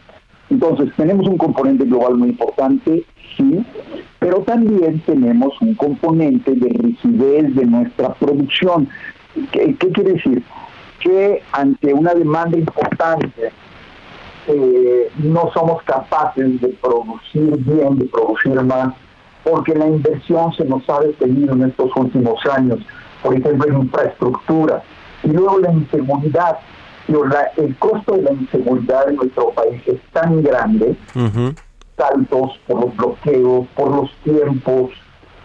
Entonces, 0.50 0.90
tenemos 0.96 1.26
un 1.26 1.36
componente 1.36 1.84
global 1.84 2.16
muy 2.16 2.28
importante, 2.28 3.04
sí, 3.36 3.64
pero 4.18 4.38
también 4.42 5.00
tenemos 5.00 5.60
un 5.60 5.74
componente 5.74 6.52
de 6.52 6.68
rigidez 6.68 7.54
de 7.54 7.66
nuestra 7.66 8.14
producción. 8.14 8.88
¿Qué, 9.50 9.74
quiere 9.76 10.12
decir? 10.12 10.42
Que 11.00 11.42
ante 11.52 11.92
una 11.92 12.14
demanda 12.14 12.56
importante, 12.56 13.50
eh, 14.46 15.10
no 15.18 15.50
somos 15.52 15.82
capaces 15.82 16.60
de 16.60 16.68
producir 16.68 17.56
bien, 17.58 17.98
de 17.98 18.06
producir 18.06 18.62
más, 18.62 18.94
porque 19.42 19.74
la 19.74 19.88
inversión 19.88 20.52
se 20.54 20.64
nos 20.64 20.88
ha 20.88 21.00
detenido 21.00 21.54
en 21.54 21.64
estos 21.64 21.90
últimos 21.96 22.38
años, 22.46 22.78
por 23.22 23.34
ejemplo, 23.36 23.68
en 23.68 23.82
infraestructura, 23.82 24.82
y 25.24 25.28
luego 25.28 25.58
la 25.58 25.72
inseguridad 25.72 26.58
el 27.08 27.76
costo 27.78 28.16
de 28.16 28.22
la 28.22 28.32
inseguridad 28.32 29.08
en 29.08 29.16
nuestro 29.16 29.50
país 29.50 29.80
es 29.86 30.00
tan 30.12 30.42
grande, 30.42 30.96
tantos 31.96 32.58
por 32.66 32.80
los 32.80 32.96
bloqueos, 32.96 33.66
por 33.74 33.90
los 33.90 34.10
tiempos, 34.24 34.90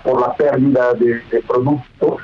por 0.03 0.22
la 0.22 0.34
pérdida 0.36 0.93
de, 0.93 1.22
productos, 1.47 2.22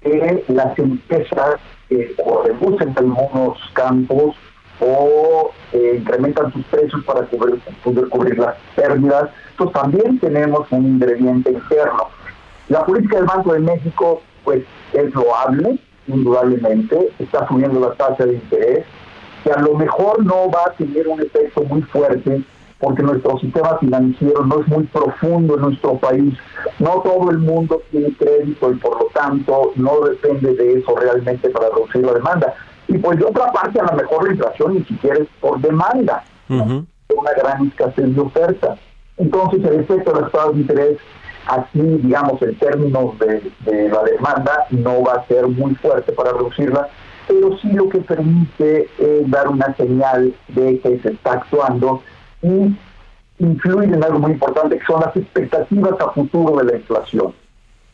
que 0.00 0.44
las 0.48 0.78
empresas 0.78 1.56
eh, 1.90 2.14
o 2.24 2.42
reducen 2.42 2.94
algunos 2.96 3.58
campos 3.72 4.36
o 4.80 5.50
eh, 5.72 5.98
incrementan 6.00 6.52
sus 6.52 6.64
precios 6.66 7.02
para 7.04 7.22
poder 7.26 8.08
cubrir 8.10 8.38
las 8.38 8.54
pérdidas. 8.76 9.30
Entonces 9.50 9.80
también 9.80 10.18
tenemos 10.20 10.70
un 10.70 10.86
ingrediente 10.86 11.50
interno. 11.50 12.08
La 12.68 12.84
política 12.84 13.16
del 13.16 13.26
Banco 13.26 13.54
de 13.54 13.60
México 13.60 14.22
pues 14.44 14.62
es 14.92 15.12
loable, 15.14 15.78
indudablemente, 16.08 17.10
está 17.18 17.46
subiendo 17.48 17.80
la 17.80 17.94
tasa 17.94 18.26
de 18.26 18.34
interés, 18.34 18.84
que 19.44 19.52
a 19.52 19.60
lo 19.60 19.74
mejor 19.74 20.24
no 20.24 20.50
va 20.50 20.64
a 20.68 20.72
tener 20.72 21.06
un 21.08 21.20
efecto 21.20 21.62
muy 21.64 21.82
fuerte 21.82 22.42
porque 22.78 23.02
nuestro 23.02 23.38
sistema 23.38 23.76
financiero 23.78 24.44
no 24.46 24.60
es 24.60 24.68
muy 24.68 24.84
profundo 24.84 25.56
en 25.56 25.62
nuestro 25.62 25.98
país. 25.98 26.34
No 26.78 27.00
todo 27.02 27.30
el 27.30 27.38
mundo 27.38 27.82
tiene 27.90 28.12
crédito 28.16 28.72
y 28.72 28.76
por 28.76 29.00
lo 29.00 29.08
tanto 29.12 29.72
no 29.76 30.00
depende 30.00 30.54
de 30.54 30.78
eso 30.78 30.94
realmente 30.96 31.50
para 31.50 31.70
reducir 31.70 32.04
la 32.04 32.14
demanda. 32.14 32.54
Y 32.86 32.98
pues 32.98 33.18
de 33.18 33.24
otra 33.24 33.52
parte, 33.52 33.80
a 33.80 33.84
lo 33.84 33.96
mejor 33.96 34.24
la 34.24 34.32
inflación 34.32 34.74
ni 34.74 34.84
siquiera 34.84 35.18
es 35.18 35.28
por 35.40 35.60
demanda, 35.60 36.24
una 36.48 37.32
gran 37.36 37.66
escasez 37.66 38.14
de 38.14 38.20
oferta. 38.20 38.76
Entonces 39.16 39.64
el 39.64 39.80
efecto 39.80 40.12
de 40.12 40.20
las 40.22 40.30
tasas 40.30 40.54
de 40.54 40.60
interés 40.60 40.98
Así, 41.48 41.80
digamos, 41.80 42.42
en 42.42 42.54
términos 42.56 43.18
de, 43.18 43.88
la 43.88 44.02
demanda, 44.02 44.66
no 44.68 45.02
va 45.02 45.14
a 45.14 45.26
ser 45.26 45.46
muy 45.48 45.74
fuerte 45.76 46.12
para 46.12 46.32
reducirla, 46.32 46.88
pero 47.26 47.56
sí 47.56 47.72
lo 47.72 47.88
que 47.88 48.00
permite 48.00 48.86
es 48.98 49.30
dar 49.30 49.48
una 49.48 49.74
señal 49.74 50.34
de 50.48 50.78
que 50.78 50.98
se 50.98 51.08
está 51.08 51.32
actuando 51.32 52.02
y 52.42 52.76
influir 53.38 53.94
en 53.94 54.04
algo 54.04 54.18
muy 54.18 54.32
importante 54.32 54.78
que 54.78 54.84
son 54.84 55.00
las 55.00 55.16
expectativas 55.16 55.98
a 55.98 56.10
futuro 56.10 56.58
de 56.58 56.64
la 56.64 56.76
inflación. 56.76 57.32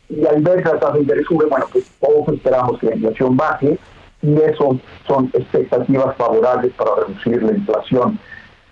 Y 0.09 0.25
al 0.25 0.41
ver 0.41 0.61
que 0.61 0.69
la 0.69 0.79
tasa 0.79 0.93
de 0.93 0.99
interés 0.99 1.25
sube, 1.25 1.45
bueno, 1.45 1.65
pues 1.71 1.89
todos 2.01 2.27
esperamos 2.35 2.77
que 2.79 2.87
la 2.87 2.95
inflación 2.95 3.37
baje 3.37 3.79
y 4.21 4.35
eso 4.35 4.77
son 5.07 5.29
expectativas 5.33 6.13
favorables 6.17 6.73
para 6.73 6.91
reducir 7.07 7.41
la 7.41 7.53
inflación. 7.53 8.19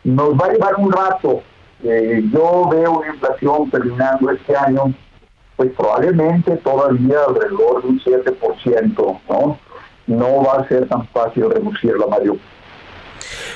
Nos 0.04 0.34
va 0.34 0.48
a 0.48 0.52
llevar 0.52 0.76
un 0.78 0.92
rato 0.92 1.42
eh, 1.84 2.24
yo 2.32 2.70
veo 2.70 3.00
una 3.00 3.08
inflación 3.08 3.70
terminando 3.70 4.30
este 4.32 4.56
año, 4.56 4.94
pues 5.56 5.72
probablemente 5.76 6.58
todavía 6.58 7.18
alrededor 7.28 7.84
de 7.84 7.90
un 7.90 8.00
7%, 8.00 9.20
¿no? 9.30 9.60
No 10.08 10.44
va 10.44 10.62
a 10.62 10.68
ser 10.68 10.88
tan 10.88 11.06
fácil 11.08 11.50
reducirla, 11.50 12.08
Mario. 12.08 12.38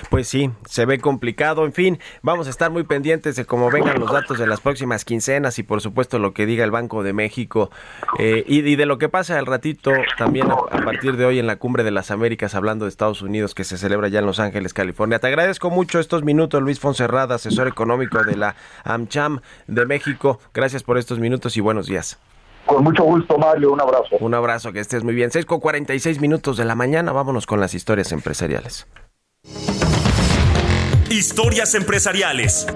Pues 0.09 0.27
sí, 0.27 0.51
se 0.65 0.85
ve 0.85 0.99
complicado. 0.99 1.65
En 1.65 1.73
fin, 1.73 1.99
vamos 2.21 2.47
a 2.47 2.49
estar 2.49 2.71
muy 2.71 2.83
pendientes 2.83 3.35
de 3.35 3.45
cómo 3.45 3.69
vengan 3.69 3.99
los 3.99 4.11
datos 4.11 4.37
de 4.37 4.47
las 4.47 4.61
próximas 4.61 5.05
quincenas 5.05 5.59
y 5.59 5.63
por 5.63 5.81
supuesto 5.81 6.19
lo 6.19 6.33
que 6.33 6.45
diga 6.45 6.63
el 6.63 6.71
Banco 6.71 7.03
de 7.03 7.13
México 7.13 7.69
eh, 8.19 8.43
y, 8.47 8.75
de 8.75 8.85
lo 8.85 8.97
que 8.97 9.09
pasa 9.09 9.37
al 9.39 9.45
ratito 9.45 9.91
también 10.17 10.51
a, 10.51 10.53
a, 10.53 10.85
partir 10.85 11.17
de 11.17 11.25
hoy 11.25 11.39
en 11.39 11.47
la 11.47 11.55
Cumbre 11.55 11.83
de 11.83 11.91
las 11.91 12.11
Américas 12.11 12.55
hablando 12.55 12.85
de 12.85 12.89
Estados 12.89 13.21
Unidos 13.21 13.55
que 13.55 13.63
se 13.63 13.77
celebra 13.77 14.07
ya 14.07 14.19
en 14.19 14.25
Los 14.25 14.39
Ángeles, 14.39 14.73
California. 14.73 15.19
Te 15.19 15.27
agradezco 15.27 15.69
mucho 15.69 15.99
estos 15.99 16.23
minutos, 16.23 16.61
Luis 16.61 16.79
Fonserrada, 16.79 17.35
asesor 17.35 17.67
económico 17.67 18.23
de 18.23 18.35
la 18.35 18.55
AmCham 18.83 19.41
de 19.67 19.85
México. 19.85 20.39
Gracias 20.53 20.83
por 20.83 20.97
estos 20.97 21.19
minutos 21.19 21.57
y 21.57 21.61
buenos 21.61 21.87
días. 21.87 22.19
Con 22.65 22.83
mucho 22.83 23.03
gusto, 23.03 23.37
Mario. 23.37 23.71
Un 23.71 23.81
abrazo. 23.81 24.17
Un 24.19 24.33
abrazo, 24.33 24.73
que 24.73 24.81
estés 24.81 25.03
muy 25.03 25.15
bien. 25.15 25.31
6 25.31 25.45
con 25.45 25.59
46 25.59 26.19
minutos 26.19 26.57
de 26.57 26.65
la 26.65 26.75
mañana. 26.75 27.13
Vámonos 27.13 27.45
con 27.45 27.61
las 27.61 27.73
historias 27.73 28.11
empresariales. 28.11 28.85
Historias 31.09 31.73
empresariales. 31.75 32.67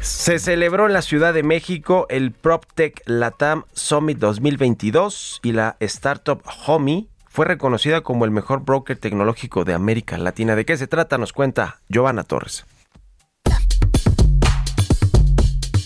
Se 0.00 0.38
celebró 0.38 0.86
en 0.86 0.92
la 0.92 1.02
Ciudad 1.02 1.32
de 1.32 1.42
México 1.42 2.06
el 2.08 2.32
PropTech 2.32 3.02
Latam 3.06 3.64
Summit 3.72 4.18
2022 4.18 5.40
y 5.42 5.52
la 5.52 5.76
startup 5.80 6.42
Homey 6.66 7.08
fue 7.28 7.46
reconocida 7.46 8.00
como 8.00 8.24
el 8.24 8.30
mejor 8.30 8.64
broker 8.64 8.96
tecnológico 8.96 9.64
de 9.64 9.74
América 9.74 10.18
Latina. 10.18 10.56
¿De 10.56 10.64
qué 10.64 10.76
se 10.76 10.86
trata? 10.86 11.18
Nos 11.18 11.32
cuenta 11.32 11.80
Giovanna 11.88 12.24
Torres. 12.24 12.64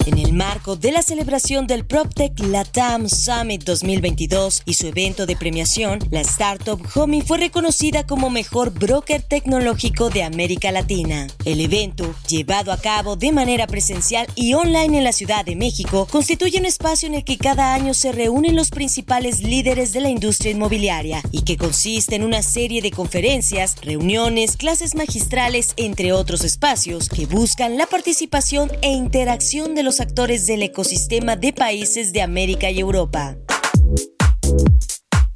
En 0.07 0.17
el 0.17 0.33
marco 0.33 0.77
de 0.77 0.93
la 0.93 1.03
celebración 1.03 1.67
del 1.67 1.85
PropTech 1.85 2.41
Latam 2.41 3.07
Summit 3.09 3.65
2022 3.65 4.63
y 4.65 4.75
su 4.75 4.87
evento 4.87 5.27
de 5.27 5.37
premiación, 5.37 5.99
la 6.11 6.23
startup 6.23 6.81
Homey 6.95 7.21
fue 7.21 7.37
reconocida 7.37 8.07
como 8.07 8.31
mejor 8.31 8.73
broker 8.73 9.21
tecnológico 9.23 10.09
de 10.09 10.23
América 10.23 10.73
Latina. 10.73 11.27
El 11.45 11.61
evento, 11.61 12.15
llevado 12.27 12.73
a 12.73 12.79
cabo 12.79 13.17
de 13.17 13.31
manera 13.31 13.67
presencial 13.67 14.27
y 14.35 14.55
online 14.55 14.99
en 14.99 15.05
la 15.05 15.13
Ciudad 15.13 15.45
de 15.45 15.55
México, 15.55 16.09
constituye 16.11 16.59
un 16.59 16.67
espacio 16.67 17.07
en 17.07 17.17
el 17.17 17.25
que 17.25 17.37
cada 17.37 17.75
año 17.75 17.93
se 17.93 18.11
reúnen 18.11 18.57
los 18.57 18.71
principales 18.71 19.43
líderes 19.43 19.93
de 19.93 20.01
la 20.01 20.09
industria 20.09 20.53
inmobiliaria 20.53 21.23
y 21.31 21.43
que 21.43 21.59
consiste 21.59 22.17
en 22.17 22.25
una 22.25 22.43
serie 22.43 22.81
de 22.81 22.91
conferencias, 22.91 23.77
reuniones, 23.83 24.57
clases 24.57 24.95
magistrales, 24.95 25.75
entre 25.77 26.15
otros 26.15 26.43
espacios 26.43 27.11
que 27.11 27.27
buscan 27.27 27.77
la 27.77 27.87
participación 27.87 28.73
e 28.81 28.93
interacción 28.93 29.75
de 29.75 29.83
los 29.83 29.90
actores 29.99 30.47
del 30.47 30.63
ecosistema 30.63 31.35
de 31.35 31.53
países 31.53 32.13
de 32.13 32.23
América 32.23 32.71
y 32.71 32.79
Europa. 32.79 33.37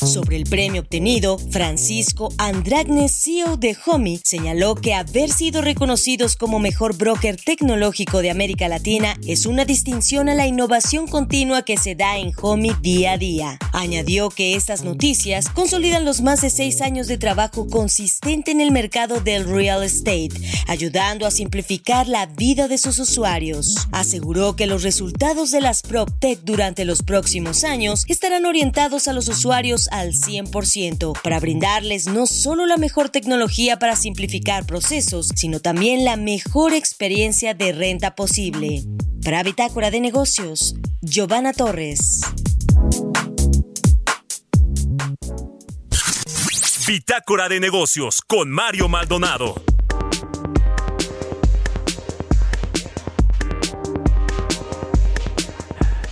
Sobre 0.04 0.36
el 0.36 0.44
premio 0.44 0.82
obtenido, 0.82 1.38
Francisco 1.38 2.28
Andragne, 2.36 3.08
CEO 3.08 3.56
de 3.56 3.74
Homi, 3.86 4.20
señaló 4.22 4.74
que 4.74 4.92
haber 4.92 5.32
sido 5.32 5.62
reconocidos 5.62 6.36
como 6.36 6.58
mejor 6.58 6.94
broker 6.94 7.36
tecnológico 7.36 8.20
de 8.20 8.30
América 8.30 8.68
Latina 8.68 9.16
es 9.26 9.46
una 9.46 9.64
distinción 9.64 10.28
a 10.28 10.34
la 10.34 10.46
innovación 10.46 11.06
continua 11.06 11.62
que 11.62 11.78
se 11.78 11.94
da 11.94 12.18
en 12.18 12.32
Homi 12.40 12.72
día 12.82 13.12
a 13.12 13.18
día. 13.18 13.58
Añadió 13.72 14.28
que 14.28 14.56
estas 14.56 14.84
noticias 14.84 15.48
consolidan 15.48 16.04
los 16.04 16.20
más 16.20 16.42
de 16.42 16.50
seis 16.50 16.82
años 16.82 17.06
de 17.06 17.16
trabajo 17.16 17.66
consistente 17.66 18.50
en 18.50 18.60
el 18.60 18.72
mercado 18.72 19.20
del 19.20 19.44
real 19.44 19.82
estate, 19.82 20.32
ayudando 20.66 21.26
a 21.26 21.30
simplificar 21.30 22.08
la 22.08 22.26
vida 22.26 22.68
de 22.68 22.76
sus 22.76 22.98
usuarios. 22.98 23.88
Aseguró 23.90 24.54
que 24.54 24.66
los 24.66 24.82
resultados 24.82 25.50
de 25.50 25.62
las 25.62 25.80
PropTech 25.80 26.40
durante 26.42 26.84
los 26.84 27.02
próximos 27.02 27.64
años 27.64 28.04
estarán 28.08 28.44
orientados 28.44 29.08
a 29.08 29.14
los 29.14 29.28
usuarios 29.28 29.88
al 29.94 30.12
100% 30.12 31.20
para 31.22 31.38
brindarles 31.38 32.06
no 32.06 32.26
solo 32.26 32.66
la 32.66 32.76
mejor 32.76 33.10
tecnología 33.10 33.78
para 33.78 33.94
simplificar 33.94 34.66
procesos, 34.66 35.28
sino 35.36 35.60
también 35.60 36.04
la 36.04 36.16
mejor 36.16 36.74
experiencia 36.74 37.54
de 37.54 37.72
renta 37.72 38.16
posible. 38.16 38.82
Para 39.24 39.44
Bitácora 39.44 39.92
de 39.92 40.00
Negocios, 40.00 40.74
Giovanna 41.00 41.52
Torres. 41.52 42.22
Bitácora 46.88 47.48
de 47.48 47.60
Negocios 47.60 48.20
con 48.26 48.50
Mario 48.50 48.88
Maldonado. 48.88 49.54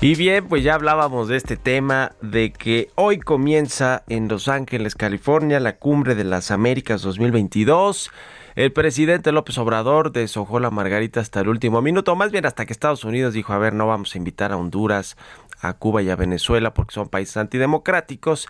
Y 0.02 0.16
bien, 0.16 0.48
pues 0.48 0.64
ya 0.64 0.74
hablábamos 0.74 1.28
de 1.28 1.36
este 1.36 1.56
tema, 1.56 2.10
de 2.20 2.52
que 2.52 2.90
hoy 2.96 3.20
comienza 3.20 4.02
en 4.08 4.26
Los 4.26 4.48
Ángeles, 4.48 4.96
California, 4.96 5.60
la 5.60 5.76
Cumbre 5.76 6.16
de 6.16 6.24
las 6.24 6.50
Américas 6.50 7.02
2022. 7.02 8.10
El 8.56 8.72
presidente 8.72 9.30
López 9.30 9.56
Obrador 9.58 10.10
deshojó 10.10 10.58
la 10.58 10.70
margarita 10.70 11.20
hasta 11.20 11.42
el 11.42 11.48
último 11.48 11.82
minuto, 11.82 12.16
más 12.16 12.32
bien 12.32 12.46
hasta 12.46 12.66
que 12.66 12.72
Estados 12.72 13.04
Unidos 13.04 13.32
dijo, 13.32 13.52
a 13.52 13.58
ver, 13.58 13.74
no 13.74 13.86
vamos 13.86 14.16
a 14.16 14.18
invitar 14.18 14.50
a 14.50 14.56
Honduras, 14.56 15.16
a 15.60 15.74
Cuba 15.74 16.02
y 16.02 16.10
a 16.10 16.16
Venezuela 16.16 16.74
porque 16.74 16.94
son 16.94 17.08
países 17.08 17.36
antidemocráticos 17.36 18.48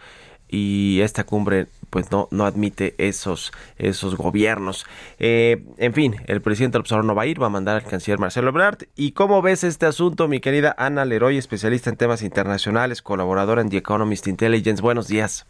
y 0.52 1.00
esta 1.00 1.24
cumbre 1.24 1.66
pues 1.88 2.12
no, 2.12 2.28
no 2.30 2.44
admite 2.44 2.94
esos, 2.98 3.52
esos 3.76 4.16
gobiernos. 4.16 4.86
Eh, 5.18 5.64
en 5.78 5.92
fin, 5.92 6.16
el 6.26 6.40
presidente 6.40 6.78
observador 6.78 7.06
no 7.06 7.14
va 7.14 7.22
a 7.22 7.26
ir, 7.26 7.42
va 7.42 7.46
a 7.46 7.50
mandar 7.50 7.76
al 7.76 7.84
canciller 7.84 8.18
Marcelo 8.18 8.48
Ebrard. 8.48 8.84
¿Y 8.94 9.12
cómo 9.12 9.42
ves 9.42 9.64
este 9.64 9.86
asunto, 9.86 10.28
mi 10.28 10.40
querida 10.40 10.74
Ana 10.78 11.04
Leroy, 11.04 11.36
especialista 11.38 11.90
en 11.90 11.96
temas 11.96 12.22
internacionales, 12.22 13.02
colaboradora 13.02 13.62
en 13.62 13.70
The 13.70 13.78
Economist 13.78 14.26
Intelligence? 14.26 14.80
Buenos 14.80 15.08
días. 15.08 15.46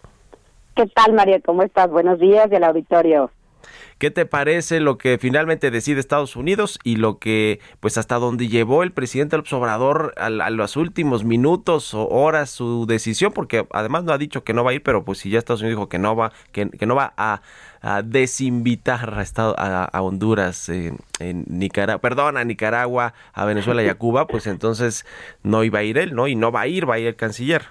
¿Qué 0.75 0.87
tal, 0.87 1.13
María? 1.13 1.41
¿Cómo 1.41 1.63
estás? 1.63 1.91
Buenos 1.91 2.19
días 2.19 2.49
del 2.49 2.65
auditorio. 2.65 3.31
¿Qué 3.99 4.11
te 4.11 4.27
parece 4.27 4.81
lo 4.81 4.99
que 4.99 5.19
finalmente 5.19 5.71
decide 5.71 6.01
Estados 6.01 6.37
Unidos 6.37 6.79
y 6.85 6.97
lo 6.97 7.19
que, 7.19 7.61
pues 7.81 7.99
hasta 7.99 8.17
donde 8.17 8.49
llevó 8.49 8.83
el 8.83 8.93
presidente 8.93 9.37
López 9.37 9.53
Obrador 9.53 10.15
a, 10.17 10.31
los 10.31 10.77
últimos 10.77 11.25
minutos 11.25 11.95
o 11.95 12.09
horas 12.09 12.51
su 12.51 12.87
decisión? 12.87 13.33
Porque 13.33 13.67
además 13.73 14.05
no 14.05 14.13
ha 14.13 14.19
dicho 14.19 14.45
que 14.45 14.55
no 14.55 14.65
va 14.65 14.73
a 14.73 14.75
ir, 14.75 14.83
pero 14.83 15.05
pues 15.05 15.19
si 15.19 15.31
ya 15.31 15.39
Estados 15.39 15.61
Unidos 15.61 15.79
dijo 15.79 15.89
que 15.89 15.99
no 15.99 16.17
va, 16.17 16.33
que, 16.53 16.67
no 16.87 16.95
va 16.95 17.13
a, 17.17 17.43
desinvitar 18.05 19.19
a, 19.19 19.23
Estado, 19.23 19.55
a, 19.59 20.03
Honduras, 20.03 20.69
en 20.69 20.99
Nicaragua, 21.49 22.01
perdón, 22.01 22.37
a 22.37 22.45
Nicaragua, 22.45 23.15
a 23.33 23.45
Venezuela 23.45 23.83
y 23.83 23.89
a 23.89 23.95
Cuba, 23.97 24.27
pues 24.27 24.47
entonces 24.47 25.05
no 25.43 25.65
iba 25.65 25.81
a 25.81 25.83
ir 25.83 25.99
él, 25.99 26.15
¿no? 26.15 26.29
Y 26.29 26.35
no 26.35 26.53
va 26.53 26.63
a 26.63 26.67
ir, 26.67 26.89
va 26.89 26.95
a 26.95 26.99
ir 26.99 27.07
el 27.09 27.17
canciller. 27.17 27.63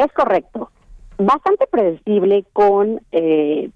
Es 0.00 0.10
correcto. 0.12 0.70
Bastante 1.18 1.66
predecible 1.66 2.46
con 2.54 3.02
eh, 3.12 3.70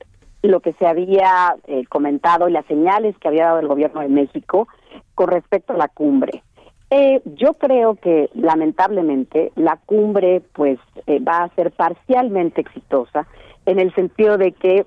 lo 0.49 0.61
que 0.61 0.75
se 0.75 0.87
había 0.87 1.57
eh, 1.67 1.85
comentado 1.87 2.49
y 2.49 2.53
las 2.53 2.67
señales 2.67 3.17
que 3.19 3.29
había 3.29 3.47
dado 3.47 3.61
el 3.61 3.69
gobierno 3.69 4.01
de 4.01 4.09
México 4.09 4.69
con 5.15 5.29
respecto 5.29 5.73
a 5.73 5.77
la 5.77 5.89
cumbre. 5.89 6.43
Eh, 6.91 7.23
yo 7.25 7.55
creo 7.55 7.95
que 7.97 8.29
lamentablemente 8.35 9.53
la 9.57 9.79
cumbre 9.87 10.43
pues 10.53 10.79
eh, 11.07 11.19
va 11.19 11.45
a 11.45 11.55
ser 11.55 11.73
parcialmente 11.73 12.61
exitosa 12.61 13.27
en 13.67 13.81
el 13.81 13.93
sentido 13.95 14.37
de 14.37 14.53
que 14.53 14.87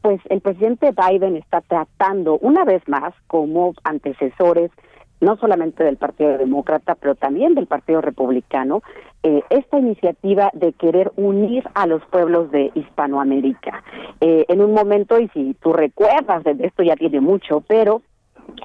pues 0.00 0.20
el 0.30 0.40
presidente 0.40 0.92
Biden 0.92 1.36
está 1.36 1.60
tratando 1.60 2.38
una 2.38 2.64
vez 2.64 2.82
más 2.88 3.12
como 3.26 3.74
antecesores 3.84 4.70
no 5.20 5.36
solamente 5.36 5.84
del 5.84 5.96
Partido 5.96 6.38
Demócrata, 6.38 6.94
pero 6.94 7.14
también 7.14 7.54
del 7.54 7.66
Partido 7.66 8.00
Republicano, 8.00 8.82
eh, 9.22 9.42
esta 9.50 9.78
iniciativa 9.78 10.50
de 10.54 10.72
querer 10.72 11.12
unir 11.16 11.64
a 11.74 11.86
los 11.86 12.04
pueblos 12.06 12.50
de 12.50 12.70
Hispanoamérica. 12.74 13.82
Eh, 14.20 14.44
en 14.48 14.60
un 14.60 14.72
momento, 14.72 15.18
y 15.18 15.28
si 15.28 15.54
tú 15.54 15.72
recuerdas, 15.72 16.44
esto 16.46 16.82
ya 16.82 16.96
tiene 16.96 17.20
mucho, 17.20 17.62
pero 17.66 18.02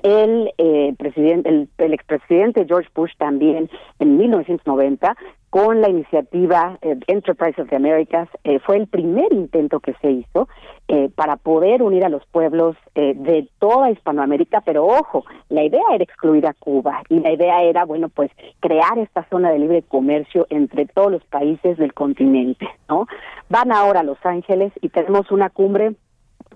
el 0.04 0.52
eh, 0.58 0.94
presidente, 0.98 1.50
el, 1.50 1.70
el, 1.78 1.94
expresidente 1.94 2.66
George 2.66 2.90
Bush 2.94 3.12
también 3.18 3.70
en 4.00 4.18
1990 4.18 5.16
con 5.54 5.82
la 5.82 5.90
iniciativa 5.90 6.80
eh, 6.82 6.98
Enterprise 7.06 7.62
of 7.62 7.70
the 7.70 7.76
Americas 7.76 8.28
eh, 8.44 8.58
fue 8.58 8.76
el 8.78 8.88
primer 8.88 9.32
intento 9.32 9.82
que 9.82 9.94
se 10.02 10.10
hizo 10.10 10.48
eh, 10.88 11.12
para 11.14 11.36
poder 11.36 11.84
unir 11.84 12.04
a 12.04 12.10
los 12.10 12.26
pueblos 12.26 12.76
de 12.96 13.48
toda 13.60 13.92
Hispanoamérica, 13.92 14.62
pero 14.62 14.88
ojo, 14.88 15.26
la 15.50 15.64
idea 15.64 15.84
era 15.94 16.04
excluir 16.04 16.48
a 16.48 16.54
Cuba 16.54 17.04
y 17.08 17.20
la 17.20 17.32
idea 17.32 17.62
era, 17.62 17.86
bueno, 17.86 18.10
pues 18.10 18.32
crear 18.62 18.98
esta 18.98 19.28
zona 19.30 19.52
de 19.52 19.60
libre 19.60 19.84
comercio 19.84 20.48
entre 20.50 20.88
todos 20.88 21.12
los 21.12 21.24
países 21.26 21.78
del 21.78 21.94
continente, 21.94 22.68
¿no? 22.90 23.06
Van 23.50 23.72
ahora 23.72 24.00
a 24.00 24.04
Los 24.04 24.24
Ángeles 24.26 24.74
y 24.82 24.90
tenemos 24.90 25.30
una 25.30 25.52
cumbre 25.52 25.94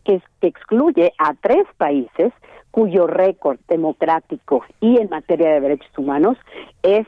que, 0.04 0.24
que 0.42 0.48
excluye 0.48 1.14
a 1.20 1.36
tres 1.36 1.66
países 1.78 2.34
cuyo 2.78 3.08
récord 3.08 3.58
democrático 3.68 4.64
y 4.80 5.02
en 5.02 5.10
materia 5.10 5.54
de 5.54 5.62
derechos 5.62 5.90
humanos 5.98 6.38
es 6.84 7.08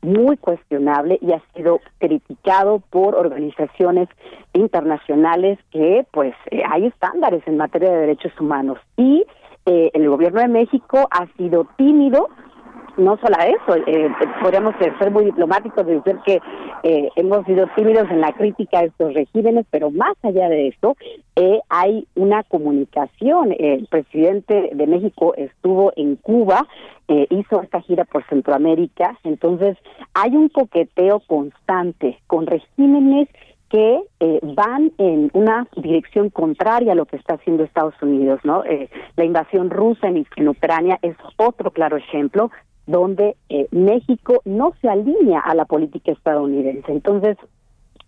muy 0.00 0.38
cuestionable 0.38 1.18
y 1.20 1.32
ha 1.32 1.42
sido 1.54 1.80
criticado 1.98 2.78
por 2.88 3.14
organizaciones 3.14 4.08
internacionales 4.54 5.58
que 5.70 6.06
pues 6.12 6.34
eh, 6.50 6.62
hay 6.66 6.86
estándares 6.86 7.46
en 7.46 7.58
materia 7.58 7.90
de 7.90 7.98
derechos 7.98 8.32
humanos. 8.40 8.78
Y 8.96 9.26
eh, 9.66 9.90
el 9.92 10.08
gobierno 10.08 10.40
de 10.40 10.48
México 10.48 11.06
ha 11.10 11.26
sido 11.36 11.66
tímido 11.76 12.30
no 12.96 13.16
solo 13.18 13.36
eso, 13.40 13.82
eh, 13.86 14.10
podríamos 14.42 14.74
ser 14.78 15.10
muy 15.10 15.24
diplomáticos 15.24 15.86
y 15.86 15.92
decir 15.92 16.18
que 16.24 16.40
eh, 16.82 17.08
hemos 17.16 17.44
sido 17.46 17.66
tímidos 17.76 18.10
en 18.10 18.20
la 18.20 18.32
crítica 18.32 18.80
a 18.80 18.84
estos 18.84 19.14
regímenes, 19.14 19.66
pero 19.70 19.90
más 19.90 20.14
allá 20.22 20.48
de 20.48 20.68
esto, 20.68 20.96
eh, 21.36 21.60
hay 21.68 22.06
una 22.14 22.42
comunicación. 22.44 23.54
El 23.58 23.86
presidente 23.86 24.70
de 24.72 24.86
México 24.86 25.34
estuvo 25.36 25.92
en 25.96 26.16
Cuba, 26.16 26.66
eh, 27.08 27.26
hizo 27.30 27.62
esta 27.62 27.80
gira 27.80 28.04
por 28.04 28.24
Centroamérica, 28.26 29.18
entonces 29.24 29.76
hay 30.14 30.36
un 30.36 30.48
coqueteo 30.48 31.20
constante 31.20 32.18
con 32.26 32.46
regímenes 32.46 33.28
que 33.72 34.02
eh, 34.20 34.38
van 34.42 34.92
en 34.98 35.30
una 35.32 35.66
dirección 35.76 36.28
contraria 36.28 36.92
a 36.92 36.94
lo 36.94 37.06
que 37.06 37.16
está 37.16 37.34
haciendo 37.34 37.64
Estados 37.64 37.94
Unidos, 38.02 38.38
¿no? 38.44 38.62
Eh, 38.64 38.90
la 39.16 39.24
invasión 39.24 39.70
rusa 39.70 40.08
en, 40.08 40.26
en, 40.36 40.48
Ucrania 40.48 40.98
es 41.00 41.16
otro 41.38 41.70
claro 41.70 41.96
ejemplo 41.96 42.50
donde 42.86 43.36
eh, 43.48 43.68
México 43.70 44.42
no 44.44 44.72
se 44.80 44.88
alinea 44.88 45.40
a 45.40 45.54
la 45.54 45.64
política 45.64 46.12
estadounidense. 46.12 46.90
Entonces, 46.90 47.36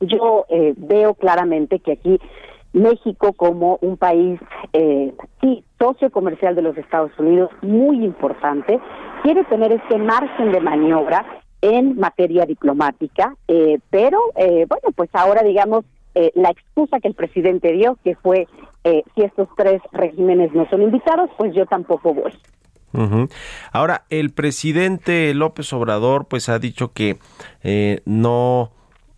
yo 0.01 0.47
eh, 0.49 0.75
veo 0.77 1.15
claramente 1.15 1.79
que 1.79 1.93
aquí 1.93 2.19
México 2.73 3.33
como 3.35 3.79
un 3.83 3.97
país, 3.97 4.41
eh, 4.73 5.15
sí, 5.41 5.65
socio 5.79 6.11
comercial 6.11 6.55
de 6.57 6.63
los 6.63 6.77
Estados 6.77 7.13
Unidos, 7.19 7.51
muy 7.63 8.05
importante, 8.05 8.81
quiere 9.23 9.45
tener 9.45 9.73
este 9.73 9.97
margen 9.97 10.53
de 10.53 10.61
maniobra 10.61 11.25
en 11.63 11.99
materia 11.99 12.45
diplomática, 12.45 13.37
eh, 13.49 13.79
pero 13.91 14.19
eh, 14.37 14.67
bueno, 14.69 14.89
pues 14.95 15.09
ahora 15.15 15.43
digamos 15.43 15.85
eh, 16.15 16.31
la 16.35 16.51
excusa 16.51 17.01
que 17.01 17.09
el 17.09 17.15
presidente 17.15 17.73
dio, 17.73 17.97
que 18.05 18.17
fue 18.17 18.47
eh, 18.85 19.03
si 19.15 19.23
estos 19.23 19.49
tres 19.57 19.81
regímenes 19.93 20.53
no 20.53 20.69
son 20.69 20.83
invitados, 20.83 21.31
pues 21.39 21.55
yo 21.55 21.67
tampoco 21.67 22.13
voy. 22.13 22.33
Ahora, 23.73 24.05
el 24.11 24.31
presidente 24.31 25.33
López 25.35 25.73
Obrador 25.73 26.27
pues 26.27 26.49
ha 26.49 26.59
dicho 26.59 26.93
que 26.93 27.19
eh, 27.63 28.03
no 28.05 28.73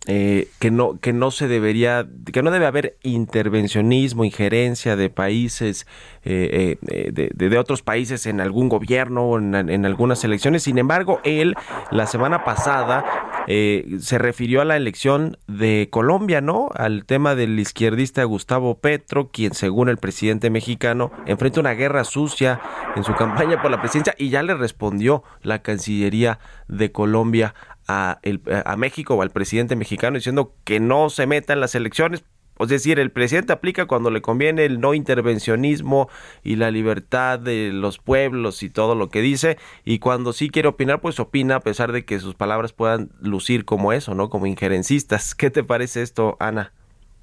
eh, 0.07 0.47
que 0.59 0.71
no 0.71 0.99
que 0.99 1.11
no 1.11 1.31
se 1.31 1.49
debería 1.49 2.07
que 2.31 2.41
no 2.41 2.49
debe 2.49 2.65
haber 2.65 2.97
intervencionismo 3.03 4.23
injerencia 4.23 4.95
de 4.95 5.09
países 5.09 5.85
eh, 6.23 6.77
eh, 6.87 7.11
de, 7.11 7.29
de, 7.33 7.57
otros 7.57 7.81
países 7.81 8.25
en 8.25 8.39
algún 8.41 8.69
gobierno 8.69 9.23
o 9.23 9.37
en, 9.37 9.53
en, 9.55 9.85
algunas 9.85 10.23
elecciones. 10.23 10.63
Sin 10.63 10.77
embargo 10.77 11.19
él 11.23 11.55
la 11.91 12.07
semana 12.07 12.43
pasada 12.43 13.05
eh, 13.47 13.97
se 13.99 14.17
refirió 14.17 14.61
a 14.61 14.65
la 14.65 14.75
elección 14.77 15.37
de 15.47 15.87
Colombia 15.89 16.41
no 16.41 16.69
al 16.75 17.05
tema 17.05 17.35
del 17.35 17.59
izquierdista 17.59 18.23
Gustavo 18.25 18.79
Petro 18.79 19.29
quien 19.31 19.53
según 19.53 19.89
el 19.89 19.97
presidente 19.97 20.49
mexicano 20.49 21.11
enfrenta 21.25 21.59
una 21.61 21.73
guerra 21.73 22.03
sucia 22.03 22.59
en 22.95 23.03
su 23.03 23.13
campaña 23.13 23.61
por 23.61 23.71
la 23.71 23.79
presidencia 23.79 24.15
y 24.17 24.29
ya 24.29 24.43
le 24.43 24.53
respondió 24.53 25.23
la 25.41 25.61
Cancillería 25.61 26.39
de 26.67 26.91
Colombia 26.91 27.55
a, 27.87 28.19
el, 28.23 28.41
a 28.65 28.75
México 28.75 29.15
o 29.15 29.21
al 29.21 29.31
presidente 29.31 29.75
mexicano 29.75 30.15
diciendo 30.15 30.53
que 30.63 30.79
no 30.79 31.09
se 31.09 31.27
meta 31.27 31.53
en 31.53 31.61
las 31.61 31.75
elecciones. 31.75 32.23
Es 32.59 32.69
decir, 32.69 32.99
el 32.99 33.11
presidente 33.11 33.53
aplica 33.53 33.85
cuando 33.85 34.09
le 34.09 34.21
conviene 34.21 34.65
el 34.65 34.79
no 34.79 34.93
intervencionismo 34.93 36.09
y 36.43 36.55
la 36.55 36.71
libertad 36.71 37.39
de 37.39 37.71
los 37.71 37.99
pueblos 37.99 38.63
y 38.63 38.69
todo 38.69 38.95
lo 38.95 39.09
que 39.09 39.21
dice, 39.21 39.57
y 39.85 39.99
cuando 39.99 40.33
sí 40.33 40.49
quiere 40.49 40.67
opinar, 40.67 40.99
pues 40.99 41.19
opina 41.19 41.57
a 41.57 41.59
pesar 41.59 41.91
de 41.91 42.05
que 42.05 42.19
sus 42.19 42.35
palabras 42.35 42.73
puedan 42.73 43.11
lucir 43.21 43.63
como 43.65 43.93
eso, 43.93 44.15
¿no? 44.15 44.29
Como 44.29 44.47
injerencistas. 44.47 45.35
¿Qué 45.35 45.49
te 45.49 45.63
parece 45.63 46.01
esto, 46.01 46.35
Ana? 46.39 46.71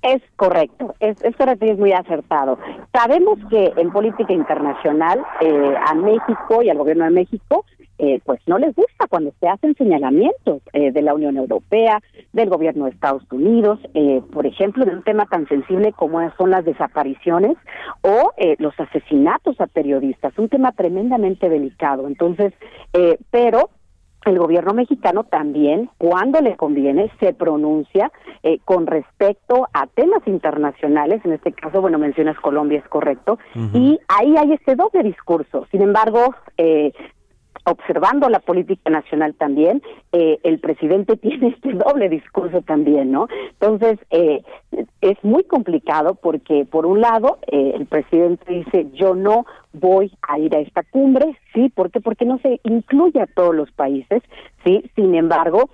Es 0.02 0.22
correcto, 0.36 0.94
es, 1.00 1.16
esto 1.24 1.44
es 1.48 1.78
muy 1.78 1.92
acertado. 1.92 2.58
Sabemos 2.92 3.38
que 3.48 3.72
en 3.78 3.90
política 3.90 4.34
internacional 4.34 5.24
eh, 5.40 5.74
a 5.86 5.94
México 5.94 6.62
y 6.62 6.68
al 6.68 6.76
gobierno 6.76 7.04
de 7.06 7.10
México 7.10 7.64
eh, 7.98 8.20
pues 8.24 8.40
no 8.46 8.58
les 8.58 8.74
gusta 8.74 9.06
cuando 9.08 9.32
se 9.40 9.48
hacen 9.48 9.74
señalamientos 9.76 10.62
eh, 10.72 10.90
de 10.92 11.02
la 11.02 11.14
Unión 11.14 11.36
Europea, 11.36 12.00
del 12.32 12.48
gobierno 12.48 12.84
de 12.84 12.90
Estados 12.92 13.24
Unidos, 13.30 13.78
eh, 13.94 14.20
por 14.32 14.46
ejemplo, 14.46 14.84
de 14.84 14.92
un 14.92 15.02
tema 15.02 15.26
tan 15.26 15.46
sensible 15.48 15.92
como 15.92 16.18
son 16.36 16.50
las 16.50 16.64
desapariciones 16.64 17.56
o 18.02 18.32
eh, 18.36 18.56
los 18.58 18.78
asesinatos 18.78 19.60
a 19.60 19.66
periodistas, 19.66 20.36
un 20.38 20.48
tema 20.48 20.72
tremendamente 20.72 21.48
delicado. 21.48 22.06
Entonces, 22.06 22.52
eh, 22.92 23.18
pero 23.30 23.70
el 24.24 24.38
gobierno 24.38 24.72
mexicano 24.72 25.24
también, 25.24 25.90
cuando 25.98 26.40
le 26.40 26.56
conviene, 26.56 27.10
se 27.20 27.34
pronuncia 27.34 28.10
eh, 28.42 28.58
con 28.64 28.86
respecto 28.86 29.68
a 29.72 29.86
temas 29.86 30.26
internacionales, 30.26 31.20
en 31.24 31.32
este 31.32 31.52
caso, 31.52 31.80
bueno, 31.80 31.98
mencionas 31.98 32.38
Colombia, 32.40 32.78
es 32.78 32.88
correcto, 32.88 33.38
uh 33.54 33.58
-huh. 33.58 33.70
y 33.74 34.00
ahí 34.08 34.34
hay 34.36 34.52
ese 34.54 34.76
doble 34.76 35.02
discurso. 35.02 35.66
Sin 35.70 35.82
embargo, 35.82 36.34
eh, 36.56 36.92
observando 37.64 38.28
la 38.28 38.40
política 38.40 38.90
nacional 38.90 39.34
también, 39.34 39.82
eh, 40.12 40.38
el 40.42 40.58
presidente 40.60 41.16
tiene 41.16 41.48
este 41.48 41.72
doble 41.72 42.08
discurso 42.08 42.62
también, 42.62 43.10
¿no? 43.10 43.28
Entonces, 43.52 43.98
eh, 44.10 44.42
es 45.00 45.22
muy 45.22 45.44
complicado 45.44 46.14
porque, 46.14 46.66
por 46.70 46.86
un 46.86 47.00
lado, 47.00 47.38
eh, 47.46 47.72
el 47.74 47.86
presidente 47.86 48.44
dice, 48.52 48.88
yo 48.92 49.14
no 49.14 49.46
voy 49.72 50.12
a 50.22 50.38
ir 50.38 50.54
a 50.54 50.60
esta 50.60 50.82
cumbre, 50.82 51.36
¿sí? 51.52 51.70
¿Por 51.74 51.90
qué? 51.90 52.00
Porque 52.00 52.24
no 52.24 52.38
se 52.38 52.60
incluye 52.64 53.20
a 53.20 53.26
todos 53.26 53.54
los 53.54 53.70
países, 53.72 54.22
¿sí? 54.64 54.90
Sin 54.94 55.14
embargo, 55.14 55.70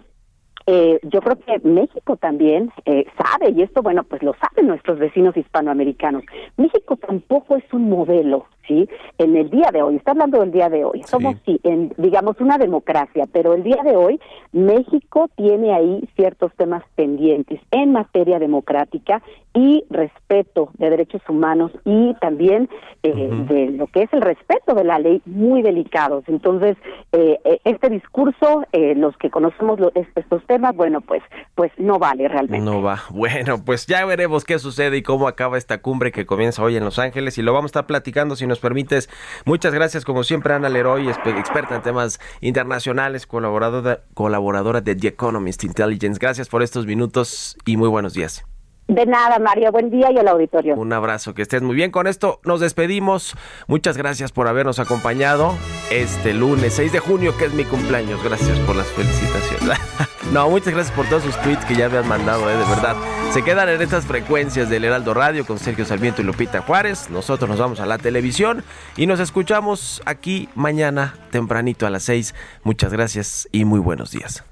eh, 0.66 0.98
yo 1.02 1.20
creo 1.20 1.36
que 1.36 1.66
México 1.66 2.16
también 2.16 2.70
eh, 2.84 3.06
sabe, 3.16 3.50
y 3.50 3.62
esto, 3.62 3.82
bueno, 3.82 4.04
pues 4.04 4.22
lo 4.22 4.34
saben 4.34 4.68
nuestros 4.68 4.98
vecinos 4.98 5.36
hispanoamericanos, 5.36 6.24
México 6.56 6.96
tampoco 6.96 7.56
es 7.56 7.64
un 7.72 7.88
modelo, 7.88 8.46
¿sí? 8.66 8.88
En 9.18 9.36
el 9.36 9.50
día 9.50 9.70
de 9.72 9.82
hoy, 9.82 9.96
está 9.96 10.12
hablando 10.12 10.40
del 10.40 10.52
día 10.52 10.68
de 10.68 10.84
hoy, 10.84 11.02
somos, 11.04 11.34
sí, 11.44 11.58
sí 11.62 11.68
en, 11.68 11.92
digamos, 11.96 12.40
una 12.40 12.58
democracia, 12.58 13.26
pero 13.32 13.54
el 13.54 13.62
día 13.62 13.82
de 13.84 13.96
hoy 13.96 14.20
México 14.52 15.28
tiene 15.36 15.72
ahí 15.72 16.08
ciertos 16.16 16.52
temas 16.56 16.82
pendientes 16.94 17.60
en 17.70 17.92
materia 17.92 18.38
democrática 18.38 19.22
y 19.54 19.84
respeto 19.90 20.70
de 20.78 20.90
derechos 20.90 21.22
humanos 21.28 21.72
y 21.84 22.14
también 22.20 22.68
eh, 23.02 23.10
uh 23.12 23.16
-huh. 23.16 23.46
de 23.46 23.70
lo 23.72 23.86
que 23.88 24.02
es 24.02 24.12
el 24.12 24.20
respeto 24.20 24.74
de 24.74 24.84
la 24.84 24.98
ley 24.98 25.22
muy 25.26 25.62
delicados. 25.62 26.22
Entonces, 26.28 26.76
eh, 27.12 27.38
este 27.64 27.88
discurso, 27.88 28.62
eh, 28.72 28.94
los 28.94 29.16
que 29.16 29.30
conocemos 29.30 29.80
los, 29.80 29.92
estos 29.94 30.42
bueno, 30.58 31.00
pues, 31.00 31.22
pues 31.54 31.70
no 31.78 31.98
vale 31.98 32.28
realmente. 32.28 32.64
No 32.64 32.82
va. 32.82 33.02
Bueno, 33.10 33.64
pues 33.64 33.86
ya 33.86 34.04
veremos 34.04 34.44
qué 34.44 34.58
sucede 34.58 34.96
y 34.96 35.02
cómo 35.02 35.28
acaba 35.28 35.58
esta 35.58 35.80
cumbre 35.82 36.12
que 36.12 36.26
comienza 36.26 36.62
hoy 36.62 36.76
en 36.76 36.84
Los 36.84 36.98
Ángeles 36.98 37.38
y 37.38 37.42
lo 37.42 37.52
vamos 37.52 37.68
a 37.68 37.72
estar 37.72 37.86
platicando 37.86 38.36
si 38.36 38.46
nos 38.46 38.58
permites. 38.58 39.08
Muchas 39.44 39.74
gracias, 39.74 40.04
como 40.04 40.24
siempre, 40.24 40.54
Ana 40.54 40.68
Leroy, 40.68 41.08
experta 41.08 41.76
en 41.76 41.82
temas 41.82 42.20
internacionales, 42.40 43.26
colaboradora, 43.26 44.00
colaboradora 44.14 44.80
de 44.80 44.94
The 44.94 45.08
Economist 45.08 45.64
Intelligence. 45.64 46.18
Gracias 46.20 46.48
por 46.48 46.62
estos 46.62 46.86
minutos 46.86 47.56
y 47.64 47.76
muy 47.76 47.88
buenos 47.88 48.14
días. 48.14 48.49
De 48.90 49.06
nada, 49.06 49.38
Mario. 49.38 49.70
Buen 49.70 49.88
día 49.88 50.10
y 50.10 50.18
al 50.18 50.26
auditorio. 50.26 50.74
Un 50.74 50.92
abrazo, 50.92 51.32
que 51.32 51.42
estés 51.42 51.62
muy 51.62 51.76
bien. 51.76 51.92
Con 51.92 52.08
esto 52.08 52.40
nos 52.44 52.58
despedimos. 52.58 53.36
Muchas 53.68 53.96
gracias 53.96 54.32
por 54.32 54.48
habernos 54.48 54.80
acompañado 54.80 55.54
este 55.92 56.34
lunes 56.34 56.74
6 56.74 56.90
de 56.90 56.98
junio, 56.98 57.36
que 57.38 57.44
es 57.44 57.54
mi 57.54 57.64
cumpleaños. 57.64 58.20
Gracias 58.24 58.58
por 58.60 58.74
las 58.74 58.88
felicitaciones. 58.88 59.78
no, 60.32 60.50
muchas 60.50 60.74
gracias 60.74 60.96
por 60.96 61.06
todos 61.06 61.22
sus 61.22 61.36
tweets 61.36 61.64
que 61.66 61.76
ya 61.76 61.88
me 61.88 61.98
han 61.98 62.08
mandado, 62.08 62.50
eh, 62.50 62.56
de 62.56 62.64
verdad. 62.64 62.96
Se 63.30 63.44
quedan 63.44 63.68
en 63.68 63.80
estas 63.80 64.06
frecuencias 64.06 64.68
del 64.68 64.84
Heraldo 64.84 65.14
Radio 65.14 65.46
con 65.46 65.60
Sergio 65.60 65.84
Sarmiento 65.84 66.22
y 66.22 66.24
Lupita 66.24 66.60
Juárez. 66.60 67.10
Nosotros 67.10 67.48
nos 67.48 67.60
vamos 67.60 67.78
a 67.78 67.86
la 67.86 67.98
televisión 67.98 68.64
y 68.96 69.06
nos 69.06 69.20
escuchamos 69.20 70.02
aquí 70.04 70.48
mañana 70.56 71.14
tempranito 71.30 71.86
a 71.86 71.90
las 71.90 72.02
6. 72.02 72.34
Muchas 72.64 72.92
gracias 72.92 73.48
y 73.52 73.64
muy 73.64 73.78
buenos 73.78 74.10
días. 74.10 74.49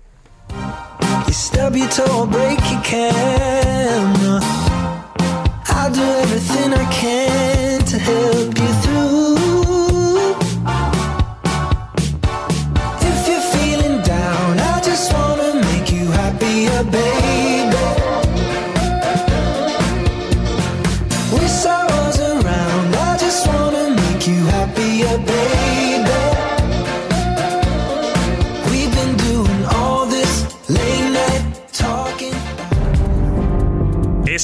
You 0.51 1.33
stub 1.33 1.77
your 1.77 1.89
toe, 1.89 2.21
or 2.21 2.27
break 2.27 2.61
your 2.71 2.83
can. 2.83 4.43
I'll 5.67 5.93
do 5.93 6.03
everything 6.03 6.73
I 6.73 6.85
can 6.93 7.85
to 7.85 7.99
help 7.99 8.59
you 8.59 8.73
through. 8.83 9.28